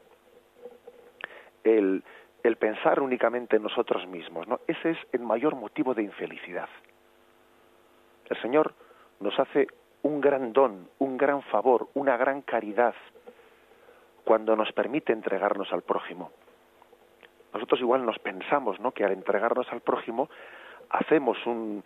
el, 1.65 2.03
el 2.43 2.57
pensar 2.57 3.01
únicamente 3.01 3.57
en 3.57 3.63
nosotros 3.63 4.07
mismos, 4.07 4.47
¿no? 4.47 4.61
Ese 4.67 4.91
es 4.91 4.99
el 5.13 5.21
mayor 5.21 5.55
motivo 5.55 5.95
de 5.95 6.03
infelicidad. 6.03 6.69
El 8.29 8.41
Señor 8.43 8.75
nos 9.21 9.39
hace 9.39 9.69
un 10.03 10.21
gran 10.21 10.53
don, 10.53 10.89
un 10.99 11.17
gran 11.17 11.43
favor, 11.43 11.89
una 11.95 12.17
gran 12.17 12.43
caridad 12.43 12.95
cuando 14.25 14.57
nos 14.57 14.73
permite 14.73 15.13
entregarnos 15.13 15.73
al 15.73 15.83
prójimo. 15.83 16.33
Nosotros 17.53 17.81
igual 17.81 18.05
nos 18.05 18.19
pensamos, 18.19 18.79
¿no? 18.81 18.93
Que 18.93 19.05
al 19.05 19.13
entregarnos 19.13 19.71
al 19.73 19.81
prójimo 19.81 20.29
hacemos 20.91 21.39
un, 21.47 21.83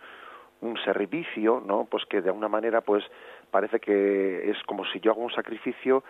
servicio, 0.85 1.61
¿no? 1.65 1.85
Pues 1.85 2.05
que 2.05 2.21
de 2.21 2.29
alguna 2.29 2.47
manera, 2.47 2.81
pues 2.81 3.03
parece 3.49 3.79
que 3.79 4.51
es 4.51 4.61
como 4.63 4.85
si 4.85 4.99
yo 4.99 5.11
hago 5.11 5.21
un 5.21 5.31
sacrificio 5.31 6.03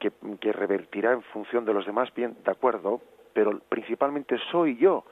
que, 0.00 0.10
que 0.40 0.52
revertirá 0.52 1.12
en 1.12 1.22
función 1.22 1.64
de 1.64 1.72
los 1.72 1.86
demás, 1.86 2.12
bien, 2.12 2.36
de 2.44 2.50
acuerdo, 2.50 3.00
pero 3.32 3.60
principalmente 3.68 4.36
soy 4.50 4.76
yo 4.78 5.04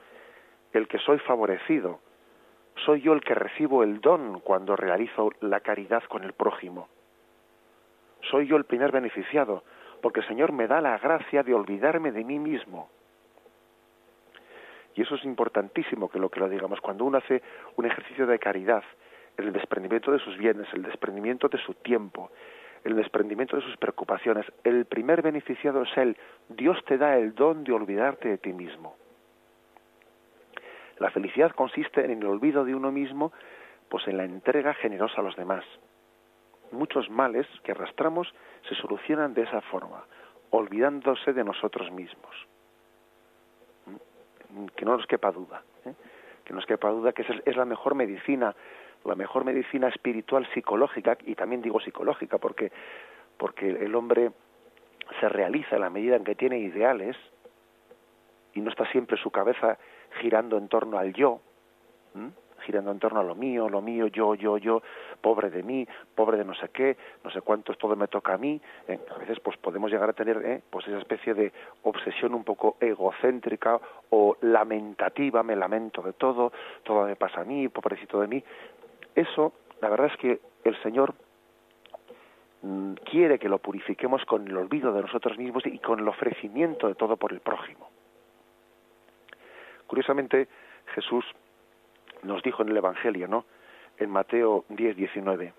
el 0.73 0.87
que 0.89 0.97
soy 0.99 1.17
favorecido, 1.19 1.99
soy 2.85 3.01
yo 3.01 3.13
el 3.13 3.21
que 3.21 3.35
recibo 3.35 3.83
el 3.83 4.01
don 4.01 4.41
cuando 4.41 4.75
realizo 4.75 5.31
la 5.39 5.61
caridad 5.61 6.03
con 6.03 6.25
el 6.25 6.33
prójimo, 6.33 6.89
soy 8.29 8.47
yo 8.47 8.57
el 8.57 8.65
primer 8.65 8.91
beneficiado, 8.91 9.63
porque 10.01 10.19
el 10.19 10.27
Señor 10.27 10.51
me 10.51 10.67
da 10.67 10.81
la 10.81 10.97
gracia 10.97 11.43
de 11.43 11.53
olvidarme 11.53 12.11
de 12.11 12.25
mí 12.25 12.37
mismo 12.37 12.89
y 14.97 15.03
eso 15.03 15.15
es 15.15 15.23
importantísimo 15.25 16.09
que 16.09 16.17
lo 16.17 16.29
que 16.29 16.39
lo 16.39 16.49
digamos. 16.49 16.81
Cuando 16.81 17.05
uno 17.05 17.19
hace 17.19 17.43
un 17.75 17.85
ejercicio 17.85 18.25
de 18.25 18.39
caridad, 18.39 18.83
el 19.37 19.53
desprendimiento 19.53 20.11
de 20.11 20.17
sus 20.19 20.35
bienes, 20.37 20.67
el 20.73 20.81
desprendimiento 20.81 21.47
de 21.47 21.59
su 21.59 21.75
tiempo, 21.75 22.31
el 22.83 22.95
desprendimiento 22.95 23.55
de 23.55 23.61
sus 23.61 23.77
preocupaciones, 23.77 24.45
el 24.63 24.85
primer 24.85 25.21
beneficiado 25.21 25.83
es 25.83 25.97
Él. 25.97 26.17
Dios 26.49 26.83
te 26.85 26.97
da 26.97 27.15
el 27.15 27.35
don 27.35 27.63
de 27.63 27.73
olvidarte 27.73 28.27
de 28.27 28.37
ti 28.39 28.53
mismo. 28.53 28.95
La 30.97 31.11
felicidad 31.11 31.51
consiste 31.51 32.03
en 32.03 32.19
el 32.19 32.25
olvido 32.25 32.65
de 32.65 32.73
uno 32.73 32.91
mismo, 32.91 33.31
pues 33.89 34.07
en 34.07 34.17
la 34.17 34.25
entrega 34.25 34.73
generosa 34.73 35.21
a 35.21 35.23
los 35.23 35.35
demás. 35.35 35.63
Muchos 36.71 37.07
males 37.11 37.45
que 37.63 37.71
arrastramos 37.71 38.33
se 38.67 38.73
solucionan 38.73 39.35
de 39.35 39.43
esa 39.43 39.61
forma, 39.61 40.03
olvidándose 40.49 41.33
de 41.33 41.43
nosotros 41.43 41.91
mismos 41.91 42.35
que 44.75 44.85
no 44.85 44.97
nos 44.97 45.05
quepa 45.07 45.31
duda, 45.31 45.63
¿eh? 45.85 45.93
que 46.43 46.53
no 46.53 46.57
nos 46.57 46.65
quepa 46.65 46.89
duda 46.89 47.11
que 47.11 47.23
es, 47.45 47.57
la 47.57 47.65
mejor 47.65 47.95
medicina, 47.95 48.55
la 49.03 49.15
mejor 49.15 49.45
medicina 49.45 49.87
espiritual 49.87 50.47
psicológica, 50.53 51.17
y 51.25 51.35
también 51.35 51.61
digo 51.61 51.79
psicológica 51.79 52.37
porque, 52.37 52.71
porque 53.37 53.69
el 53.69 53.95
hombre 53.95 54.31
se 55.19 55.29
realiza 55.29 55.75
en 55.75 55.81
la 55.81 55.89
medida 55.89 56.15
en 56.15 56.23
que 56.23 56.35
tiene 56.35 56.59
ideales 56.59 57.15
y 58.53 58.61
no 58.61 58.69
está 58.69 58.89
siempre 58.91 59.17
su 59.17 59.31
cabeza 59.31 59.77
girando 60.21 60.57
en 60.57 60.67
torno 60.67 60.97
al 60.97 61.13
yo, 61.13 61.41
girando 62.67 62.91
en 62.91 62.99
torno 62.99 63.21
a 63.21 63.23
lo 63.23 63.33
mío, 63.33 63.69
lo 63.69 63.81
mío, 63.81 64.07
yo, 64.07 64.35
yo, 64.35 64.57
yo, 64.57 64.81
pobre 65.21 65.49
de 65.49 65.63
mí, 65.63 65.87
pobre 66.13 66.37
de 66.37 66.43
no 66.43 66.53
sé 66.53 66.67
qué, 66.69 66.97
no 67.23 67.31
sé 67.31 67.41
cuántos, 67.41 67.77
todo 67.77 67.95
me 67.95 68.09
toca 68.09 68.33
a 68.33 68.37
mí. 68.37 68.61
¿eh? 68.89 68.99
A 69.15 69.17
veces 69.19 69.39
pues 69.39 69.55
podemos 69.57 69.89
llegar 69.89 70.09
a 70.09 70.13
tener 70.13 70.45
¿eh? 70.45 70.61
pues 70.69 70.85
esa 70.85 70.97
especie 70.97 71.33
de 71.33 71.53
obsesión 71.83 72.33
un 72.33 72.43
poco 72.43 72.75
egocéntrica 72.81 73.79
o 74.09 74.35
lamentativa, 74.41 75.43
me 75.43 75.55
lamento 75.55 76.01
de 76.01 76.11
todo, 76.13 76.51
todo 76.83 77.05
me 77.05 77.15
pasa 77.15 77.41
a 77.41 77.45
mí, 77.45 77.69
pobrecito 77.69 78.19
de 78.19 78.27
mí. 78.27 78.43
Eso, 79.15 79.53
la 79.81 79.89
verdad 79.89 80.07
es 80.07 80.17
que 80.17 80.41
el 80.65 80.75
Señor 80.83 81.15
mm, 82.63 82.93
quiere 83.09 83.39
que 83.39 83.47
lo 83.47 83.59
purifiquemos 83.59 84.25
con 84.25 84.45
el 84.45 84.57
olvido 84.57 84.91
de 84.91 85.01
nosotros 85.03 85.37
mismos 85.37 85.65
y 85.65 85.79
con 85.79 85.99
el 85.99 86.07
ofrecimiento 86.09 86.89
de 86.89 86.95
todo 86.95 87.15
por 87.15 87.31
el 87.31 87.39
prójimo. 87.39 87.89
Curiosamente, 89.87 90.49
Jesús 90.93 91.23
nos 92.23 92.41
dijo 92.43 92.63
en 92.63 92.69
el 92.69 92.77
Evangelio, 92.77 93.27
¿no? 93.27 93.45
En 93.97 94.09
Mateo 94.09 94.65
10, 94.69 94.95
19, 94.95 95.53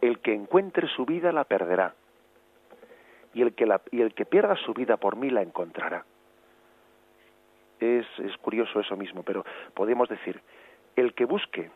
el 0.00 0.18
que 0.20 0.34
encuentre 0.34 0.88
su 0.88 1.04
vida 1.04 1.32
la 1.32 1.44
perderá, 1.44 1.94
y 3.34 3.42
el 3.42 3.54
que, 3.54 3.66
la, 3.66 3.80
y 3.90 4.00
el 4.00 4.14
que 4.14 4.24
pierda 4.24 4.56
su 4.56 4.72
vida 4.72 4.96
por 4.96 5.16
mí 5.16 5.28
la 5.30 5.42
encontrará. 5.42 6.04
Es, 7.80 8.06
curioso 8.40 8.80
eso 8.80 8.96
mismo, 8.96 9.22
pero 9.22 9.44
podemos 9.74 10.08
decir, 10.08 10.40
el 10.96 11.12
que 11.12 11.24
busque, 11.24 11.70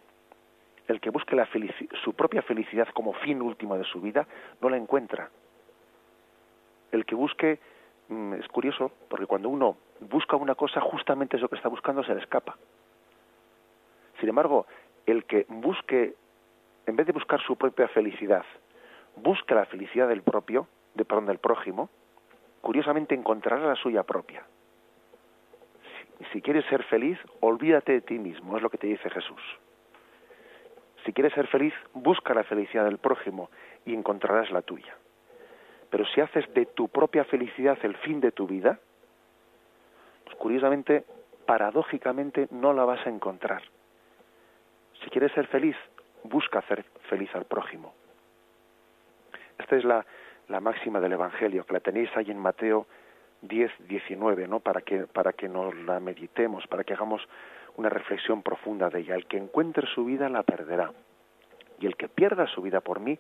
el 0.87 1.01
que 1.01 1.11
busque 1.11 1.37
la 1.37 1.49
su 2.05 2.15
propia 2.15 2.43
felicidad 2.43 2.89
como 2.95 3.13
fin 3.13 3.43
último 3.43 3.77
de 3.77 3.85
su 3.85 4.01
vida, 4.01 4.27
no 4.61 4.71
la 4.71 4.77
encuentra. 4.77 5.31
El 6.93 7.05
que 7.05 7.15
busque, 7.15 7.59
mm, 8.09 8.35
es 8.35 8.49
curioso, 8.49 8.93
porque 9.09 9.27
cuando 9.27 9.49
uno 9.49 9.77
busca 10.01 10.37
una 10.37 10.55
cosa, 10.55 10.81
justamente 10.81 11.37
eso 11.37 11.49
que 11.49 11.57
está 11.57 11.69
buscando 11.69 12.03
se 12.05 12.15
le 12.15 12.21
escapa. 12.21 12.57
Sin 14.21 14.29
embargo, 14.29 14.67
el 15.07 15.25
que 15.25 15.47
busque, 15.49 16.15
en 16.87 16.97
vez 16.97 17.07
de 17.07 17.13
buscar 17.13 17.41
su 17.41 17.57
propia 17.57 17.89
felicidad, 17.89 18.45
busque 19.17 19.55
la 19.55 19.67
felicidad 19.67 20.09
del 20.09 20.23
propio, 20.23 20.67
de 20.95 21.05
perdón, 21.05 21.27
del 21.27 21.39
prójimo, 21.39 21.89
curiosamente 22.61 23.15
encontrará 23.15 23.67
la 23.67 23.77
suya 23.77 24.03
propia. 24.03 24.45
Si, 26.33 26.43
quieres 26.43 26.65
ser 26.67 26.83
feliz, 26.85 27.19
olvídate 27.41 27.93
de 27.93 28.01
ti 28.01 28.19
mismo, 28.19 28.57
es 28.57 28.63
lo 28.63 28.71
que 28.71 28.79
te 28.79 28.89
dice 28.89 29.09
Jesús. 29.09 29.41
Si 31.05 31.13
quieres 31.13 31.33
ser 31.33 31.47
feliz, 31.47 31.73
busca 31.95 32.35
la 32.35 32.43
felicidad 32.43 32.85
del 32.85 32.99
prójimo 32.99 33.51
y 33.87 33.95
encontrarás 33.95 34.51
la 34.51 34.63
tuya. 34.63 34.97
Pero 35.91 36.05
si 36.07 36.21
haces 36.21 36.53
de 36.55 36.67
tu 36.67 36.89
propia 36.89 37.25
felicidad 37.25 37.79
el 37.83 37.97
fin 37.99 38.21
de 38.21 38.33
tu 38.33 38.47
vida, 38.47 38.81
curiosamente, 40.39 41.05
paradójicamente, 41.47 42.49
no 42.51 42.73
la 42.73 42.85
vas 42.85 43.07
a 43.07 43.11
encontrar. 43.11 43.63
Si 45.09 45.11
quieres 45.11 45.33
ser 45.33 45.47
feliz, 45.47 45.75
busca 46.25 46.59
hacer 46.59 46.85
feliz 47.09 47.35
al 47.35 47.47
prójimo. 47.47 47.95
Esta 49.59 49.77
es 49.77 49.83
la, 49.83 50.05
la 50.49 50.61
máxima 50.61 51.01
del 51.01 51.15
Evangelio, 51.15 51.65
que 51.65 51.73
la 51.73 51.81
tenéis 51.81 52.15
ahí 52.15 52.31
en 52.31 52.39
Mateo 52.39 52.87
10, 53.41 53.89
19, 53.89 54.47
¿no? 54.49 54.61
Para 54.61 54.83
que, 54.83 55.07
para 55.07 55.33
que 55.33 55.49
nos 55.49 55.75
la 55.75 55.99
meditemos, 55.99 56.67
para 56.67 56.85
que 56.85 56.93
hagamos 56.93 57.27
una 57.77 57.89
reflexión 57.89 58.43
profunda 58.43 58.91
de 58.91 59.01
ella. 59.01 59.15
El 59.15 59.25
que 59.25 59.39
encuentre 59.39 59.87
su 59.87 60.05
vida 60.05 60.29
la 60.29 60.43
perderá. 60.43 60.93
Y 61.81 61.87
el 61.87 61.97
que 61.97 62.11
pierda 62.11 62.47
su 62.47 62.61
vida 62.61 62.83
por 62.83 63.01
mí 63.01 63.19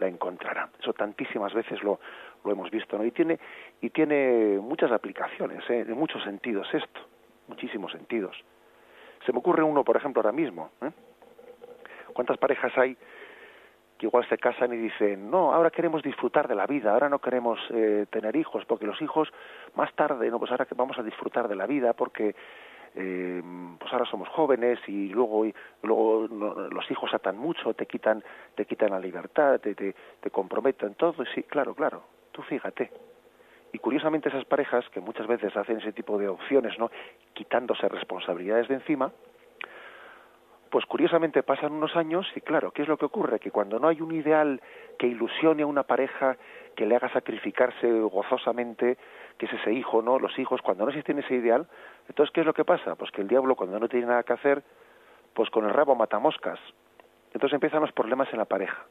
la 0.00 0.08
encontrará. 0.08 0.68
Eso 0.80 0.94
tantísimas 0.94 1.54
veces 1.54 1.80
lo, 1.84 2.00
lo 2.44 2.50
hemos 2.50 2.72
visto, 2.72 2.98
¿no? 2.98 3.04
Y 3.04 3.12
tiene, 3.12 3.38
y 3.80 3.90
tiene 3.90 4.58
muchas 4.60 4.90
aplicaciones, 4.90 5.62
¿eh? 5.70 5.82
en 5.86 5.96
muchos 5.96 6.24
sentidos 6.24 6.66
esto, 6.74 7.00
muchísimos 7.46 7.92
sentidos. 7.92 8.36
Se 9.24 9.32
me 9.32 9.38
ocurre 9.38 9.62
uno, 9.62 9.84
por 9.84 9.96
ejemplo, 9.96 10.20
ahora 10.20 10.32
mismo. 10.32 10.72
¿eh? 10.82 10.90
¿Cuántas 12.12 12.38
parejas 12.38 12.76
hay 12.76 12.96
que 14.00 14.06
igual 14.06 14.26
se 14.30 14.38
casan 14.38 14.72
y 14.72 14.78
dicen, 14.78 15.30
no, 15.30 15.52
ahora 15.52 15.70
queremos 15.70 16.02
disfrutar 16.02 16.48
de 16.48 16.54
la 16.54 16.66
vida, 16.66 16.90
ahora 16.90 17.10
no 17.10 17.18
queremos 17.18 17.58
eh, 17.68 18.06
tener 18.08 18.34
hijos, 18.34 18.64
porque 18.64 18.86
los 18.86 19.00
hijos 19.02 19.28
más 19.74 19.92
tarde, 19.94 20.30
no, 20.30 20.38
pues 20.38 20.50
ahora 20.50 20.64
que 20.64 20.74
vamos 20.74 20.98
a 20.98 21.02
disfrutar 21.02 21.48
de 21.48 21.54
la 21.54 21.66
vida, 21.66 21.92
porque 21.92 22.34
eh, 22.94 23.42
pues 23.78 23.92
ahora 23.92 24.06
somos 24.06 24.28
jóvenes 24.30 24.78
y 24.88 25.10
luego 25.10 25.44
luego 25.82 26.26
los 26.26 26.90
hijos 26.90 27.14
atan 27.14 27.38
mucho 27.38 27.72
te 27.74 27.86
quitan 27.86 28.24
te 28.56 28.64
quitan 28.64 28.90
la 28.90 28.98
libertad 28.98 29.60
te, 29.60 29.76
te, 29.76 29.94
te 30.20 30.30
comprometen 30.30 30.94
todo 30.96 31.24
sí 31.32 31.44
claro 31.44 31.74
claro 31.74 32.02
tú 32.32 32.42
fíjate. 32.42 32.90
Y 33.72 33.78
curiosamente 33.78 34.28
esas 34.28 34.44
parejas 34.44 34.84
que 34.88 34.98
muchas 34.98 35.28
veces 35.28 35.56
hacen 35.56 35.78
ese 35.78 35.92
tipo 35.92 36.18
de 36.18 36.26
opciones 36.26 36.76
no 36.80 36.90
quitándose 37.32 37.88
responsabilidades 37.88 38.66
de 38.66 38.74
encima 38.74 39.12
pues 40.70 40.86
curiosamente 40.86 41.42
pasan 41.42 41.72
unos 41.72 41.96
años 41.96 42.26
y 42.36 42.40
claro, 42.40 42.70
¿qué 42.70 42.82
es 42.82 42.88
lo 42.88 42.96
que 42.96 43.04
ocurre? 43.04 43.40
Que 43.40 43.50
cuando 43.50 43.80
no 43.80 43.88
hay 43.88 44.00
un 44.00 44.14
ideal 44.14 44.60
que 44.98 45.08
ilusione 45.08 45.64
a 45.64 45.66
una 45.66 45.82
pareja, 45.82 46.36
que 46.76 46.86
le 46.86 46.94
haga 46.94 47.12
sacrificarse 47.12 47.90
gozosamente, 48.02 48.96
que 49.36 49.46
es 49.46 49.52
ese 49.54 49.72
hijo, 49.72 50.00
¿no? 50.00 50.20
Los 50.20 50.38
hijos, 50.38 50.62
cuando 50.62 50.84
no 50.84 50.90
existe 50.90 51.12
ese 51.18 51.34
ideal, 51.34 51.66
entonces 52.08 52.32
¿qué 52.32 52.40
es 52.40 52.46
lo 52.46 52.54
que 52.54 52.64
pasa? 52.64 52.94
Pues 52.94 53.10
que 53.10 53.20
el 53.20 53.28
diablo 53.28 53.56
cuando 53.56 53.80
no 53.80 53.88
tiene 53.88 54.06
nada 54.06 54.22
que 54.22 54.32
hacer, 54.32 54.62
pues 55.34 55.50
con 55.50 55.64
el 55.64 55.72
rabo 55.72 55.96
mata 55.96 56.20
moscas. 56.20 56.60
Entonces 57.34 57.54
empiezan 57.54 57.80
los 57.80 57.92
problemas 57.92 58.32
en 58.32 58.38
la 58.38 58.44
pareja. 58.44 58.86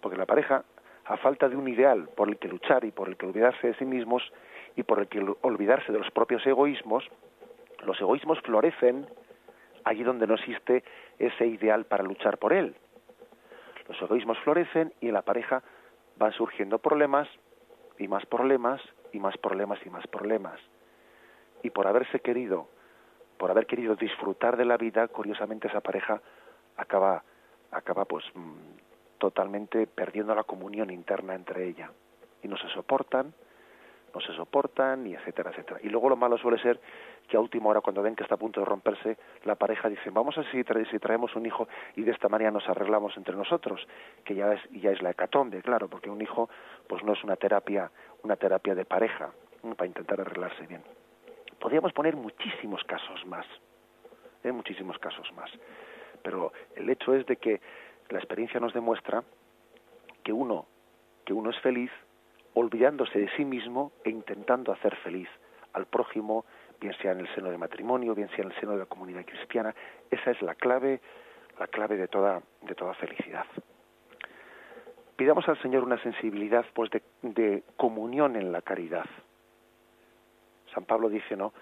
Porque 0.00 0.16
la 0.16 0.26
pareja, 0.26 0.64
a 1.04 1.16
falta 1.18 1.48
de 1.48 1.56
un 1.56 1.68
ideal 1.68 2.08
por 2.16 2.28
el 2.28 2.38
que 2.38 2.48
luchar 2.48 2.84
y 2.84 2.90
por 2.90 3.08
el 3.08 3.16
que 3.18 3.26
olvidarse 3.26 3.66
de 3.66 3.74
sí 3.74 3.84
mismos 3.84 4.22
y 4.76 4.82
por 4.82 4.98
el 4.98 5.08
que 5.08 5.24
olvidarse 5.42 5.92
de 5.92 5.98
los 5.98 6.10
propios 6.10 6.46
egoísmos, 6.46 7.04
los 7.84 8.00
egoísmos 8.00 8.40
florecen 8.40 9.06
allí 9.84 10.02
donde 10.02 10.26
no 10.26 10.34
existe 10.34 10.84
ese 11.18 11.46
ideal 11.46 11.84
para 11.84 12.04
luchar 12.04 12.38
por 12.38 12.52
él. 12.52 12.74
Los 13.88 14.00
egoísmos 14.00 14.38
florecen 14.40 14.92
y 15.00 15.08
en 15.08 15.14
la 15.14 15.22
pareja 15.22 15.62
van 16.16 16.32
surgiendo 16.32 16.78
problemas 16.78 17.28
y 17.98 18.08
más 18.08 18.24
problemas 18.26 18.80
y 19.12 19.18
más 19.18 19.36
problemas 19.38 19.78
y 19.84 19.90
más 19.90 20.06
problemas. 20.06 20.60
Y 21.62 21.70
por 21.70 21.86
haberse 21.86 22.20
querido, 22.20 22.68
por 23.38 23.50
haber 23.50 23.66
querido 23.66 23.96
disfrutar 23.96 24.56
de 24.56 24.64
la 24.64 24.76
vida, 24.76 25.08
curiosamente 25.08 25.68
esa 25.68 25.80
pareja 25.80 26.20
acaba, 26.76 27.22
acaba 27.70 28.04
pues 28.04 28.24
mm, 28.34 29.18
totalmente 29.18 29.86
perdiendo 29.86 30.34
la 30.34 30.44
comunión 30.44 30.90
interna 30.90 31.34
entre 31.34 31.68
ella. 31.68 31.90
Y 32.42 32.48
no 32.48 32.56
se 32.56 32.68
soportan, 32.68 33.32
no 34.14 34.20
se 34.20 34.32
soportan 34.34 35.06
y 35.06 35.14
etcétera, 35.14 35.50
etcétera. 35.50 35.80
Y 35.82 35.88
luego 35.88 36.08
lo 36.08 36.16
malo 36.16 36.36
suele 36.38 36.60
ser 36.60 36.80
que 37.28 37.36
a 37.36 37.40
última 37.40 37.70
hora, 37.70 37.80
cuando 37.80 38.02
ven 38.02 38.14
que 38.14 38.22
está 38.22 38.34
a 38.34 38.38
punto 38.38 38.60
de 38.60 38.66
romperse, 38.66 39.16
la 39.44 39.54
pareja 39.54 39.88
dice, 39.88 40.10
vamos 40.10 40.36
a 40.36 40.42
ver 40.42 40.88
si, 40.90 40.98
traemos 40.98 41.34
un 41.34 41.46
hijo 41.46 41.68
y 41.96 42.02
de 42.02 42.12
esta 42.12 42.28
manera 42.28 42.50
nos 42.50 42.68
arreglamos 42.68 43.16
entre 43.16 43.34
nosotros, 43.34 43.86
que 44.24 44.34
ya 44.34 44.52
es, 44.52 44.60
ya 44.70 44.90
es 44.90 45.02
la 45.02 45.10
hecatombe, 45.10 45.62
claro, 45.62 45.88
porque 45.88 46.10
un 46.10 46.20
hijo 46.20 46.50
pues 46.88 47.02
no 47.02 47.12
es 47.12 47.24
una 47.24 47.36
terapia, 47.36 47.90
una 48.22 48.36
terapia 48.36 48.74
de 48.74 48.84
pareja, 48.84 49.32
para 49.76 49.86
intentar 49.86 50.20
arreglarse 50.20 50.66
bien. 50.66 50.82
Podríamos 51.60 51.92
poner 51.92 52.16
muchísimos 52.16 52.82
casos 52.84 53.24
más, 53.26 53.46
¿eh? 54.42 54.50
muchísimos 54.50 54.98
casos 54.98 55.32
más. 55.34 55.50
Pero 56.22 56.52
el 56.74 56.90
hecho 56.90 57.14
es 57.14 57.24
de 57.26 57.36
que 57.36 57.60
la 58.08 58.18
experiencia 58.18 58.60
nos 58.60 58.74
demuestra 58.74 59.22
que 60.24 60.32
uno, 60.32 60.66
que 61.24 61.32
uno 61.32 61.50
es 61.50 61.58
feliz 61.60 61.90
olvidándose 62.54 63.18
de 63.18 63.30
sí 63.36 63.44
mismo 63.44 63.92
e 64.04 64.10
intentando 64.10 64.72
hacer 64.72 64.94
feliz 64.96 65.28
al 65.72 65.86
prójimo, 65.86 66.44
bien 66.82 66.94
sea 67.00 67.12
en 67.12 67.20
el 67.20 67.34
seno 67.34 67.48
del 67.48 67.58
matrimonio, 67.58 68.14
bien 68.14 68.28
sea 68.30 68.44
en 68.44 68.50
el 68.50 68.60
seno 68.60 68.72
de 68.72 68.78
la 68.78 68.86
comunidad 68.86 69.24
cristiana. 69.24 69.72
Esa 70.10 70.32
es 70.32 70.42
la 70.42 70.56
clave, 70.56 71.00
la 71.58 71.68
clave 71.68 71.96
de 71.96 72.08
toda, 72.08 72.42
de 72.62 72.74
toda 72.74 72.92
felicidad. 72.94 73.46
Pidamos 75.14 75.48
al 75.48 75.60
Señor 75.62 75.84
una 75.84 76.02
sensibilidad 76.02 76.66
pues 76.74 76.90
de, 76.90 77.02
de 77.22 77.62
comunión 77.76 78.34
en 78.34 78.50
la 78.50 78.62
caridad. 78.62 79.06
San 80.74 80.84
Pablo 80.84 81.08
dice, 81.08 81.36
¿no? 81.36 81.52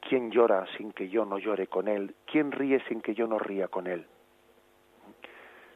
¿Quién 0.00 0.30
llora 0.30 0.66
sin 0.76 0.92
que 0.92 1.08
yo 1.08 1.24
no 1.24 1.38
llore 1.38 1.66
con 1.66 1.88
él? 1.88 2.14
¿Quién 2.26 2.52
ríe 2.52 2.80
sin 2.88 3.00
que 3.00 3.14
yo 3.14 3.26
no 3.26 3.38
ría 3.38 3.68
con 3.68 3.86
él? 3.86 4.06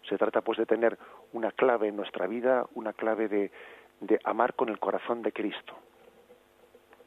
Se 0.07 0.19
trata 0.19 0.43
pues 0.43 0.59
de 0.59 0.67
tener 0.67 0.99
una 1.33 1.53
clave 1.53 1.89
en 1.89 1.97
nuestra 1.97 2.27
vida, 2.27 2.67
una 2.75 2.93
clave 2.93 3.29
de, 3.29 3.51
de 4.01 4.21
amar 4.25 4.55
con 4.55 4.69
el 4.69 4.79
corazón 4.79 5.23
de 5.23 5.33
Cristo, 5.33 5.75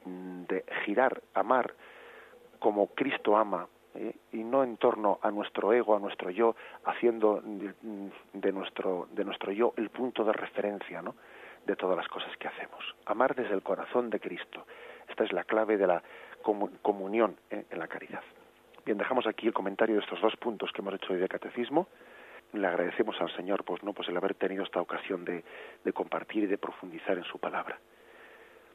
de 0.06 0.66
girar, 0.86 1.22
amar 1.34 1.74
como 2.60 2.88
Cristo 2.88 3.38
ama, 3.38 3.68
¿eh? 3.96 4.16
y 4.32 4.44
no 4.44 4.64
en 4.64 4.78
torno 4.78 5.20
a 5.22 5.32
nuestro 5.32 5.74
ego, 5.74 5.96
a 5.96 6.00
nuestro 6.00 6.30
yo, 6.30 6.56
haciendo 6.86 7.42
de, 7.44 8.52
nuestro, 8.52 9.08
de 9.12 9.26
nuestro 9.26 9.52
yo 9.52 9.74
el 9.78 9.90
punto 9.90 10.24
de 10.24 10.34
referencia 10.34 11.02
¿no? 11.02 11.16
de 11.66 11.76
todas 11.76 11.98
las 11.98 12.08
cosas 12.08 12.36
que 12.38 12.48
hacemos. 12.48 12.96
Amar 13.06 13.36
desde 13.36 13.54
el 13.54 13.64
corazón 13.64 14.10
de 14.10 14.20
Cristo. 14.20 14.66
Esta 15.10 15.24
es 15.24 15.34
la 15.34 15.44
clave 15.44 15.78
de 15.78 15.88
la 15.88 16.04
comunión 16.82 17.36
¿eh? 17.50 17.66
en 17.70 17.80
la 17.80 17.88
caridad. 17.88 18.24
Bien, 18.86 18.98
dejamos 18.98 19.28
aquí 19.28 19.48
el 19.48 19.54
comentario 19.54 19.96
de 19.96 20.02
estos 20.02 20.22
dos 20.22 20.36
puntos 20.38 20.72
que 20.72 20.82
hemos 20.82 20.96
hecho 20.96 21.14
hoy 21.14 21.20
de 21.20 21.28
catecismo 21.28 21.88
le 22.54 22.68
agradecemos 22.68 23.16
al 23.22 23.34
Señor 23.34 23.64
pues 23.64 23.82
no 23.82 23.94
pues 23.94 24.10
el 24.10 24.18
haber 24.18 24.34
tenido 24.34 24.64
esta 24.66 24.82
ocasión 24.82 25.24
de 25.24 25.94
compartir 25.94 26.44
y 26.44 26.48
de 26.48 26.58
profundizar 26.58 27.18
en 27.18 27.24
su 27.24 27.40
palabra. 27.40 27.80